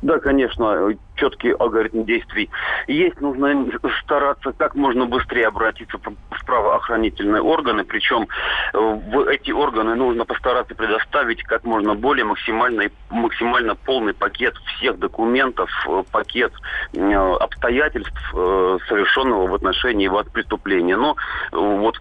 Да, 0.02 0.18
конечно, 0.18 0.94
четкий 1.16 1.52
алгоритм 1.52 2.04
действий 2.04 2.50
есть. 2.86 3.20
Нужно 3.20 3.66
стараться 4.02 4.52
как 4.52 4.74
можно 4.74 5.06
быстрее 5.06 5.48
обратиться 5.48 5.98
в 5.98 6.44
правоохранительные 6.44 7.42
органы. 7.42 7.84
Причем 7.84 8.28
э, 8.72 8.78
в 8.78 9.28
эти 9.28 9.50
органы 9.50 9.94
нужно 9.94 10.24
постараться 10.24 10.74
предоставить 10.74 11.42
как 11.44 11.64
можно 11.64 11.94
более 11.94 12.24
максимальный, 12.24 12.92
максимально 13.10 13.74
полный 13.74 14.14
пакет 14.14 14.54
всех 14.76 14.98
документов, 14.98 15.70
э, 15.88 16.02
пакет 16.10 16.52
э, 16.92 17.14
обстоятельств, 17.40 18.12
совершенного 18.32 19.46
в 19.46 19.54
отношении 19.54 20.08
вас 20.08 20.26
преступления. 20.28 20.96
Но 20.96 21.16
вот 21.52 21.96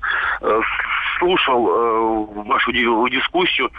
слушал 1.19 2.25
вашу 2.25 2.71
дискуссию. 2.71 3.69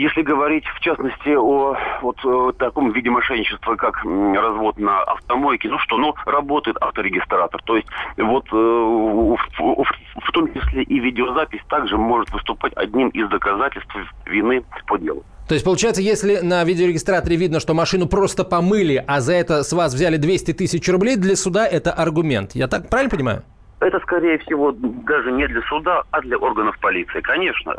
Если 0.00 0.22
говорить, 0.22 0.64
в 0.64 0.80
частности, 0.80 1.36
о 1.36 1.76
вот 2.00 2.24
о 2.24 2.52
таком 2.52 2.90
виде 2.90 3.10
мошенничества, 3.10 3.76
как 3.76 4.02
развод 4.02 4.78
на 4.78 5.02
автомойке, 5.02 5.68
ну 5.68 5.78
что, 5.78 5.98
ну, 5.98 6.14
работает 6.24 6.78
авторегистратор. 6.80 7.60
То 7.64 7.76
есть 7.76 7.86
вот 8.16 8.46
э, 8.50 8.56
в, 8.56 9.36
в, 9.58 9.84
в 9.84 10.32
том 10.32 10.54
числе 10.54 10.84
и 10.84 11.00
видеозапись 11.00 11.60
также 11.68 11.98
может 11.98 12.30
выступать 12.30 12.72
одним 12.76 13.10
из 13.10 13.28
доказательств 13.28 13.94
вины 14.24 14.64
по 14.86 14.96
делу. 14.96 15.22
То 15.46 15.52
есть, 15.52 15.66
получается, 15.66 16.00
если 16.00 16.38
на 16.38 16.64
видеорегистраторе 16.64 17.36
видно, 17.36 17.60
что 17.60 17.74
машину 17.74 18.06
просто 18.06 18.42
помыли, 18.42 19.04
а 19.06 19.20
за 19.20 19.34
это 19.34 19.62
с 19.62 19.70
вас 19.74 19.92
взяли 19.92 20.16
200 20.16 20.54
тысяч 20.54 20.88
рублей, 20.88 21.16
для 21.16 21.36
суда 21.36 21.66
это 21.66 21.92
аргумент. 21.92 22.52
Я 22.54 22.68
так 22.68 22.88
правильно 22.88 23.10
понимаю? 23.10 23.42
Это, 23.80 24.00
скорее 24.00 24.38
всего, 24.38 24.72
даже 24.72 25.30
не 25.30 25.46
для 25.46 25.60
суда, 25.68 26.04
а 26.10 26.22
для 26.22 26.38
органов 26.38 26.78
полиции. 26.78 27.20
Конечно, 27.20 27.76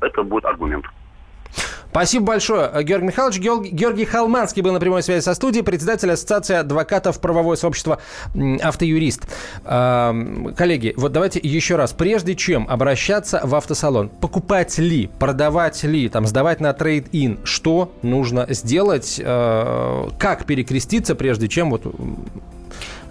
это 0.00 0.24
будет 0.24 0.44
аргумент. 0.44 0.86
Спасибо 1.92 2.24
большое, 2.24 2.70
Георгий 2.84 3.08
Михайлович. 3.08 3.38
Георгий 3.38 4.06
Халманский 4.06 4.62
был 4.62 4.72
на 4.72 4.80
прямой 4.80 5.02
связи 5.02 5.22
со 5.22 5.34
студией, 5.34 5.62
председатель 5.62 6.10
Ассоциации 6.10 6.56
адвокатов 6.56 7.20
правовое 7.20 7.56
сообщество 7.56 7.98
«Автоюрист». 8.62 9.26
Коллеги, 9.62 10.94
вот 10.96 11.12
давайте 11.12 11.38
еще 11.42 11.76
раз. 11.76 11.92
Прежде 11.92 12.34
чем 12.34 12.66
обращаться 12.66 13.42
в 13.44 13.54
автосалон, 13.54 14.08
покупать 14.08 14.78
ли, 14.78 15.10
продавать 15.18 15.82
ли, 15.82 16.08
там, 16.08 16.26
сдавать 16.26 16.60
на 16.60 16.72
трейд-ин, 16.72 17.40
что 17.44 17.92
нужно 18.00 18.46
сделать, 18.48 19.20
э, 19.22 20.08
как 20.18 20.46
перекреститься, 20.46 21.14
прежде 21.14 21.46
чем 21.46 21.68
вот 21.68 21.82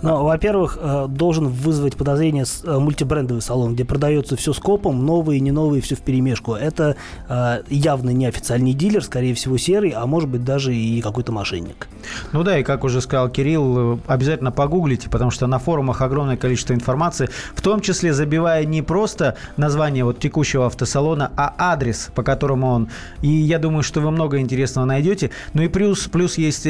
ну, 0.01 0.23
во-первых, 0.23 0.77
э, 0.81 1.07
должен 1.09 1.47
вызвать 1.47 1.95
подозрение 1.95 2.45
э, 2.63 2.77
мультибрендовый 2.79 3.41
салон, 3.41 3.75
где 3.75 3.85
продается 3.85 4.35
все 4.35 4.51
скопом, 4.53 5.05
новые, 5.05 5.39
не 5.39 5.51
новые, 5.51 5.81
все 5.81 5.95
в 5.95 5.99
перемешку. 5.99 6.53
Это 6.53 6.95
э, 7.29 7.61
явно 7.69 8.09
не 8.09 8.25
официальный 8.25 8.73
дилер, 8.73 9.03
скорее 9.03 9.35
всего 9.35 9.57
серый, 9.57 9.91
а 9.91 10.05
может 10.07 10.29
быть 10.29 10.43
даже 10.43 10.73
и 10.73 11.01
какой-то 11.01 11.31
мошенник. 11.31 11.87
Ну 12.31 12.43
да, 12.43 12.57
и 12.57 12.63
как 12.63 12.83
уже 12.83 13.01
сказал 13.01 13.29
Кирилл, 13.29 13.99
обязательно 14.07 14.51
погуглите, 14.51 15.09
потому 15.09 15.29
что 15.29 15.45
на 15.45 15.59
форумах 15.59 16.01
огромное 16.01 16.37
количество 16.37 16.73
информации, 16.73 17.29
в 17.53 17.61
том 17.61 17.81
числе 17.81 18.13
забивая 18.13 18.65
не 18.65 18.81
просто 18.81 19.35
название 19.57 20.03
вот 20.03 20.19
текущего 20.19 20.65
автосалона, 20.65 21.31
а 21.37 21.53
адрес, 21.57 22.09
по 22.15 22.23
которому 22.23 22.67
он. 22.67 22.89
И 23.21 23.29
я 23.29 23.59
думаю, 23.59 23.83
что 23.83 24.01
вы 24.01 24.09
много 24.09 24.39
интересного 24.39 24.85
найдете. 24.85 25.29
Ну 25.53 25.61
и 25.61 25.67
плюс, 25.67 26.07
плюс 26.07 26.37
есть 26.37 26.65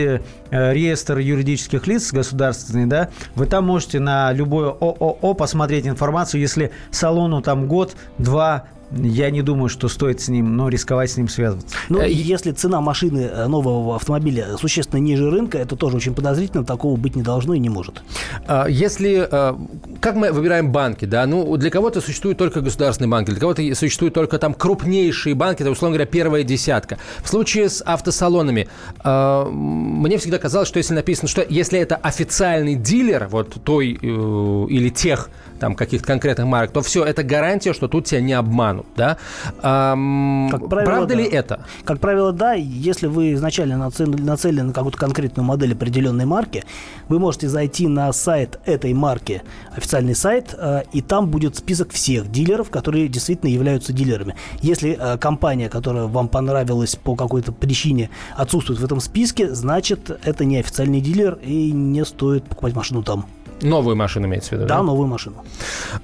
реестр 0.51 1.17
юридических 1.17 1.87
лиц 1.87 2.11
государственный, 2.11 2.85
да, 2.85 3.09
вы 3.35 3.45
там 3.45 3.65
можете 3.65 3.99
на 3.99 4.31
любое 4.33 4.69
ООО 4.69 5.33
посмотреть 5.33 5.87
информацию, 5.87 6.41
если 6.41 6.71
салону 6.91 7.41
там 7.41 7.67
год, 7.67 7.95
два, 8.17 8.65
я 8.91 9.29
не 9.29 9.41
думаю, 9.41 9.69
что 9.69 9.87
стоит 9.87 10.21
с 10.21 10.27
ним, 10.27 10.55
но 10.55 10.69
рисковать 10.69 11.11
с 11.11 11.17
ним 11.17 11.29
связываться. 11.29 11.75
Ну, 11.89 12.01
если 12.01 12.51
цена 12.51 12.81
машины 12.81 13.29
э, 13.31 13.47
нового 13.47 13.95
автомобиля 13.95 14.57
существенно 14.57 14.99
ниже 14.99 15.29
рынка, 15.29 15.57
это 15.57 15.75
тоже 15.75 15.97
очень 15.97 16.13
подозрительно, 16.13 16.63
такого 16.65 16.97
быть 16.97 17.15
не 17.15 17.23
должно 17.23 17.53
и 17.53 17.59
не 17.59 17.69
может. 17.69 18.03
А, 18.47 18.65
если, 18.67 19.27
э, 19.29 19.55
как 19.99 20.15
мы 20.15 20.31
выбираем 20.31 20.71
банки, 20.71 21.05
да, 21.05 21.25
ну, 21.25 21.55
для 21.57 21.69
кого-то 21.69 22.01
существуют 22.01 22.37
только 22.37 22.61
государственные 22.61 23.09
банки, 23.09 23.31
для 23.31 23.39
кого-то 23.39 23.63
существуют 23.75 24.13
только 24.13 24.37
там 24.37 24.53
крупнейшие 24.53 25.35
банки, 25.35 25.61
это, 25.61 25.71
условно 25.71 25.95
говоря, 25.95 26.09
первая 26.09 26.43
десятка. 26.43 26.97
В 27.23 27.29
случае 27.29 27.69
с 27.69 27.81
автосалонами, 27.85 28.67
э, 29.03 29.45
мне 29.51 30.17
всегда 30.17 30.37
казалось, 30.37 30.67
что 30.67 30.77
если 30.77 30.93
написано, 30.93 31.27
что 31.29 31.45
если 31.47 31.79
это 31.79 31.95
официальный 31.95 32.75
дилер, 32.75 33.27
вот 33.29 33.57
той 33.63 33.91
или 33.91 34.89
тех 34.89 35.29
там 35.61 35.75
каких-то 35.75 36.07
конкретных 36.07 36.47
марок, 36.47 36.71
то 36.71 36.81
все, 36.81 37.05
это 37.05 37.21
гарантия, 37.21 37.73
что 37.73 37.87
тут 37.87 38.05
тебя 38.05 38.19
не 38.19 38.33
обманут, 38.33 38.87
да? 38.95 39.17
Эм, 39.61 40.49
как 40.49 40.67
правило, 40.67 40.91
правда 40.91 41.13
да. 41.13 41.21
ли 41.21 41.23
это? 41.23 41.65
Как 41.85 41.99
правило, 41.99 42.33
да. 42.33 42.53
Если 42.53 43.05
вы 43.05 43.33
изначально 43.33 43.77
нацелены, 43.77 44.23
нацелены 44.23 44.63
на 44.63 44.73
какую-то 44.73 44.97
конкретную 44.97 45.45
модель 45.45 45.73
определенной 45.73 46.25
марки, 46.25 46.63
вы 47.09 47.19
можете 47.19 47.47
зайти 47.47 47.87
на 47.87 48.11
сайт 48.11 48.59
этой 48.65 48.91
марки, 48.95 49.43
официальный 49.75 50.15
сайт, 50.15 50.55
э, 50.57 50.81
и 50.93 51.01
там 51.01 51.27
будет 51.29 51.55
список 51.57 51.91
всех 51.91 52.31
дилеров, 52.31 52.71
которые 52.71 53.07
действительно 53.07 53.49
являются 53.49 53.93
дилерами. 53.93 54.35
Если 54.61 54.97
э, 54.99 55.19
компания, 55.19 55.69
которая 55.69 56.05
вам 56.05 56.27
понравилась 56.27 56.95
по 56.95 57.15
какой-то 57.15 57.51
причине, 57.51 58.09
отсутствует 58.35 58.79
в 58.79 58.83
этом 58.83 58.99
списке, 58.99 59.53
значит, 59.53 60.09
это 60.23 60.43
не 60.43 60.57
официальный 60.57 61.01
дилер 61.01 61.37
и 61.43 61.71
не 61.71 62.03
стоит 62.03 62.45
покупать 62.45 62.73
машину 62.75 63.03
там. 63.03 63.27
Новую 63.61 63.95
машину 63.95 64.27
имеется 64.27 64.49
в 64.49 64.53
виду? 64.53 64.65
Да, 64.65 64.77
да? 64.77 64.83
новую 64.83 65.07
машину. 65.07 65.43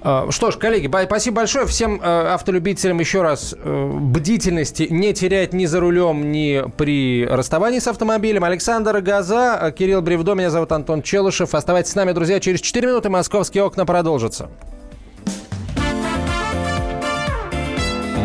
А, 0.01 0.27
что 0.29 0.51
ж, 0.51 0.57
коллеги, 0.57 0.87
спасибо 1.05 1.37
большое. 1.37 1.65
Всем 1.65 1.99
э, 2.01 2.33
автолюбителям 2.33 2.99
еще 2.99 3.23
раз 3.23 3.55
э, 3.57 3.91
бдительности 3.93 4.87
не 4.89 5.13
терять 5.13 5.53
ни 5.53 5.65
за 5.65 5.79
рулем, 5.79 6.31
ни 6.31 6.63
при 6.77 7.25
расставании 7.25 7.79
с 7.79 7.87
автомобилем. 7.87 8.43
Александр 8.43 9.01
Газа, 9.01 9.57
э, 9.61 9.71
Кирилл 9.71 10.01
Бревдо, 10.01 10.35
меня 10.35 10.51
зовут 10.51 10.71
Антон 10.71 11.01
Челышев. 11.01 11.55
Оставайтесь 11.55 11.91
с 11.91 11.95
нами, 11.95 12.11
друзья. 12.11 12.39
Через 12.39 12.61
4 12.61 12.87
минуты 12.87 13.09
московские 13.09 13.63
окна 13.63 13.85
продолжатся. 13.85 14.49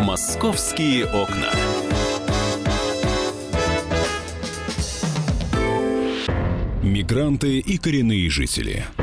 Московские 0.03 1.05
окна. 1.05 1.49
Мигранты 6.83 7.59
и 7.59 7.77
коренные 7.77 8.29
жители– 8.29 8.85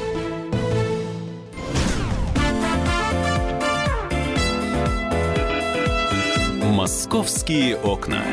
«Московские 6.81 7.77
окна». 7.77 8.23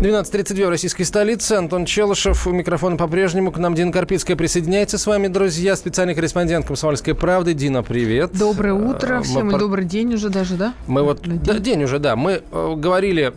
12.32 0.00 0.66
в 0.66 0.68
российской 0.70 1.04
столице. 1.04 1.52
Антон 1.52 1.84
Челышев 1.84 2.48
у 2.48 2.50
микрофона 2.50 2.96
по-прежнему. 2.96 3.52
К 3.52 3.58
нам 3.58 3.76
Дина 3.76 3.92
Карпицкая 3.92 4.36
присоединяется 4.36 4.98
с 4.98 5.06
вами, 5.06 5.28
друзья. 5.28 5.76
Специальный 5.76 6.16
корреспондент 6.16 6.66
«Комсомольской 6.66 7.14
правды». 7.14 7.54
Дина, 7.54 7.84
привет. 7.84 8.32
Доброе 8.36 8.74
утро 8.74 9.22
всем 9.22 9.46
Мы 9.46 9.52
и 9.54 9.58
добрый 9.60 9.84
день 9.84 10.14
уже 10.14 10.30
даже, 10.30 10.56
да? 10.56 10.74
Мы 10.88 11.04
вот... 11.04 11.22
День. 11.22 11.38
Да, 11.44 11.60
день 11.60 11.84
уже, 11.84 12.00
да. 12.00 12.16
Мы 12.16 12.42
э, 12.50 12.74
говорили 12.76 13.32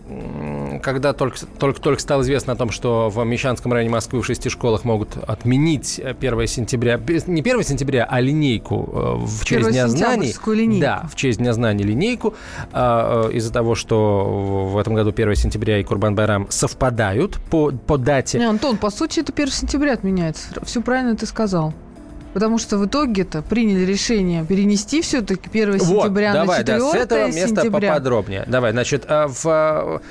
когда 0.84 1.14
только, 1.14 1.38
только, 1.60 1.82
только 1.82 2.02
стало 2.02 2.22
известно 2.22 2.54
о 2.54 2.56
том, 2.56 2.70
что 2.70 3.10
в 3.10 3.24
Мещанском 3.24 3.74
районе 3.74 3.90
Москвы 3.90 4.22
в 4.22 4.26
шести 4.26 4.50
школах 4.50 4.84
могут 4.84 5.18
отменить 5.18 6.00
1 6.00 6.48
сентября, 6.48 7.00
не 7.28 7.42
1 7.42 7.64
сентября, 7.64 8.06
а 8.10 8.20
линейку 8.20 8.90
э, 8.92 9.26
в 9.26 9.46
честь 9.46 9.72
Дня 9.72 9.88
знаний. 9.88 10.34
Линейку. 10.46 10.82
Да, 10.82 11.08
в 11.12 11.16
честь 11.16 11.40
Дня 11.40 11.54
знаний 11.54 11.84
линейку. 11.84 12.36
А, 12.72 13.30
э, 13.30 13.34
из-за 13.34 13.52
того, 13.52 13.76
что 13.76 14.68
в 14.72 14.78
этом 14.78 14.94
году 14.94 15.12
1 15.12 15.36
сентября 15.36 15.80
и 15.80 15.84
Курбан 15.84 16.16
Байрам 16.16 16.48
совпадают 16.50 17.40
по, 17.50 17.72
по 17.72 17.98
дате. 17.98 18.40
Не, 18.40 18.46
Антон, 18.46 18.78
по 18.78 18.90
сути, 18.90 19.22
это 19.22 19.32
1 19.32 19.48
сентября 19.48 19.94
отменяется. 19.94 20.48
Все 20.64 20.82
правильно 20.82 21.16
ты 21.16 21.26
сказал. 21.26 21.74
Потому 22.34 22.58
что 22.58 22.78
в 22.78 22.86
итоге-то 22.86 23.42
приняли 23.42 23.86
решение 23.86 24.44
перенести 24.44 25.02
все-таки 25.02 25.50
1 25.50 25.78
вот, 25.78 26.04
сентября 26.04 26.34
давай, 26.34 26.60
на 26.60 26.64
4 26.64 26.80
да, 26.80 26.90
с 26.90 26.96
этого 26.96 27.26
места 27.28 27.62
сентября. 27.62 27.90
поподробнее. 27.90 28.44
Давай, 28.48 28.72
значит, 28.72 29.06
а, 29.08 29.28
в, 29.28 29.46
а, 29.46 30.02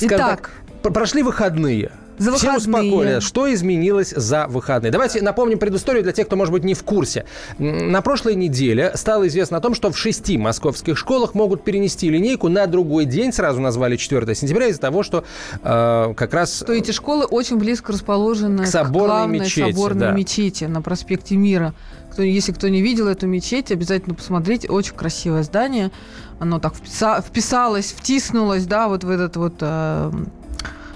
Итак, 0.00 0.50
так, 0.82 0.92
прошли 0.92 1.22
выходные. 1.22 1.92
За 2.20 2.32
Все 2.32 2.54
успокоились. 2.54 3.22
Что 3.22 3.52
изменилось 3.52 4.10
за 4.10 4.46
выходные? 4.46 4.92
Давайте 4.92 5.22
напомним 5.22 5.58
предысторию 5.58 6.02
для 6.02 6.12
тех, 6.12 6.26
кто, 6.26 6.36
может 6.36 6.52
быть, 6.52 6.64
не 6.64 6.74
в 6.74 6.84
курсе. 6.84 7.24
На 7.58 8.02
прошлой 8.02 8.34
неделе 8.34 8.92
стало 8.94 9.26
известно 9.26 9.56
о 9.56 9.60
том, 9.60 9.74
что 9.74 9.90
в 9.90 9.96
шести 9.96 10.36
московских 10.36 10.98
школах 10.98 11.34
могут 11.34 11.64
перенести 11.64 12.10
линейку 12.10 12.50
на 12.50 12.66
другой 12.66 13.06
день. 13.06 13.32
Сразу 13.32 13.60
назвали 13.60 13.96
4 13.96 14.34
сентября 14.34 14.66
из-за 14.66 14.80
того, 14.80 15.02
что 15.02 15.24
э, 15.62 16.14
как 16.14 16.34
раз... 16.34 16.62
То 16.66 16.74
эти 16.74 16.90
школы 16.90 17.24
очень 17.24 17.56
близко 17.56 17.92
расположены 17.94 18.64
к, 18.64 18.66
соборной 18.66 18.92
к 18.92 19.08
главной 19.08 19.38
мечети, 19.40 19.72
соборной 19.72 20.00
да. 20.00 20.12
мечети 20.12 20.64
на 20.64 20.82
проспекте 20.82 21.36
Мира. 21.36 21.74
Кто, 22.12 22.22
если 22.22 22.52
кто 22.52 22.68
не 22.68 22.82
видел 22.82 23.08
эту 23.08 23.28
мечеть, 23.28 23.72
обязательно 23.72 24.14
посмотрите. 24.14 24.68
Очень 24.68 24.94
красивое 24.94 25.42
здание. 25.42 25.90
Оно 26.38 26.58
так 26.58 26.74
вписа, 26.74 27.22
вписалось, 27.26 27.94
втиснулось, 27.96 28.66
да, 28.66 28.88
вот 28.88 29.04
в 29.04 29.10
этот 29.10 29.36
вот 29.36 29.54
э, 29.60 30.12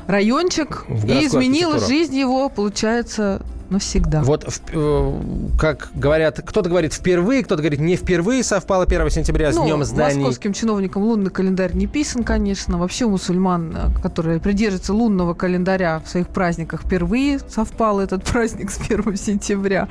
райончик 0.06 0.84
и 0.88 1.26
изменила 1.26 1.78
жизнь 1.78 2.16
его, 2.16 2.48
получается, 2.48 3.42
навсегда. 3.70 4.22
Вот, 4.22 4.46
э, 4.72 5.20
как 5.58 5.90
говорят, 5.94 6.40
кто-то 6.44 6.68
говорит 6.68 6.92
впервые, 6.92 7.44
кто-то 7.44 7.62
говорит 7.62 7.80
не 7.80 7.96
впервые 7.96 8.42
совпало 8.42 8.84
1 8.84 9.10
сентября 9.10 9.52
с 9.52 9.56
ну, 9.56 9.64
днем 9.64 9.84
зданий. 9.84 10.16
московским 10.16 10.52
чиновникам 10.52 11.02
лунный 11.02 11.30
календарь 11.30 11.74
не 11.74 11.86
писан, 11.86 12.24
конечно. 12.24 12.78
Вообще 12.78 13.04
у 13.04 13.10
мусульман, 13.10 13.76
э, 13.76 14.00
которые 14.02 14.40
придерживаются 14.40 14.94
лунного 14.94 15.34
календаря 15.34 16.00
в 16.00 16.08
своих 16.08 16.28
праздниках, 16.28 16.82
впервые 16.82 17.38
совпал 17.38 18.00
этот 18.00 18.24
праздник 18.32 18.70
с 18.70 18.78
1 18.78 19.16
сентября. 19.16 19.88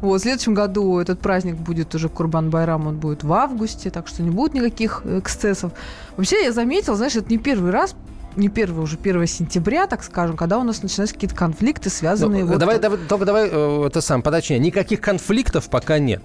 Вот, 0.00 0.20
в 0.20 0.22
следующем 0.22 0.54
году 0.54 0.98
этот 0.98 1.20
праздник 1.20 1.56
будет 1.56 1.94
уже 1.94 2.08
Курбан-Байрам, 2.08 2.86
он 2.86 2.96
будет 2.96 3.24
в 3.24 3.32
августе, 3.32 3.90
так 3.90 4.08
что 4.08 4.22
не 4.22 4.30
будет 4.30 4.54
никаких 4.54 5.02
эксцессов. 5.04 5.72
Вообще, 6.16 6.44
я 6.44 6.52
заметил, 6.52 6.94
знаешь, 6.94 7.16
это 7.16 7.28
не 7.30 7.38
первый 7.38 7.70
раз 7.70 7.94
не 8.36 8.48
1 8.48 8.78
уже 8.78 8.96
1 8.96 9.26
сентября, 9.26 9.86
так 9.86 10.02
скажем, 10.02 10.36
когда 10.36 10.58
у 10.58 10.64
нас 10.64 10.82
начинаются 10.82 11.14
какие-то 11.14 11.36
конфликты, 11.36 11.90
связанные... 11.90 12.44
Ну, 12.44 12.52
вот... 12.52 12.58
давай, 12.58 12.78
давай, 12.78 12.98
только 12.98 13.24
давай 13.24 13.48
э, 13.50 13.86
это 13.86 14.00
сам 14.00 14.22
подочнее. 14.22 14.58
Никаких 14.58 15.00
конфликтов 15.00 15.68
пока 15.68 15.98
нет. 15.98 16.22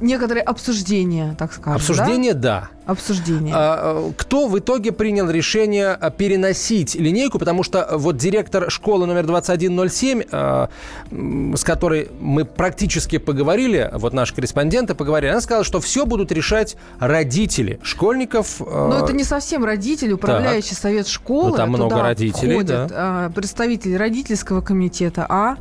Некоторые 0.00 0.42
обсуждения, 0.42 1.34
так 1.38 1.52
скажем. 1.52 1.76
Обсуждение, 1.76 2.34
да. 2.34 2.68
да. 2.86 2.92
Обсуждение. 2.92 3.54
А, 3.54 4.12
кто 4.16 4.48
в 4.48 4.58
итоге 4.58 4.92
принял 4.92 5.28
решение 5.28 5.90
а, 5.90 6.10
переносить 6.10 6.94
линейку? 6.94 7.38
Потому 7.38 7.62
что 7.62 7.86
вот 7.92 8.16
директор 8.16 8.70
школы 8.70 9.06
номер 9.06 9.26
2107, 9.26 10.22
а, 10.32 10.70
с 11.10 11.64
которой 11.64 12.10
мы 12.20 12.44
практически 12.44 13.18
поговорили, 13.18 13.90
вот 13.92 14.14
наши 14.14 14.34
корреспонденты 14.34 14.94
поговорили, 14.94 15.30
она 15.30 15.40
сказала, 15.40 15.64
что 15.64 15.80
все 15.80 16.06
будут 16.06 16.32
решать 16.32 16.76
родители 16.98 17.78
школьников. 17.82 18.60
Но 18.60 19.04
это 19.04 19.12
не 19.12 19.24
совсем 19.24 19.64
родители, 19.64 20.12
управляющий 20.12 20.70
так. 20.70 20.78
совет 20.78 21.08
школы. 21.08 21.50
Ну, 21.50 21.56
там 21.56 21.68
много 21.70 22.02
родителей, 22.02 22.54
входят, 22.54 22.88
да. 22.88 23.30
Представители 23.34 23.94
родительского 23.94 24.60
комитета 24.60 25.26
А, 25.28 25.38
а, 25.38 25.56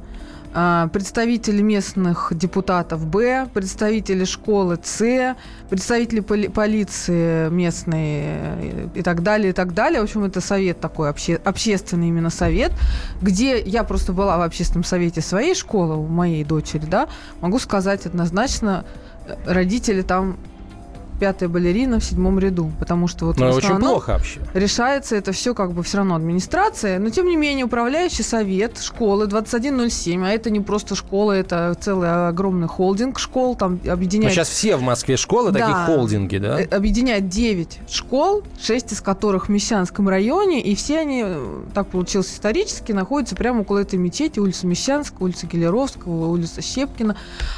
представители 0.91 1.61
местных 1.61 2.31
депутатов 2.31 3.05
Б, 3.05 3.47
представители 3.53 4.25
школы 4.25 4.79
С, 4.81 5.35
представители 5.69 6.21
поли- 6.21 6.49
полиции 6.49 7.49
местной 7.49 8.21
э, 8.23 8.87
и 8.95 9.01
так 9.03 9.23
далее, 9.23 9.49
и 9.49 9.53
так 9.53 9.73
далее. 9.73 10.01
В 10.01 10.03
общем, 10.05 10.23
это 10.23 10.41
совет 10.41 10.79
такой, 10.79 11.09
обще- 11.09 11.41
общественный 11.43 12.07
именно 12.07 12.29
совет, 12.29 12.71
где 13.21 13.59
я 13.59 13.83
просто 13.83 14.13
была 14.13 14.37
в 14.37 14.41
общественном 14.41 14.83
совете 14.83 15.21
своей 15.21 15.53
школы, 15.53 15.95
у 15.97 16.07
моей 16.07 16.43
дочери, 16.43 16.85
да, 16.85 17.07
могу 17.41 17.59
сказать 17.59 18.05
однозначно, 18.05 18.85
э, 19.27 19.35
родители 19.45 20.01
там 20.01 20.37
пятая 21.19 21.49
балерина 21.49 21.99
в 21.99 22.03
седьмом 22.03 22.39
ряду, 22.39 22.71
потому 22.79 23.07
что 23.07 23.25
вот 23.25 23.37
ну, 23.37 23.49
очень 23.49 23.77
плохо 23.79 24.13
вообще. 24.13 24.39
решается 24.53 25.15
это 25.15 25.31
все 25.31 25.53
как 25.53 25.73
бы 25.73 25.83
все 25.83 25.97
равно 25.97 26.15
администрация, 26.15 26.99
но 26.99 27.09
тем 27.09 27.27
не 27.27 27.35
менее 27.35 27.65
управляющий 27.65 28.23
совет 28.23 28.79
школы 28.79 29.27
2107, 29.27 30.23
а 30.23 30.29
это 30.29 30.49
не 30.49 30.59
просто 30.59 30.95
школа, 30.95 31.33
это 31.33 31.75
целый 31.79 32.27
огромный 32.27 32.67
холдинг 32.67 33.19
школ, 33.19 33.55
там 33.55 33.79
объединяет... 33.87 34.31
Но 34.31 34.35
сейчас 34.35 34.49
все 34.49 34.75
в 34.75 34.81
Москве 34.81 35.17
школы 35.17 35.51
да, 35.51 35.59
такие 35.59 35.85
холдинги, 35.85 36.37
да? 36.37 36.61
Э, 36.61 36.65
объединяет 36.65 37.29
9 37.29 37.79
школ, 37.89 38.43
6 38.61 38.93
из 38.93 39.01
которых 39.01 39.47
в 39.47 39.49
Мещанском 39.49 40.07
районе, 40.09 40.61
и 40.61 40.75
все 40.75 40.99
они, 40.99 41.23
э, 41.25 41.61
так 41.73 41.87
получилось 41.87 42.31
исторически, 42.33 42.91
находятся 42.91 43.35
прямо 43.35 43.61
около 43.61 43.79
этой 43.79 43.97
мечети, 43.97 44.39
улица 44.39 44.67
Мещанская, 44.67 45.19
улица 45.19 45.47
Гелеровского, 45.47 46.27
улица 46.27 46.61
Щепкина. 46.61 47.15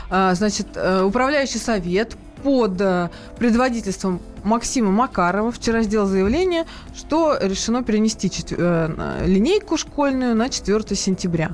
А, 0.09 0.33
значит, 0.35 0.67
э, 0.75 1.03
управляющий 1.03 1.59
совет 1.59 2.15
под 2.43 2.79
э, 2.81 3.09
предводительством 3.37 4.21
Максима 4.43 4.91
Макарова 4.91 5.51
вчера 5.51 5.83
сделал 5.83 6.07
заявление, 6.07 6.65
что 6.95 7.37
решено 7.39 7.83
перенести. 7.83 8.31
Э, 8.51 9.23
линейку 9.25 9.77
школьную 9.77 10.35
на 10.35 10.49
4 10.49 10.95
сентября. 10.95 11.51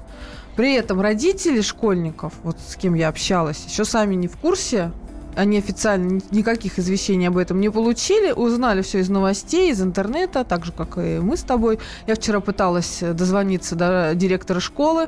При 0.55 0.73
этом 0.73 1.01
родители 1.01 1.61
школьников, 1.61 2.33
вот 2.43 2.57
с 2.65 2.75
кем 2.75 2.93
я 2.93 3.09
общалась, 3.09 3.65
еще 3.67 3.83
сами 3.83 4.15
не 4.15 4.27
в 4.27 4.37
курсе 4.37 4.91
они 5.35 5.57
официально 5.57 6.21
никаких 6.31 6.79
извещений 6.79 7.27
об 7.27 7.37
этом 7.37 7.59
не 7.59 7.69
получили, 7.69 8.31
узнали 8.31 8.81
все 8.81 8.99
из 8.99 9.09
новостей, 9.09 9.71
из 9.71 9.81
интернета, 9.81 10.43
так 10.43 10.65
же, 10.65 10.71
как 10.71 10.97
и 10.97 11.19
мы 11.19 11.37
с 11.37 11.43
тобой. 11.43 11.79
Я 12.07 12.15
вчера 12.15 12.39
пыталась 12.39 12.99
дозвониться 13.01 13.75
до 13.75 14.13
директора 14.15 14.59
школы 14.59 15.07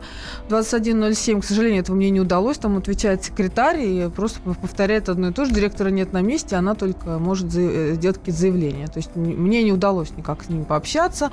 2107, 0.49 1.41
к 1.41 1.45
сожалению, 1.45 1.81
этого 1.81 1.95
мне 1.95 2.09
не 2.09 2.19
удалось, 2.19 2.57
там 2.57 2.77
отвечает 2.77 3.23
секретарь 3.23 3.81
и 3.81 4.09
просто 4.09 4.39
повторяет 4.41 5.09
одно 5.09 5.29
и 5.29 5.33
то 5.33 5.45
же, 5.45 5.53
директора 5.53 5.89
нет 5.89 6.13
на 6.13 6.21
месте, 6.21 6.55
она 6.55 6.75
только 6.75 7.17
может 7.19 7.53
э, 7.55 7.93
сделать 7.95 8.17
какие-то 8.17 8.39
заявления. 8.39 8.87
То 8.87 8.97
есть 8.97 9.15
мне 9.15 9.63
не 9.63 9.71
удалось 9.71 10.11
никак 10.15 10.43
с 10.43 10.49
ним 10.49 10.65
пообщаться. 10.65 11.31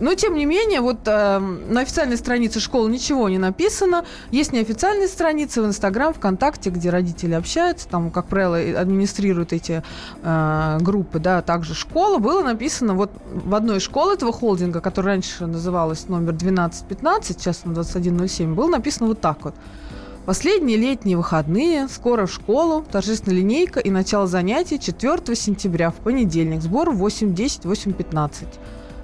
Но, 0.00 0.14
тем 0.14 0.34
не 0.34 0.46
менее, 0.46 0.80
вот 0.80 1.06
э, 1.06 1.38
на 1.38 1.80
официальной 1.80 2.16
странице 2.16 2.60
школы 2.60 2.90
ничего 2.90 3.28
не 3.28 3.38
написано, 3.38 4.04
есть 4.30 4.52
неофициальные 4.52 5.08
страницы 5.08 5.62
в 5.62 5.66
Инстаграм, 5.66 6.12
ВКонтакте, 6.12 6.70
где 6.70 6.90
родители 6.90 7.34
общаются, 7.34 7.88
там 7.88 8.10
как 8.10 8.31
правило, 8.32 8.80
администрируют 8.80 9.52
эти 9.52 9.82
э, 10.22 10.78
группы, 10.80 11.18
да, 11.18 11.42
также 11.42 11.74
школа, 11.74 12.16
было 12.16 12.42
написано 12.42 12.94
вот 12.94 13.10
в 13.30 13.54
одной 13.54 13.76
из 13.76 13.82
школ 13.82 14.10
этого 14.10 14.32
холдинга, 14.32 14.80
которая 14.80 15.16
раньше 15.16 15.44
называлась 15.44 16.08
номер 16.08 16.30
1215, 16.30 17.38
сейчас 17.38 17.66
на 17.66 17.74
2107, 17.74 18.54
было 18.54 18.68
написано 18.68 19.08
вот 19.08 19.20
так 19.20 19.44
вот. 19.44 19.54
Последние 20.24 20.78
летние 20.78 21.18
выходные, 21.18 21.88
скоро 21.88 22.24
в 22.24 22.32
школу, 22.32 22.82
торжественная 22.90 23.36
линейка 23.36 23.80
и 23.80 23.90
начало 23.90 24.26
занятий 24.26 24.80
4 24.80 25.36
сентября 25.36 25.90
в 25.90 25.96
понедельник. 25.96 26.62
Сбор 26.62 26.90
в 26.90 27.04
8.10, 27.04 27.64
8.15. 27.64 28.46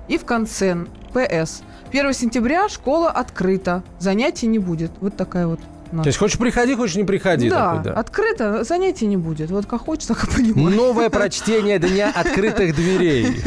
И 0.08 0.16
в 0.16 0.24
конце 0.24 0.86
ПС. 1.12 1.60
1 1.90 2.14
сентября 2.14 2.70
школа 2.70 3.10
открыта, 3.10 3.82
занятий 3.98 4.46
не 4.46 4.58
будет. 4.58 4.90
Вот 5.02 5.18
такая 5.18 5.46
вот 5.46 5.60
то 5.90 6.06
есть 6.06 6.18
хочешь 6.18 6.38
приходи, 6.38 6.74
хочешь 6.74 6.96
не 6.96 7.04
приходи. 7.04 7.48
Да, 7.48 7.76
такой, 7.76 7.84
да. 7.84 8.00
открыто 8.00 8.64
занятий 8.64 9.06
не 9.06 9.16
будет. 9.16 9.50
Вот 9.50 9.66
как 9.66 9.82
хочешь, 9.82 10.06
так 10.06 10.24
и 10.24 10.26
понимаешь. 10.26 10.76
Новое 10.76 11.10
прочтение 11.10 11.78
Дня 11.78 12.12
открытых 12.14 12.74
дверей. 12.74 13.42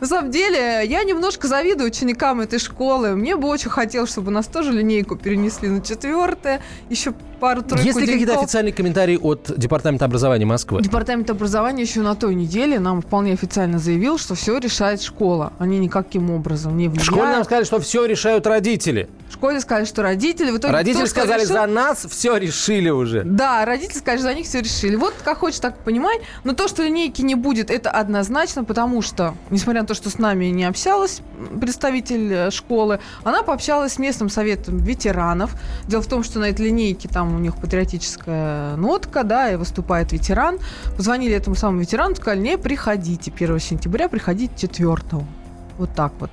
На 0.00 0.06
самом 0.06 0.30
деле, 0.30 0.82
я 0.84 1.04
немножко 1.04 1.48
завидую 1.48 1.88
ученикам 1.88 2.40
этой 2.40 2.58
школы. 2.58 3.14
Мне 3.14 3.36
бы 3.36 3.48
очень 3.48 3.70
хотелось, 3.70 4.10
чтобы 4.10 4.30
нас 4.30 4.46
тоже 4.46 4.72
линейку 4.72 5.16
перенесли 5.16 5.68
на 5.68 5.80
четвертое. 5.80 6.60
Еще 6.90 7.14
пару-тройку 7.42 7.84
Есть 7.84 7.98
ли 7.98 8.06
какие-то 8.06 8.38
официальные 8.38 8.72
комментарии 8.72 9.18
от 9.20 9.52
Департамента 9.56 10.04
образования 10.04 10.46
Москвы? 10.46 10.80
Департамент 10.80 11.28
образования 11.28 11.82
еще 11.82 12.00
на 12.00 12.14
той 12.14 12.36
неделе 12.36 12.78
нам 12.78 13.02
вполне 13.02 13.32
официально 13.32 13.80
заявил, 13.80 14.16
что 14.16 14.36
все 14.36 14.58
решает 14.58 15.02
школа. 15.02 15.52
Они 15.58 15.80
никаким 15.80 16.30
образом 16.30 16.76
не 16.76 16.86
влияют. 16.86 17.02
В 17.02 17.12
школе 17.12 17.32
нам 17.32 17.42
сказали, 17.42 17.64
что 17.64 17.80
все 17.80 18.04
решают 18.04 18.46
родители. 18.46 19.08
В 19.28 19.32
школе 19.32 19.60
сказали, 19.60 19.86
что 19.86 20.02
родители... 20.02 20.52
В 20.52 20.58
итоге 20.58 20.72
родители 20.72 21.06
сказали, 21.06 21.42
решил... 21.42 21.54
за 21.54 21.66
нас 21.66 22.06
все 22.08 22.36
решили 22.36 22.90
уже. 22.90 23.24
Да, 23.24 23.64
родители 23.64 23.98
сказали, 23.98 24.20
за 24.20 24.34
них 24.34 24.46
все 24.46 24.60
решили. 24.60 24.94
Вот 24.94 25.14
как 25.24 25.38
хочешь, 25.38 25.58
так 25.58 25.78
понимай. 25.78 26.20
Но 26.44 26.52
то, 26.52 26.68
что 26.68 26.84
линейки 26.84 27.22
не 27.22 27.34
будет, 27.34 27.72
это 27.72 27.90
однозначно, 27.90 28.62
потому 28.62 29.02
что, 29.02 29.34
несмотря 29.50 29.80
на 29.80 29.88
то, 29.88 29.94
что 29.94 30.10
с 30.10 30.18
нами 30.18 30.44
не 30.46 30.64
общалась 30.64 31.22
представитель 31.60 32.32
э, 32.32 32.50
школы, 32.50 33.00
она 33.24 33.42
пообщалась 33.42 33.94
с 33.94 33.98
местным 33.98 34.28
советом 34.28 34.78
ветеранов. 34.78 35.54
Дело 35.88 36.02
в 36.02 36.06
том, 36.06 36.22
что 36.22 36.38
на 36.38 36.44
этой 36.44 36.66
линейке 36.66 37.08
там 37.08 37.31
у 37.36 37.38
них 37.38 37.56
патриотическая 37.56 38.76
нотка, 38.76 39.24
да, 39.24 39.52
и 39.52 39.56
выступает 39.56 40.12
ветеран. 40.12 40.58
Позвонили 40.96 41.34
этому 41.34 41.56
самому 41.56 41.80
ветерану, 41.80 42.14
сказали, 42.14 42.40
не 42.40 42.58
приходите 42.58 43.32
1 43.34 43.58
сентября, 43.58 44.08
приходите 44.08 44.68
4 44.68 45.24
вот 45.78 45.90
так 45.94 46.12
вот. 46.20 46.30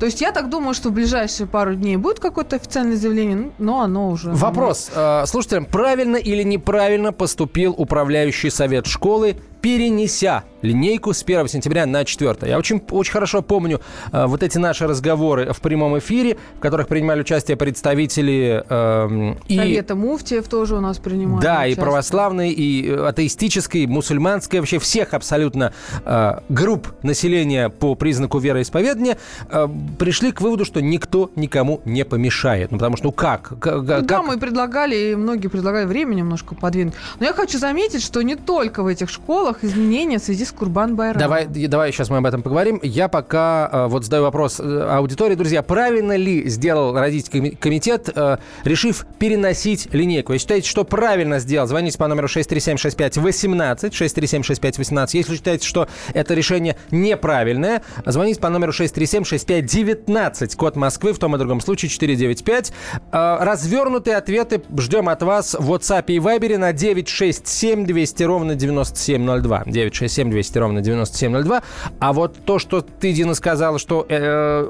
То 0.00 0.06
есть 0.06 0.22
я 0.22 0.32
так 0.32 0.48
думаю, 0.48 0.72
что 0.72 0.88
в 0.88 0.92
ближайшие 0.92 1.46
пару 1.46 1.74
дней 1.74 1.96
будет 1.98 2.20
какое-то 2.20 2.56
официальное 2.56 2.96
заявление, 2.96 3.50
но 3.58 3.82
оно 3.82 4.08
уже... 4.08 4.30
Вопрос. 4.30 4.90
Э, 4.94 5.24
слушайте, 5.26 5.60
правильно 5.60 6.16
или 6.16 6.42
неправильно 6.42 7.12
поступил 7.12 7.74
управляющий 7.76 8.48
совет 8.48 8.86
школы, 8.86 9.36
перенеся 9.60 10.44
линейку 10.62 11.12
с 11.12 11.22
1 11.22 11.48
сентября 11.48 11.86
на 11.86 12.04
4. 12.04 12.36
Я 12.42 12.58
очень, 12.58 12.82
очень 12.90 13.12
хорошо 13.12 13.42
помню 13.42 13.80
э, 14.12 14.26
вот 14.26 14.42
эти 14.42 14.58
наши 14.58 14.86
разговоры 14.86 15.52
в 15.52 15.60
прямом 15.60 15.98
эфире, 15.98 16.36
в 16.56 16.60
которых 16.60 16.88
принимали 16.88 17.20
участие 17.20 17.56
представители... 17.56 18.64
Э, 18.68 19.34
и... 19.48 19.56
Совета 19.56 19.94
муфтиев 19.94 20.48
тоже 20.48 20.76
у 20.76 20.80
нас 20.80 20.98
принимали 20.98 21.42
Да, 21.42 21.60
участие. 21.60 21.72
и 21.72 21.80
православной, 21.80 22.50
и 22.50 22.90
атеистической, 22.90 23.82
и 23.82 23.86
мусульманской, 23.86 24.60
вообще 24.60 24.78
всех 24.78 25.14
абсолютно 25.14 25.72
э, 26.04 26.40
групп 26.48 26.88
населения 27.02 27.68
по 27.68 27.94
признаку 27.94 28.38
вероисповедания 28.38 29.16
э, 29.48 29.68
пришли 29.98 30.32
к 30.32 30.40
выводу, 30.40 30.64
что 30.64 30.80
никто 30.80 31.30
никому 31.36 31.80
не 31.84 32.04
помешает. 32.04 32.70
Ну, 32.70 32.78
потому 32.78 32.96
что, 32.96 33.06
ну 33.06 33.12
как? 33.12 33.58
как 33.60 33.84
да, 33.84 34.02
как? 34.02 34.26
мы 34.26 34.38
предлагали, 34.38 35.12
и 35.12 35.14
многие 35.14 35.48
предлагали 35.48 35.86
время 35.86 36.14
немножко 36.14 36.54
подвинуть. 36.54 36.94
Но 37.18 37.26
я 37.26 37.32
хочу 37.32 37.58
заметить, 37.58 38.02
что 38.02 38.22
не 38.22 38.36
только 38.36 38.82
в 38.82 38.86
этих 38.86 39.08
школах 39.08 39.49
изменения 39.62 40.18
в 40.18 40.22
связи 40.22 40.44
с 40.44 40.52
Курбан 40.52 40.96
Байрамом. 40.96 41.20
Давай, 41.20 41.46
давай 41.46 41.92
сейчас 41.92 42.10
мы 42.10 42.18
об 42.18 42.26
этом 42.26 42.42
поговорим. 42.42 42.80
Я 42.82 43.08
пока 43.08 43.68
э, 43.72 43.86
вот 43.88 44.04
задаю 44.04 44.24
вопрос 44.24 44.60
э, 44.60 44.88
аудитории. 44.90 45.34
Друзья, 45.34 45.62
правильно 45.62 46.16
ли 46.16 46.48
сделал 46.48 46.94
родительский 46.94 47.56
комитет, 47.56 48.08
э, 48.14 48.38
решив 48.64 49.06
переносить 49.18 49.92
линейку? 49.92 50.32
Если 50.32 50.44
считаете, 50.44 50.68
что 50.68 50.84
правильно 50.84 51.38
сделал, 51.38 51.66
звоните 51.66 51.98
по 51.98 52.06
номеру 52.06 52.28
6376518, 52.28 53.90
6376518. 53.90 55.08
Если 55.12 55.34
считаете, 55.34 55.66
что 55.66 55.88
это 56.14 56.34
решение 56.34 56.76
неправильное, 56.90 57.82
звоните 58.06 58.40
по 58.40 58.48
номеру 58.48 58.72
6376519, 58.72 60.56
код 60.56 60.76
Москвы, 60.76 61.12
в 61.12 61.18
том 61.18 61.36
и 61.36 61.38
другом 61.38 61.60
случае 61.60 61.90
495. 61.90 62.72
Развернутые 63.12 64.16
ответы 64.16 64.62
ждем 64.78 65.08
от 65.08 65.22
вас 65.22 65.54
в 65.58 65.72
WhatsApp 65.72 66.04
и 66.08 66.18
Viber 66.18 66.58
на 66.58 66.72
967 66.72 67.86
200 67.86 68.22
ровно 68.22 68.54
9702. 68.54 69.39
967 69.48 70.30
200 70.30 70.58
ровно 70.58 70.80
9702. 70.80 71.62
А 71.98 72.12
вот 72.12 72.36
то, 72.44 72.58
что 72.58 72.80
ты, 72.80 73.12
Дина, 73.12 73.34
сказала, 73.34 73.78
что 73.78 74.06
э, 74.08 74.66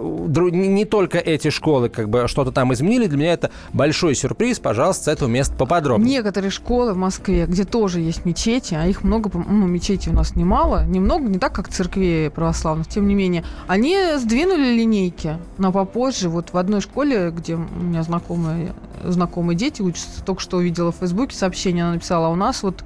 не 0.50 0.84
только 0.84 1.18
эти 1.18 1.50
школы 1.50 1.88
как 1.88 2.08
бы 2.08 2.28
что-то 2.28 2.52
там 2.52 2.72
изменили, 2.72 3.06
для 3.06 3.18
меня 3.18 3.32
это 3.32 3.50
большой 3.72 4.14
сюрприз. 4.14 4.58
Пожалуйста, 4.58 5.04
с 5.04 5.08
этого 5.08 5.28
места 5.28 5.54
поподробнее. 5.54 6.18
Некоторые 6.18 6.50
школы 6.50 6.92
в 6.92 6.96
Москве, 6.96 7.46
где 7.46 7.64
тоже 7.64 8.00
есть 8.00 8.24
мечети, 8.24 8.74
а 8.74 8.86
их 8.86 9.02
много, 9.04 9.30
ну, 9.34 9.66
мечетей 9.66 10.12
у 10.12 10.14
нас 10.14 10.36
немало, 10.36 10.84
немного, 10.86 11.28
не 11.28 11.38
так, 11.38 11.52
как 11.52 11.68
церквей 11.68 12.30
православных, 12.30 12.88
тем 12.88 13.06
не 13.06 13.14
менее, 13.14 13.44
они 13.66 13.96
сдвинули 14.16 14.74
линейки, 14.74 15.38
но 15.58 15.72
попозже, 15.72 16.28
вот 16.28 16.52
в 16.52 16.56
одной 16.56 16.80
школе, 16.80 17.30
где 17.30 17.54
у 17.54 17.58
меня 17.58 18.02
знакомые 18.02 18.72
знакомые 19.04 19.56
дети 19.56 19.82
учатся. 19.82 20.22
Только 20.24 20.40
что 20.40 20.58
увидела 20.58 20.92
в 20.92 20.96
Фейсбуке 20.96 21.36
сообщение, 21.36 21.84
она 21.84 21.94
написала, 21.94 22.26
а 22.26 22.30
у 22.30 22.34
нас 22.34 22.62
вот 22.62 22.84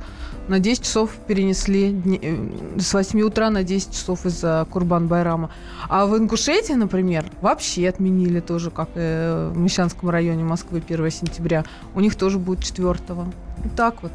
на 0.49 0.61
10 0.61 0.85
часов 0.85 1.11
перенесли 1.27 1.97
э, 2.23 2.79
с 2.79 2.93
8 2.93 3.21
утра 3.23 3.51
на 3.51 3.65
10 3.65 3.93
часов 3.93 4.27
из-за 4.27 4.67
Курбан-Байрама. 4.71 5.51
А 5.89 6.07
в 6.07 6.17
Ингушетии, 6.17 6.75
например, 6.75 7.27
вообще 7.41 7.89
отменили 7.89 8.41
тоже, 8.41 8.71
как 8.71 8.89
и 8.95 9.51
в 9.53 9.57
Мещанском 9.57 10.11
районе 10.11 10.45
Москвы 10.45 10.83
1 10.87 11.11
сентября. 11.11 11.65
У 11.95 12.01
них 12.01 12.15
тоже 12.17 12.39
будет 12.39 12.63
4 12.63 12.89
-го. 12.89 13.33
Так 13.77 14.03
вот. 14.03 14.13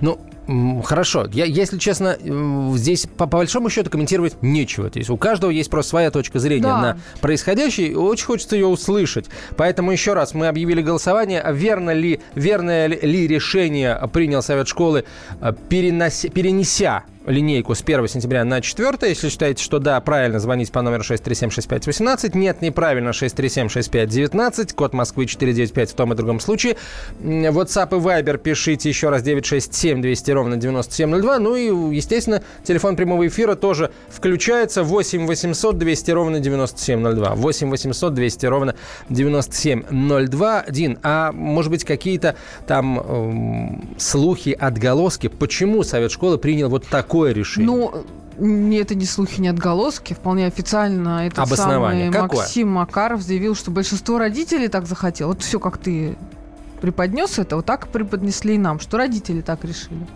Ну, 0.00 0.18
Хорошо. 0.84 1.26
Я, 1.32 1.44
если 1.46 1.78
честно, 1.78 2.18
здесь 2.76 3.06
по, 3.06 3.26
по 3.26 3.38
большому 3.38 3.70
счету 3.70 3.90
комментировать 3.90 4.42
нечего. 4.42 4.90
То 4.90 4.98
есть 4.98 5.10
у 5.10 5.16
каждого 5.16 5.50
есть 5.50 5.70
просто 5.70 5.90
своя 5.90 6.10
точка 6.10 6.38
зрения 6.38 6.62
да. 6.62 6.80
на 6.80 6.98
происходящее, 7.20 7.88
и 7.88 7.94
очень 7.94 8.26
хочется 8.26 8.56
ее 8.56 8.66
услышать. 8.66 9.26
Поэтому 9.56 9.90
еще 9.90 10.12
раз 10.12 10.34
мы 10.34 10.48
объявили 10.48 10.82
голосование. 10.82 11.44
Верно 11.52 11.90
ли, 11.90 12.20
верное 12.34 12.86
ли 12.86 13.26
решение 13.26 13.98
принял 14.12 14.42
Совет 14.42 14.68
школы, 14.68 15.04
э, 15.40 15.52
перенося, 15.68 16.28
перенеся 16.28 17.04
линейку 17.26 17.74
с 17.74 17.82
1 17.82 18.08
сентября 18.08 18.44
на 18.44 18.60
4. 18.60 18.98
Если 19.02 19.28
считаете, 19.28 19.62
что 19.62 19.78
да, 19.78 20.00
правильно, 20.00 20.38
звоните 20.38 20.72
по 20.72 20.82
номеру 20.82 21.02
6376518. 21.02 22.36
Нет, 22.36 22.62
неправильно, 22.62 23.10
6376519. 23.10 24.74
Код 24.74 24.92
Москвы 24.92 25.26
495 25.26 25.90
в 25.90 25.94
том 25.94 26.12
и 26.12 26.16
другом 26.16 26.40
случае. 26.40 26.76
WhatsApp 27.20 27.96
и 27.96 28.00
Viber 28.00 28.38
пишите 28.38 28.88
еще 28.88 29.08
раз 29.08 29.22
967 29.22 30.02
200 30.02 30.30
ровно 30.30 30.56
9702. 30.56 31.38
Ну 31.38 31.56
и, 31.56 31.96
естественно, 31.96 32.42
телефон 32.62 32.96
прямого 32.96 33.26
эфира 33.26 33.54
тоже 33.54 33.90
включается 34.08 34.82
8 34.82 35.26
800 35.26 35.78
200 35.78 36.10
ровно 36.10 36.40
9702. 36.40 37.34
8 37.34 37.70
800 37.70 38.14
200 38.14 38.46
ровно 38.46 38.74
9702. 39.08 40.64
Дин, 40.68 40.98
а 41.02 41.32
может 41.32 41.70
быть 41.70 41.84
какие-то 41.84 42.36
там 42.66 43.00
э, 43.00 43.98
слухи, 43.98 44.50
отголоски, 44.58 45.28
почему 45.28 45.82
Совет 45.82 46.12
школы 46.12 46.38
принял 46.38 46.68
вот 46.68 46.86
такой 46.86 47.13
такое 47.14 47.32
решение? 47.32 48.04
Ну, 48.38 48.74
это 48.74 48.94
не 48.94 49.06
слухи, 49.06 49.40
не 49.40 49.48
отголоски. 49.48 50.14
Вполне 50.14 50.46
официально 50.46 51.26
этот 51.26 51.48
самый 51.56 52.10
Какое? 52.10 52.40
Максим 52.40 52.68
Макаров 52.70 53.22
заявил, 53.22 53.54
что 53.54 53.70
большинство 53.70 54.18
родителей 54.18 54.68
так 54.68 54.86
захотело. 54.86 55.28
Вот 55.28 55.42
все, 55.42 55.60
как 55.60 55.78
ты 55.78 56.16
преподнес 56.80 57.38
это, 57.38 57.56
вот 57.56 57.66
так 57.66 57.88
преподнесли 57.88 58.56
и 58.56 58.58
нам, 58.58 58.80
что 58.80 58.98
родители 58.98 59.40
так 59.40 59.64
решили. 59.64 60.06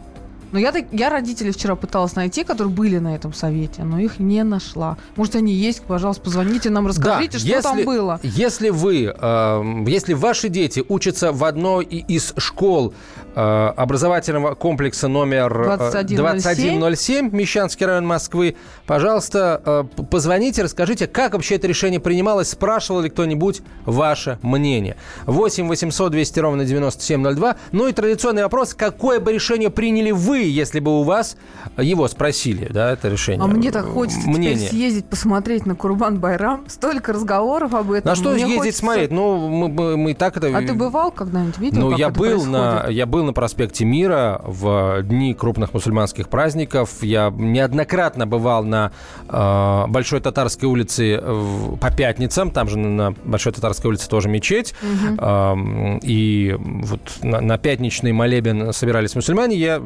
Но 0.52 0.58
я, 0.58 0.72
я 0.92 1.10
родителей 1.10 1.52
вчера 1.52 1.74
пыталась 1.76 2.14
найти, 2.16 2.44
которые 2.44 2.72
были 2.72 2.98
на 2.98 3.14
этом 3.14 3.32
совете, 3.32 3.82
но 3.84 3.98
их 3.98 4.18
не 4.18 4.42
нашла. 4.44 4.96
Может, 5.16 5.36
они 5.36 5.52
есть, 5.52 5.82
пожалуйста, 5.82 6.22
позвоните 6.22 6.70
нам, 6.70 6.86
расскажите, 6.86 7.32
да, 7.32 7.38
что 7.38 7.48
если, 7.48 7.62
там 7.62 7.84
было. 7.84 8.20
Если 8.22 8.70
вы, 8.70 9.14
э, 9.14 9.84
если 9.86 10.14
ваши 10.14 10.48
дети 10.48 10.82
учатся 10.88 11.32
в 11.32 11.44
одной 11.44 11.84
из 11.84 12.32
школ 12.38 12.94
э, 13.34 13.40
образовательного 13.40 14.54
комплекса 14.54 15.08
номер 15.08 15.52
2107, 15.52 16.16
2107, 16.16 17.30
Мещанский 17.32 17.86
район 17.86 18.06
Москвы, 18.06 18.56
пожалуйста, 18.86 19.60
э, 19.64 20.02
позвоните, 20.10 20.62
расскажите, 20.62 21.06
как 21.06 21.34
вообще 21.34 21.56
это 21.56 21.66
решение 21.66 22.00
принималось, 22.00 22.50
спрашивал 22.50 23.00
ли 23.00 23.10
кто-нибудь 23.10 23.60
ваше 23.84 24.38
мнение. 24.42 24.96
8 25.26 25.68
800 25.68 26.12
200 26.12 26.40
ровно 26.40 26.64
9702. 26.64 27.56
Ну 27.72 27.88
и 27.88 27.92
традиционный 27.92 28.42
вопрос, 28.42 28.74
какое 28.74 29.20
бы 29.20 29.32
решение 29.32 29.70
приняли 29.70 30.10
вы 30.10 30.37
вы, 30.38 30.44
если 30.44 30.80
бы 30.80 31.00
у 31.00 31.02
вас 31.02 31.36
его 31.76 32.08
спросили, 32.08 32.68
да, 32.70 32.92
это 32.92 33.08
решение. 33.08 33.44
А 33.44 33.46
мне 33.46 33.70
так 33.70 33.86
хочется 33.86 34.28
мнение. 34.28 34.56
теперь 34.56 34.70
съездить, 34.70 35.04
посмотреть 35.06 35.66
на 35.66 35.74
Курбан 35.74 36.18
Байрам. 36.18 36.64
Столько 36.68 37.12
разговоров 37.12 37.74
об 37.74 37.92
этом. 37.92 38.08
На 38.08 38.14
что 38.14 38.30
мне 38.30 38.42
ездить 38.42 38.58
хочется... 38.58 38.80
смотреть? 38.80 39.10
Ну, 39.10 39.48
мы, 39.48 39.68
мы, 39.68 39.96
мы 39.96 40.14
так 40.14 40.36
это... 40.36 40.56
А 40.56 40.60
ты 40.60 40.74
бывал 40.74 41.10
когда-нибудь? 41.10 41.58
Видел, 41.58 41.90
Ну, 41.90 41.96
я 41.96 42.08
был, 42.10 42.24
происходит? 42.24 42.52
на, 42.52 42.86
я 42.88 43.06
был 43.06 43.24
на 43.24 43.32
проспекте 43.32 43.84
Мира 43.84 44.40
в 44.44 45.02
дни 45.02 45.34
крупных 45.34 45.74
мусульманских 45.74 46.28
праздников. 46.28 47.02
Я 47.02 47.32
неоднократно 47.34 48.26
бывал 48.26 48.64
на 48.64 48.92
э, 49.28 49.84
Большой 49.88 50.20
Татарской 50.20 50.68
улице 50.68 51.20
в, 51.20 51.76
по 51.76 51.90
пятницам. 51.90 52.50
Там 52.50 52.68
же 52.68 52.78
на 52.78 53.12
Большой 53.24 53.52
Татарской 53.52 53.90
улице 53.90 54.08
тоже 54.08 54.28
мечеть. 54.28 54.74
Угу. 54.82 55.16
Э, 55.18 55.98
и 56.02 56.56
вот 56.58 57.00
на, 57.22 57.40
на 57.40 57.58
пятничный 57.58 58.12
молебен 58.12 58.72
собирались 58.72 59.14
мусульмане. 59.14 59.56
Я 59.56 59.78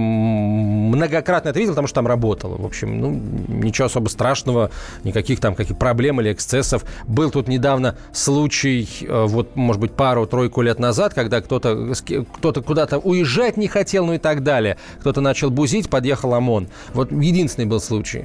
многократно 0.00 1.50
это 1.50 1.58
видел, 1.58 1.72
потому 1.72 1.86
что 1.86 1.96
там 1.96 2.06
работало. 2.06 2.56
В 2.56 2.64
общем, 2.64 3.00
ну, 3.00 3.20
ничего 3.48 3.86
особо 3.86 4.08
страшного, 4.08 4.70
никаких 5.04 5.40
там 5.40 5.54
каких 5.54 5.78
проблем 5.78 6.20
или 6.20 6.32
эксцессов. 6.32 6.84
Был 7.06 7.30
тут 7.30 7.48
недавно 7.48 7.96
случай, 8.12 8.88
э, 9.02 9.24
вот, 9.26 9.56
может 9.56 9.80
быть, 9.80 9.92
пару-тройку 9.92 10.62
лет 10.62 10.78
назад, 10.78 11.14
когда 11.14 11.40
кто-то 11.40 11.94
кто 12.34 12.52
куда-то 12.52 12.98
уезжать 12.98 13.56
не 13.56 13.68
хотел, 13.68 14.06
ну 14.06 14.14
и 14.14 14.18
так 14.18 14.42
далее. 14.42 14.76
Кто-то 15.00 15.20
начал 15.20 15.50
бузить, 15.50 15.88
подъехал 15.88 16.34
ОМОН. 16.34 16.68
Вот 16.94 17.12
единственный 17.12 17.66
был 17.66 17.80
случай. 17.80 18.24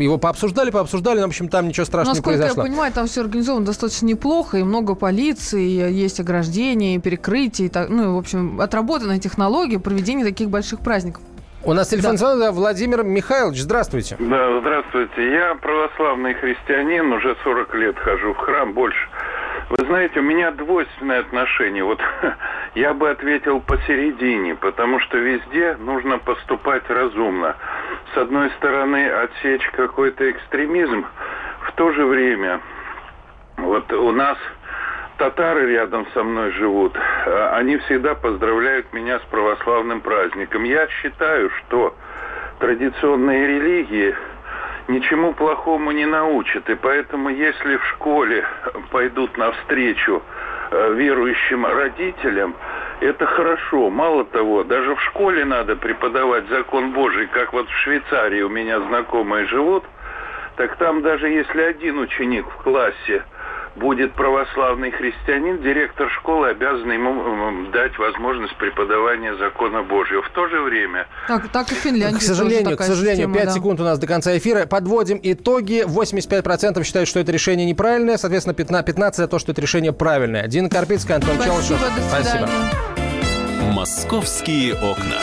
Его 0.00 0.18
пообсуждали, 0.18 0.70
пообсуждали, 0.70 1.20
но, 1.20 1.26
в 1.26 1.30
общем, 1.30 1.48
там 1.48 1.68
ничего 1.68 1.86
страшного 1.86 2.14
Насколько 2.14 2.36
не 2.36 2.42
произошло. 2.42 2.62
я 2.62 2.68
понимаю, 2.68 2.92
там 2.92 3.06
все 3.06 3.22
организовано 3.22 3.66
достаточно 3.66 4.06
неплохо, 4.06 4.58
и 4.58 4.62
много 4.62 4.94
полиции, 4.94 5.92
есть 5.92 6.20
ограждения, 6.20 6.98
перекрытия, 6.98 7.66
и 7.66 7.68
так, 7.68 7.88
ну, 7.88 8.14
в 8.14 8.18
общем, 8.18 8.60
отработанная 8.60 9.18
технология 9.18 9.78
проведения 9.78 10.24
таких 10.24 10.50
больших 10.50 10.80
праздников. 10.90 11.22
У 11.62 11.72
нас 11.72 11.88
телефон 11.88 12.12
да. 12.12 12.16
звонок, 12.16 12.54
Владимир 12.54 13.04
Михайлович, 13.04 13.60
здравствуйте. 13.60 14.16
Да, 14.18 14.60
здравствуйте. 14.60 15.32
Я 15.32 15.54
православный 15.54 16.34
христианин, 16.34 17.12
уже 17.12 17.36
40 17.44 17.74
лет 17.76 17.96
хожу 17.96 18.34
в 18.34 18.38
храм, 18.38 18.72
больше. 18.72 19.08
Вы 19.68 19.86
знаете, 19.86 20.18
у 20.18 20.24
меня 20.24 20.50
двойственное 20.50 21.20
отношение. 21.20 21.84
Вот 21.84 22.00
я 22.74 22.92
бы 22.92 23.08
ответил 23.08 23.60
посередине, 23.60 24.56
потому 24.56 24.98
что 24.98 25.18
везде 25.18 25.76
нужно 25.76 26.18
поступать 26.18 26.82
разумно. 26.90 27.54
С 28.14 28.16
одной 28.16 28.50
стороны, 28.58 29.08
отсечь 29.08 29.64
какой-то 29.76 30.28
экстремизм, 30.28 31.06
в 31.68 31.72
то 31.76 31.92
же 31.92 32.04
время 32.04 32.60
вот 33.58 33.92
у 33.92 34.10
нас 34.10 34.38
татары 35.20 35.70
рядом 35.70 36.06
со 36.14 36.24
мной 36.24 36.50
живут, 36.52 36.96
а, 36.96 37.56
они 37.58 37.76
всегда 37.76 38.14
поздравляют 38.14 38.90
меня 38.94 39.18
с 39.18 39.22
православным 39.30 40.00
праздником. 40.00 40.64
Я 40.64 40.88
считаю, 40.88 41.50
что 41.50 41.94
традиционные 42.58 43.46
религии 43.46 44.14
ничему 44.88 45.34
плохому 45.34 45.92
не 45.92 46.06
научат. 46.06 46.70
И 46.70 46.74
поэтому, 46.74 47.28
если 47.28 47.76
в 47.76 47.84
школе 47.88 48.46
пойдут 48.90 49.36
навстречу 49.36 50.22
э, 50.70 50.94
верующим 50.94 51.66
родителям, 51.66 52.54
это 53.00 53.26
хорошо. 53.26 53.90
Мало 53.90 54.24
того, 54.24 54.64
даже 54.64 54.94
в 54.94 55.02
школе 55.02 55.44
надо 55.44 55.76
преподавать 55.76 56.48
закон 56.48 56.92
Божий, 56.92 57.26
как 57.26 57.52
вот 57.52 57.68
в 57.68 57.76
Швейцарии 57.82 58.40
у 58.40 58.48
меня 58.48 58.80
знакомые 58.80 59.46
живут, 59.48 59.84
так 60.56 60.76
там 60.76 61.02
даже 61.02 61.28
если 61.28 61.60
один 61.60 61.98
ученик 61.98 62.46
в 62.46 62.62
классе– 62.62 63.22
будет 63.76 64.14
православный 64.14 64.90
христианин, 64.90 65.62
директор 65.62 66.10
школы 66.10 66.48
обязан 66.48 66.90
ему 66.90 67.70
дать 67.70 67.96
возможность 67.98 68.56
преподавания 68.56 69.34
закона 69.36 69.82
Божьего. 69.82 70.22
В 70.22 70.30
то 70.30 70.48
же 70.48 70.60
время... 70.62 71.06
Так, 71.28 71.48
так 71.48 71.70
и 71.72 71.74
Финляндия 71.74 72.18
К 72.18 72.22
сожалению, 72.22 72.76
к 72.76 72.82
сожалению, 72.82 73.28
система, 73.28 73.34
5 73.34 73.44
да. 73.44 73.50
секунд 73.52 73.80
у 73.80 73.84
нас 73.84 73.98
до 73.98 74.06
конца 74.06 74.36
эфира. 74.36 74.66
Подводим 74.66 75.20
итоги. 75.22 75.84
85% 75.86 76.82
считают, 76.84 77.08
что 77.08 77.20
это 77.20 77.32
решение 77.32 77.66
неправильное. 77.66 78.16
Соответственно, 78.16 78.54
15% 78.54 79.14
за 79.14 79.28
то, 79.28 79.38
что 79.38 79.52
это 79.52 79.60
решение 79.60 79.92
правильное. 79.92 80.46
Дина 80.46 80.68
Карпицкая, 80.68 81.16
Антон 81.16 81.36
Спасибо, 81.36 81.54
Челышев. 81.56 81.80
Спасибо. 82.08 82.48
«Московские 83.72 84.74
окна». 84.74 85.16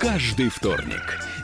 Каждый 0.00 0.48
вторник 0.48 1.25